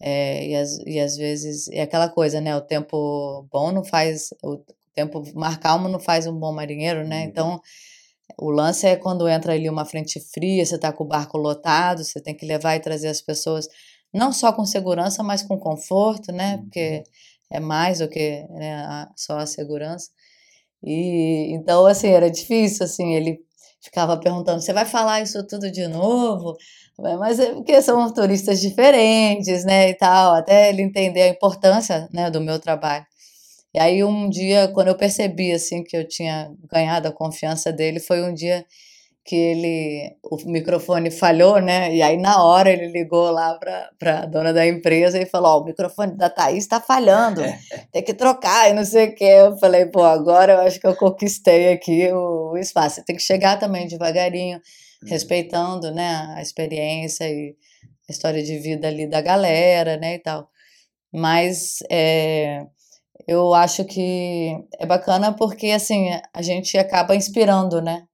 é, 0.00 0.48
e, 0.48 0.56
às, 0.56 0.78
e 0.86 1.00
às 1.00 1.16
vezes, 1.16 1.68
é 1.68 1.82
aquela 1.82 2.08
coisa, 2.08 2.40
né, 2.40 2.56
o 2.56 2.60
tempo 2.60 3.46
bom 3.52 3.72
não 3.72 3.84
faz, 3.84 4.30
o 4.44 4.58
tempo 4.94 5.22
mar 5.34 5.60
calmo 5.60 5.88
não 5.88 6.00
faz 6.00 6.26
um 6.26 6.34
bom 6.38 6.52
marinheiro, 6.52 7.06
né, 7.06 7.22
Uhum. 7.22 7.28
então 7.28 7.60
o 8.38 8.50
lance 8.50 8.86
é 8.86 8.96
quando 8.96 9.28
entra 9.28 9.52
ali 9.54 9.68
uma 9.70 9.84
frente 9.84 10.20
fria, 10.20 10.64
você 10.64 10.76
está 10.76 10.92
com 10.92 11.04
o 11.04 11.06
barco 11.06 11.38
lotado, 11.38 12.04
você 12.04 12.20
tem 12.20 12.34
que 12.36 12.46
levar 12.46 12.76
e 12.76 12.80
trazer 12.80 13.08
as 13.08 13.22
pessoas, 13.22 13.68
não 14.12 14.32
só 14.32 14.52
com 14.52 14.64
segurança, 14.66 15.22
mas 15.22 15.42
com 15.42 15.58
conforto, 15.58 16.32
né? 16.32 16.58
Porque 16.58 17.04
é 17.50 17.60
mais 17.60 17.98
do 18.00 18.08
que 18.08 18.44
né, 18.50 19.06
só 19.16 19.38
a 19.38 19.46
segurança. 19.46 20.10
E 20.82 21.52
então, 21.54 21.86
assim, 21.86 22.08
era 22.08 22.30
difícil, 22.30 22.84
assim, 22.84 23.14
ele 23.14 23.38
ficava 23.80 24.16
perguntando, 24.18 24.60
você 24.62 24.72
vai 24.72 24.84
falar 24.86 25.22
isso 25.22 25.46
tudo 25.46 25.70
de 25.70 25.86
novo? 25.88 26.56
Mas 26.98 27.38
é 27.38 27.52
porque 27.52 27.80
são 27.82 28.12
turistas 28.12 28.60
diferentes, 28.60 29.64
né, 29.64 29.90
e 29.90 29.94
tal, 29.94 30.34
até 30.34 30.70
ele 30.70 30.82
entender 30.82 31.22
a 31.22 31.28
importância, 31.28 32.08
né, 32.12 32.30
do 32.30 32.40
meu 32.40 32.58
trabalho. 32.58 33.04
E 33.74 33.78
aí 33.78 34.02
um 34.02 34.28
dia, 34.30 34.68
quando 34.68 34.88
eu 34.88 34.96
percebi 34.96 35.52
assim 35.52 35.84
que 35.84 35.96
eu 35.96 36.08
tinha 36.08 36.50
ganhado 36.70 37.08
a 37.08 37.12
confiança 37.12 37.70
dele, 37.72 38.00
foi 38.00 38.22
um 38.22 38.32
dia 38.32 38.64
que 39.26 39.34
ele 39.34 40.16
o 40.22 40.36
microfone 40.46 41.10
falhou, 41.10 41.60
né? 41.60 41.92
E 41.94 42.00
aí 42.00 42.16
na 42.16 42.42
hora 42.44 42.70
ele 42.70 42.86
ligou 42.88 43.28
lá 43.30 43.58
para 43.98 44.20
a 44.20 44.26
dona 44.26 44.52
da 44.52 44.66
empresa 44.66 45.20
e 45.20 45.26
falou: 45.26 45.58
"Ó, 45.58 45.60
o 45.62 45.64
microfone 45.64 46.16
da 46.16 46.30
Thaís 46.30 46.64
está 46.64 46.80
falhando. 46.80 47.42
Tem 47.92 48.02
que 48.04 48.14
trocar 48.14 48.70
e 48.70 48.72
não 48.72 48.84
sei 48.84 49.08
o 49.08 49.14
quê". 49.14 49.24
Eu 49.24 49.58
falei: 49.58 49.86
"Pô, 49.86 50.04
agora 50.04 50.54
eu 50.54 50.60
acho 50.60 50.80
que 50.80 50.86
eu 50.86 50.94
conquistei 50.96 51.72
aqui 51.72 52.08
o, 52.12 52.52
o 52.52 52.58
espaço. 52.58 53.04
Tem 53.04 53.16
que 53.16 53.22
chegar 53.22 53.58
também 53.58 53.86
devagarinho, 53.88 54.60
respeitando, 55.04 55.90
né, 55.92 56.34
a 56.36 56.42
experiência 56.42 57.28
e 57.28 57.56
a 58.08 58.12
história 58.12 58.42
de 58.42 58.58
vida 58.58 58.88
ali 58.88 59.06
da 59.06 59.20
galera, 59.20 59.96
né, 59.96 60.14
e 60.14 60.18
tal. 60.18 60.48
Mas 61.12 61.78
é, 61.90 62.66
eu 63.26 63.54
acho 63.54 63.84
que 63.84 64.56
é 64.78 64.86
bacana 64.86 65.32
porque 65.34 65.68
assim 65.68 66.08
a 66.32 66.42
gente 66.42 66.76
acaba 66.78 67.16
inspirando, 67.16 67.80
né, 67.80 68.06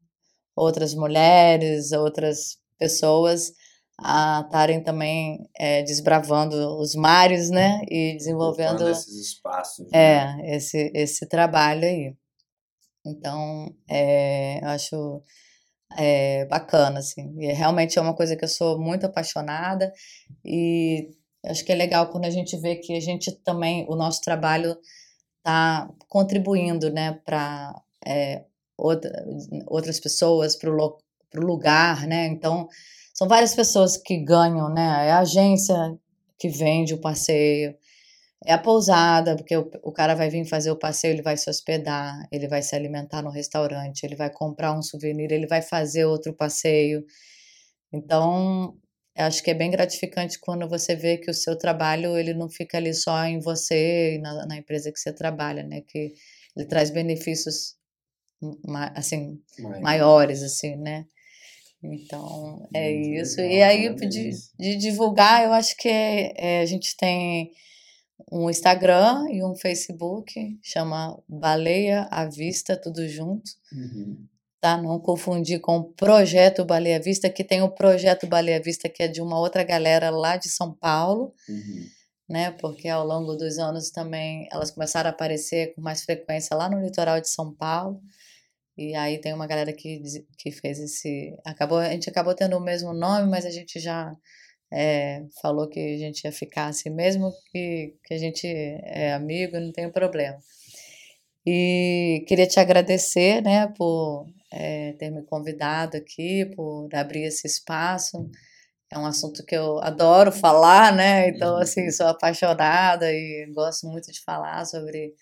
outras 0.56 0.94
mulheres, 0.94 1.92
outras 1.92 2.58
pessoas 2.78 3.52
a 3.98 4.42
estarem 4.44 4.82
também 4.82 5.48
é, 5.56 5.82
desbravando 5.82 6.56
os 6.78 6.94
mares, 6.94 7.50
né, 7.50 7.82
e 7.88 8.16
desenvolvendo 8.16 8.88
esses 8.88 9.14
espaços. 9.14 9.86
né? 9.90 10.36
é 10.42 10.56
esse 10.56 10.90
esse 10.94 11.26
trabalho 11.26 11.84
aí. 11.84 12.14
Então, 13.04 13.74
é, 13.88 14.60
eu 14.62 14.68
acho 14.68 15.22
é, 15.96 16.44
bacana, 16.46 16.98
assim. 16.98 17.34
E 17.38 17.52
realmente 17.52 17.98
é 17.98 18.02
uma 18.02 18.14
coisa 18.14 18.36
que 18.36 18.44
eu 18.44 18.48
sou 18.48 18.78
muito 18.78 19.06
apaixonada 19.06 19.92
e 20.44 21.10
acho 21.44 21.64
que 21.64 21.72
é 21.72 21.74
legal 21.74 22.08
quando 22.10 22.24
a 22.24 22.30
gente 22.30 22.56
vê 22.56 22.76
que 22.76 22.96
a 22.96 23.00
gente 23.00 23.32
também, 23.42 23.86
o 23.88 23.96
nosso 23.96 24.20
trabalho 24.20 24.76
está 25.38 25.90
contribuindo, 26.08 26.90
né, 26.90 27.18
para 27.24 27.74
outra, 28.76 29.10
outras 29.66 29.98
pessoas, 29.98 30.56
para 30.56 30.70
o 30.70 31.00
lugar, 31.34 32.06
né? 32.06 32.26
Então, 32.26 32.68
são 33.14 33.28
várias 33.28 33.54
pessoas 33.54 33.96
que 33.96 34.16
ganham, 34.18 34.68
né? 34.68 35.08
É 35.08 35.12
a 35.12 35.20
agência 35.20 35.76
que 36.38 36.48
vende 36.48 36.94
o 36.94 37.00
passeio, 37.00 37.74
é 38.44 38.52
a 38.52 38.58
pousada, 38.58 39.36
porque 39.36 39.56
o, 39.56 39.70
o 39.82 39.92
cara 39.92 40.14
vai 40.14 40.28
vir 40.28 40.44
fazer 40.46 40.70
o 40.70 40.78
passeio, 40.78 41.12
ele 41.14 41.22
vai 41.22 41.36
se 41.36 41.48
hospedar, 41.48 42.26
ele 42.30 42.48
vai 42.48 42.62
se 42.62 42.74
alimentar 42.74 43.22
no 43.22 43.30
restaurante, 43.30 44.04
ele 44.04 44.16
vai 44.16 44.30
comprar 44.30 44.76
um 44.76 44.82
souvenir, 44.82 45.30
ele 45.32 45.46
vai 45.46 45.62
fazer 45.62 46.04
outro 46.04 46.34
passeio. 46.34 47.04
Então, 47.92 48.76
acho 49.16 49.42
que 49.42 49.50
é 49.50 49.54
bem 49.54 49.70
gratificante 49.70 50.38
quando 50.40 50.68
você 50.68 50.96
vê 50.96 51.18
que 51.18 51.30
o 51.30 51.34
seu 51.34 51.56
trabalho 51.56 52.16
ele 52.16 52.34
não 52.34 52.48
fica 52.48 52.78
ali 52.78 52.94
só 52.94 53.24
em 53.24 53.38
você 53.38 54.16
e 54.16 54.18
na, 54.18 54.46
na 54.46 54.56
empresa 54.56 54.90
que 54.92 54.98
você 54.98 55.12
trabalha, 55.12 55.62
né? 55.62 55.82
Que 55.82 56.14
ele 56.56 56.66
traz 56.66 56.90
benefícios 56.90 57.76
assim 58.94 59.40
maiores, 59.80 60.42
assim, 60.42 60.76
né? 60.76 61.06
Então, 61.82 62.68
é 62.74 62.92
Muito 62.92 63.20
isso. 63.20 63.36
legal, 63.40 63.56
E 63.56 63.62
aí, 63.62 63.94
de, 63.94 64.30
de 64.58 64.76
divulgar, 64.76 65.44
eu 65.44 65.52
acho 65.52 65.76
que 65.76 65.88
é, 65.88 66.32
é, 66.36 66.60
a 66.60 66.66
gente 66.66 66.96
tem 66.96 67.50
um 68.30 68.48
Instagram 68.50 69.26
e 69.30 69.42
um 69.44 69.54
Facebook, 69.54 70.58
chama 70.62 71.18
Baleia 71.28 72.06
à 72.10 72.26
Vista, 72.26 72.76
tudo 72.76 73.06
junto, 73.08 73.50
Uhum. 73.72 74.26
tá? 74.60 74.76
Não 74.76 74.98
confundir 75.00 75.60
com 75.60 75.76
o 75.78 75.84
Projeto 75.84 76.64
Baleia 76.64 76.96
à 76.96 77.00
Vista, 77.00 77.28
que 77.30 77.42
tem 77.44 77.62
o 77.62 77.68
Projeto 77.70 78.26
Baleia 78.26 78.58
à 78.58 78.60
Vista, 78.62 78.88
que 78.88 79.02
é 79.02 79.08
de 79.08 79.20
uma 79.20 79.38
outra 79.38 79.62
galera 79.64 80.10
lá 80.10 80.36
de 80.36 80.48
São 80.48 80.72
Paulo, 80.74 81.32
Uhum. 81.48 81.86
né? 82.28 82.50
Porque 82.52 82.88
ao 82.88 83.06
longo 83.06 83.34
dos 83.34 83.58
anos 83.58 83.90
também 83.90 84.46
elas 84.52 84.70
começaram 84.70 85.08
a 85.10 85.12
aparecer 85.12 85.74
com 85.74 85.80
mais 85.80 86.02
frequência 86.04 86.56
lá 86.56 86.68
no 86.68 86.80
litoral 86.80 87.20
de 87.20 87.28
São 87.28 87.52
Paulo. 87.54 88.00
E 88.76 88.94
aí 88.94 89.18
tem 89.20 89.34
uma 89.34 89.46
galera 89.46 89.72
que, 89.72 90.00
que 90.38 90.50
fez 90.50 90.78
esse. 90.80 91.36
Acabou, 91.44 91.78
a 91.78 91.90
gente 91.90 92.08
acabou 92.08 92.34
tendo 92.34 92.56
o 92.56 92.60
mesmo 92.60 92.94
nome, 92.94 93.28
mas 93.28 93.44
a 93.44 93.50
gente 93.50 93.78
já 93.78 94.16
é, 94.72 95.22
falou 95.42 95.68
que 95.68 95.78
a 95.78 95.98
gente 95.98 96.24
ia 96.24 96.32
ficar 96.32 96.66
assim 96.68 96.90
mesmo, 96.90 97.30
que, 97.52 97.94
que 98.04 98.14
a 98.14 98.18
gente 98.18 98.46
é 98.46 99.12
amigo, 99.12 99.60
não 99.60 99.70
tem 99.70 99.90
problema. 99.90 100.38
E 101.46 102.24
queria 102.26 102.46
te 102.46 102.58
agradecer, 102.58 103.42
né, 103.42 103.72
por 103.76 104.26
é, 104.50 104.92
ter 104.94 105.10
me 105.10 105.22
convidado 105.24 105.96
aqui, 105.96 106.46
por 106.56 106.88
abrir 106.94 107.24
esse 107.24 107.46
espaço. 107.46 108.30
É 108.90 108.98
um 108.98 109.06
assunto 109.06 109.44
que 109.44 109.56
eu 109.56 109.78
adoro 109.80 110.30
falar, 110.32 110.94
né? 110.94 111.28
Então, 111.28 111.56
assim, 111.56 111.90
sou 111.90 112.06
apaixonada 112.06 113.10
e 113.10 113.50
gosto 113.54 113.86
muito 113.88 114.12
de 114.12 114.20
falar 114.22 114.64
sobre 114.66 115.14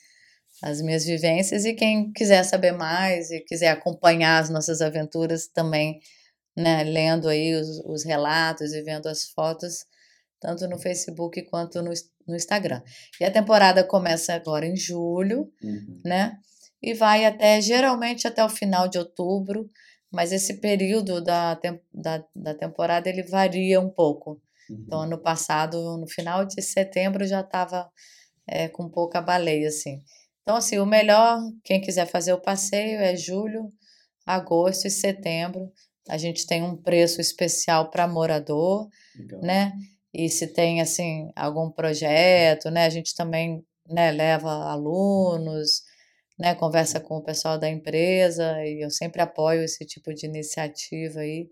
as 0.62 0.82
minhas 0.82 1.04
vivências. 1.04 1.64
E 1.64 1.74
quem 1.74 2.12
quiser 2.12 2.44
saber 2.44 2.72
mais 2.72 3.30
e 3.30 3.40
quiser 3.40 3.68
acompanhar 3.70 4.40
as 4.40 4.50
nossas 4.50 4.80
aventuras 4.80 5.48
também, 5.48 6.00
né? 6.60 6.84
Lendo 6.84 7.28
aí 7.28 7.54
os, 7.54 7.80
os 7.86 8.04
relatos 8.04 8.72
e 8.72 8.82
vendo 8.82 9.08
as 9.08 9.24
fotos, 9.30 9.84
tanto 10.40 10.68
no 10.68 10.78
Facebook 10.78 11.42
quanto 11.42 11.82
no, 11.82 11.90
no 12.26 12.36
Instagram. 12.36 12.82
E 13.20 13.24
a 13.24 13.30
temporada 13.30 13.84
começa 13.84 14.34
agora 14.34 14.66
em 14.66 14.76
julho 14.76 15.52
Uhum. 15.62 16.00
né? 16.04 16.36
E 16.82 16.94
vai 16.94 17.26
até 17.26 17.60
geralmente 17.60 18.26
até 18.26 18.42
o 18.42 18.48
final 18.48 18.88
de 18.88 18.98
outubro, 18.98 19.68
mas 20.10 20.32
esse 20.32 20.60
período 20.60 21.22
da, 21.22 21.58
da, 21.92 22.24
da 22.34 22.54
temporada 22.54 23.08
ele 23.08 23.22
varia 23.22 23.80
um 23.80 23.90
pouco. 23.90 24.40
Uhum. 24.70 24.84
Então, 24.86 25.00
ano 25.02 25.18
passado, 25.18 25.98
no 25.98 26.08
final 26.08 26.44
de 26.46 26.62
setembro, 26.62 27.26
já 27.26 27.40
estava 27.40 27.90
é, 28.46 28.68
com 28.68 28.88
pouca 28.88 29.20
baleia, 29.20 29.68
assim. 29.68 30.00
Então, 30.42 30.56
assim, 30.56 30.78
o 30.78 30.86
melhor, 30.86 31.38
quem 31.62 31.80
quiser 31.80 32.06
fazer 32.06 32.32
o 32.32 32.40
passeio, 32.40 32.98
é 32.98 33.14
julho, 33.14 33.72
agosto 34.26 34.86
e 34.86 34.90
setembro. 34.90 35.70
A 36.10 36.18
gente 36.18 36.46
tem 36.46 36.62
um 36.62 36.76
preço 36.76 37.20
especial 37.20 37.90
para 37.90 38.08
morador, 38.08 38.88
Legal. 39.16 39.40
né? 39.40 39.72
E 40.12 40.28
se 40.28 40.48
tem, 40.48 40.80
assim, 40.80 41.30
algum 41.36 41.70
projeto, 41.70 42.68
né? 42.70 42.84
A 42.84 42.90
gente 42.90 43.14
também 43.14 43.64
né, 43.88 44.10
leva 44.10 44.50
alunos, 44.50 45.82
né? 46.38 46.54
Conversa 46.54 46.98
com 46.98 47.18
o 47.18 47.22
pessoal 47.22 47.58
da 47.58 47.68
empresa 47.68 48.64
e 48.64 48.84
eu 48.84 48.90
sempre 48.90 49.22
apoio 49.22 49.62
esse 49.62 49.84
tipo 49.86 50.12
de 50.12 50.26
iniciativa 50.26 51.20
aí. 51.20 51.48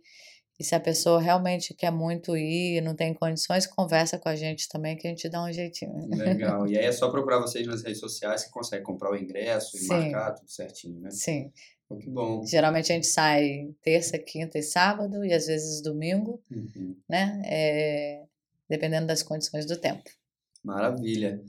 E 0.59 0.64
se 0.64 0.74
a 0.74 0.80
pessoa 0.80 1.20
realmente 1.20 1.72
quer 1.72 1.93
muito 1.93 2.36
ir, 2.36 2.80
não 2.80 2.97
tem 2.97 3.14
condições, 3.14 3.64
conversa 3.64 4.18
com 4.18 4.28
a 4.28 4.35
gente 4.35 4.68
também, 4.68 4.97
que 4.97 5.06
a 5.06 5.10
gente 5.10 5.28
dá 5.28 5.44
um 5.44 5.52
jeitinho. 5.52 6.09
Legal. 6.09 6.66
E 6.66 6.76
aí 6.76 6.85
é 6.85 6.90
só 6.90 7.09
procurar 7.12 7.39
vocês 7.39 7.64
nas 7.64 7.85
redes 7.85 8.01
sociais 8.01 8.44
que 8.44 8.51
consegue 8.51 8.82
comprar 8.82 9.12
o 9.12 9.16
ingresso 9.16 9.76
e 9.76 9.80
Sim. 9.80 9.89
marcar 9.89 10.32
tudo 10.32 10.51
certinho, 10.51 11.01
né? 11.01 11.10
Sim. 11.12 11.52
Que 11.97 12.10
bom. 12.10 12.44
Geralmente 12.44 12.93
a 12.93 12.94
gente 12.94 13.06
sai 13.06 13.74
terça, 13.82 14.19
quinta 14.19 14.59
e 14.59 14.62
sábado, 14.62 15.24
e 15.24 15.32
às 15.32 15.47
vezes 15.47 15.82
domingo, 15.82 16.43
uhum. 16.51 16.97
né? 17.09 17.40
É, 17.47 18.24
dependendo 18.69 19.06
das 19.06 19.23
condições 19.23 19.65
do 19.65 19.77
tempo. 19.77 20.05
Maravilha. 20.62 21.43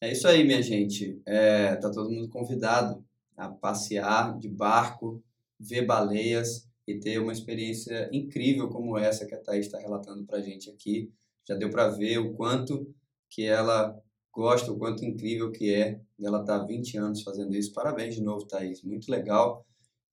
É 0.00 0.12
isso 0.12 0.26
aí, 0.26 0.44
minha 0.44 0.62
gente. 0.62 1.20
É, 1.24 1.76
tá 1.76 1.90
todo 1.90 2.10
mundo 2.10 2.28
convidado 2.28 3.04
a 3.36 3.48
passear 3.48 4.36
de 4.38 4.48
barco, 4.48 5.22
ver 5.58 5.86
baleias 5.86 6.68
e 6.86 6.98
ter 6.98 7.18
uma 7.20 7.32
experiência 7.32 8.08
incrível 8.12 8.68
como 8.68 8.98
essa 8.98 9.26
que 9.26 9.34
a 9.34 9.40
Thaís 9.40 9.66
está 9.66 9.78
relatando 9.78 10.24
para 10.24 10.38
a 10.38 10.42
gente 10.42 10.70
aqui. 10.70 11.12
Já 11.46 11.54
deu 11.54 11.70
para 11.70 11.88
ver 11.88 12.18
o 12.18 12.34
quanto 12.34 12.92
que 13.30 13.44
ela 13.44 13.96
gosta, 14.32 14.72
o 14.72 14.78
quanto 14.78 15.04
incrível 15.04 15.50
que 15.50 15.72
é 15.72 16.00
ela 16.20 16.40
estar 16.40 16.60
tá 16.60 16.64
20 16.64 16.96
anos 16.96 17.22
fazendo 17.22 17.54
isso. 17.54 17.72
Parabéns 17.72 18.14
de 18.14 18.22
novo, 18.22 18.46
Thaís. 18.46 18.82
Muito 18.82 19.10
legal. 19.10 19.66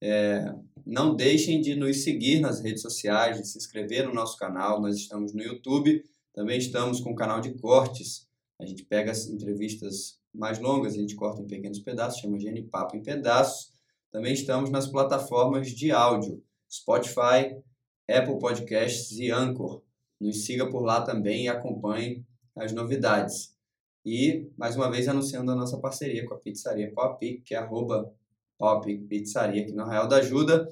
É, 0.07 0.53
não 0.86 1.15
deixem 1.15 1.60
de 1.60 1.73
nos 1.73 2.03
seguir 2.03 2.40
nas 2.40 2.61
redes 2.61 2.84
sociais, 2.84 3.41
de 3.41 3.48
se 3.48 3.57
inscrever 3.57 4.06
no 4.06 4.14
nosso 4.14 4.38
canal. 4.38 4.80
Nós 4.80 4.95
estamos 4.98 5.34
no 5.34 5.41
YouTube, 5.41 6.03
também 6.32 6.60
estamos 6.60 6.99
com 6.99 7.10
o 7.10 7.15
canal 7.15 7.41
de 7.41 7.56
cortes. 7.56 8.27
A 8.61 8.65
gente 8.68 8.86
pega 8.86 9.11
as 9.11 9.26
entrevistas 9.26 10.19
mais 10.32 10.60
longas, 10.60 10.94
a 10.94 10.98
gente 10.98 11.15
corta 11.15 11.41
em 11.41 11.48
pequenos 11.48 11.80
pedaços, 11.80 12.22
chama 12.22 12.40
Gene 12.40 12.61
Papo 12.61 12.95
em 12.95 13.02
Pedaços. 13.02 13.72
Também 14.11 14.34
estamos 14.34 14.69
nas 14.69 14.88
plataformas 14.88 15.72
de 15.72 15.91
áudio. 15.91 16.44
Spotify, 16.72 17.57
Apple 18.07 18.38
Podcasts 18.38 19.18
e 19.18 19.32
Anchor. 19.32 19.82
Nos 20.22 20.45
siga 20.45 20.69
por 20.69 20.84
lá 20.84 21.02
também 21.02 21.45
e 21.45 21.49
acompanhe 21.49 22.23
as 22.56 22.72
novidades. 22.72 23.56
E, 24.06 24.52
mais 24.56 24.76
uma 24.76 24.91
vez, 24.91 25.07
anunciando 25.07 25.52
a 25.52 25.56
nossa 25.56 25.80
parceria 25.80 26.27
com 26.27 26.36
a 26.36 26.38
pizzaria 26.38 26.91
Pop, 26.94 27.41
que 27.44 27.56
é 27.56 27.57
arroba 27.57 28.14
Pop 28.57 28.98
Pizzaria 29.07 29.64
aqui 29.64 29.72
no 29.72 29.84
Arraial 29.84 30.07
da 30.07 30.18
Ajuda. 30.18 30.68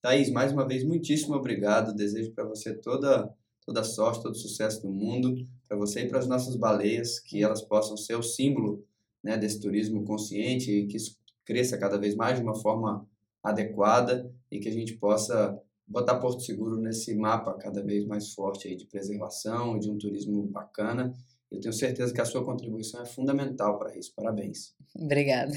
Thaís, 0.00 0.30
mais 0.30 0.52
uma 0.52 0.66
vez, 0.66 0.84
muitíssimo 0.84 1.34
obrigado. 1.34 1.94
Desejo 1.94 2.32
para 2.32 2.44
você 2.44 2.74
toda, 2.74 3.32
toda 3.64 3.82
sorte, 3.82 4.22
todo 4.22 4.36
sucesso 4.36 4.82
do 4.82 4.90
mundo. 4.90 5.36
Para 5.66 5.76
você 5.76 6.02
e 6.02 6.08
para 6.08 6.18
as 6.18 6.26
nossas 6.26 6.56
baleias, 6.56 7.18
que 7.18 7.42
elas 7.42 7.62
possam 7.62 7.96
ser 7.96 8.14
o 8.16 8.22
símbolo 8.22 8.84
né, 9.22 9.36
desse 9.36 9.60
turismo 9.60 10.04
consciente 10.04 10.70
e 10.70 10.86
que 10.86 10.96
isso 10.96 11.18
cresça 11.44 11.78
cada 11.78 11.98
vez 11.98 12.14
mais 12.14 12.38
de 12.38 12.44
uma 12.44 12.54
forma 12.54 13.06
adequada 13.42 14.30
e 14.50 14.58
que 14.58 14.68
a 14.68 14.72
gente 14.72 14.94
possa 14.94 15.60
botar 15.86 16.18
Porto 16.18 16.42
Seguro 16.42 16.76
nesse 16.76 17.14
mapa 17.14 17.54
cada 17.54 17.82
vez 17.82 18.04
mais 18.04 18.34
forte 18.34 18.68
aí 18.68 18.76
de 18.76 18.86
preservação 18.86 19.78
de 19.78 19.90
um 19.90 19.96
turismo 19.96 20.42
bacana. 20.46 21.14
Eu 21.50 21.60
tenho 21.60 21.72
certeza 21.72 22.12
que 22.12 22.20
a 22.20 22.26
sua 22.26 22.44
contribuição 22.44 23.00
é 23.00 23.06
fundamental 23.06 23.78
para 23.78 23.96
isso. 23.96 24.12
Parabéns. 24.14 24.74
Obrigada. 24.94 25.54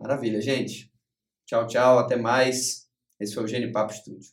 Maravilha, 0.00 0.40
gente. 0.40 0.90
Tchau, 1.46 1.66
tchau. 1.66 1.98
Até 1.98 2.16
mais. 2.16 2.88
Esse 3.20 3.34
foi 3.34 3.44
o 3.44 3.46
Gene 3.46 3.70
Papo 3.70 3.92
Estúdio. 3.92 4.32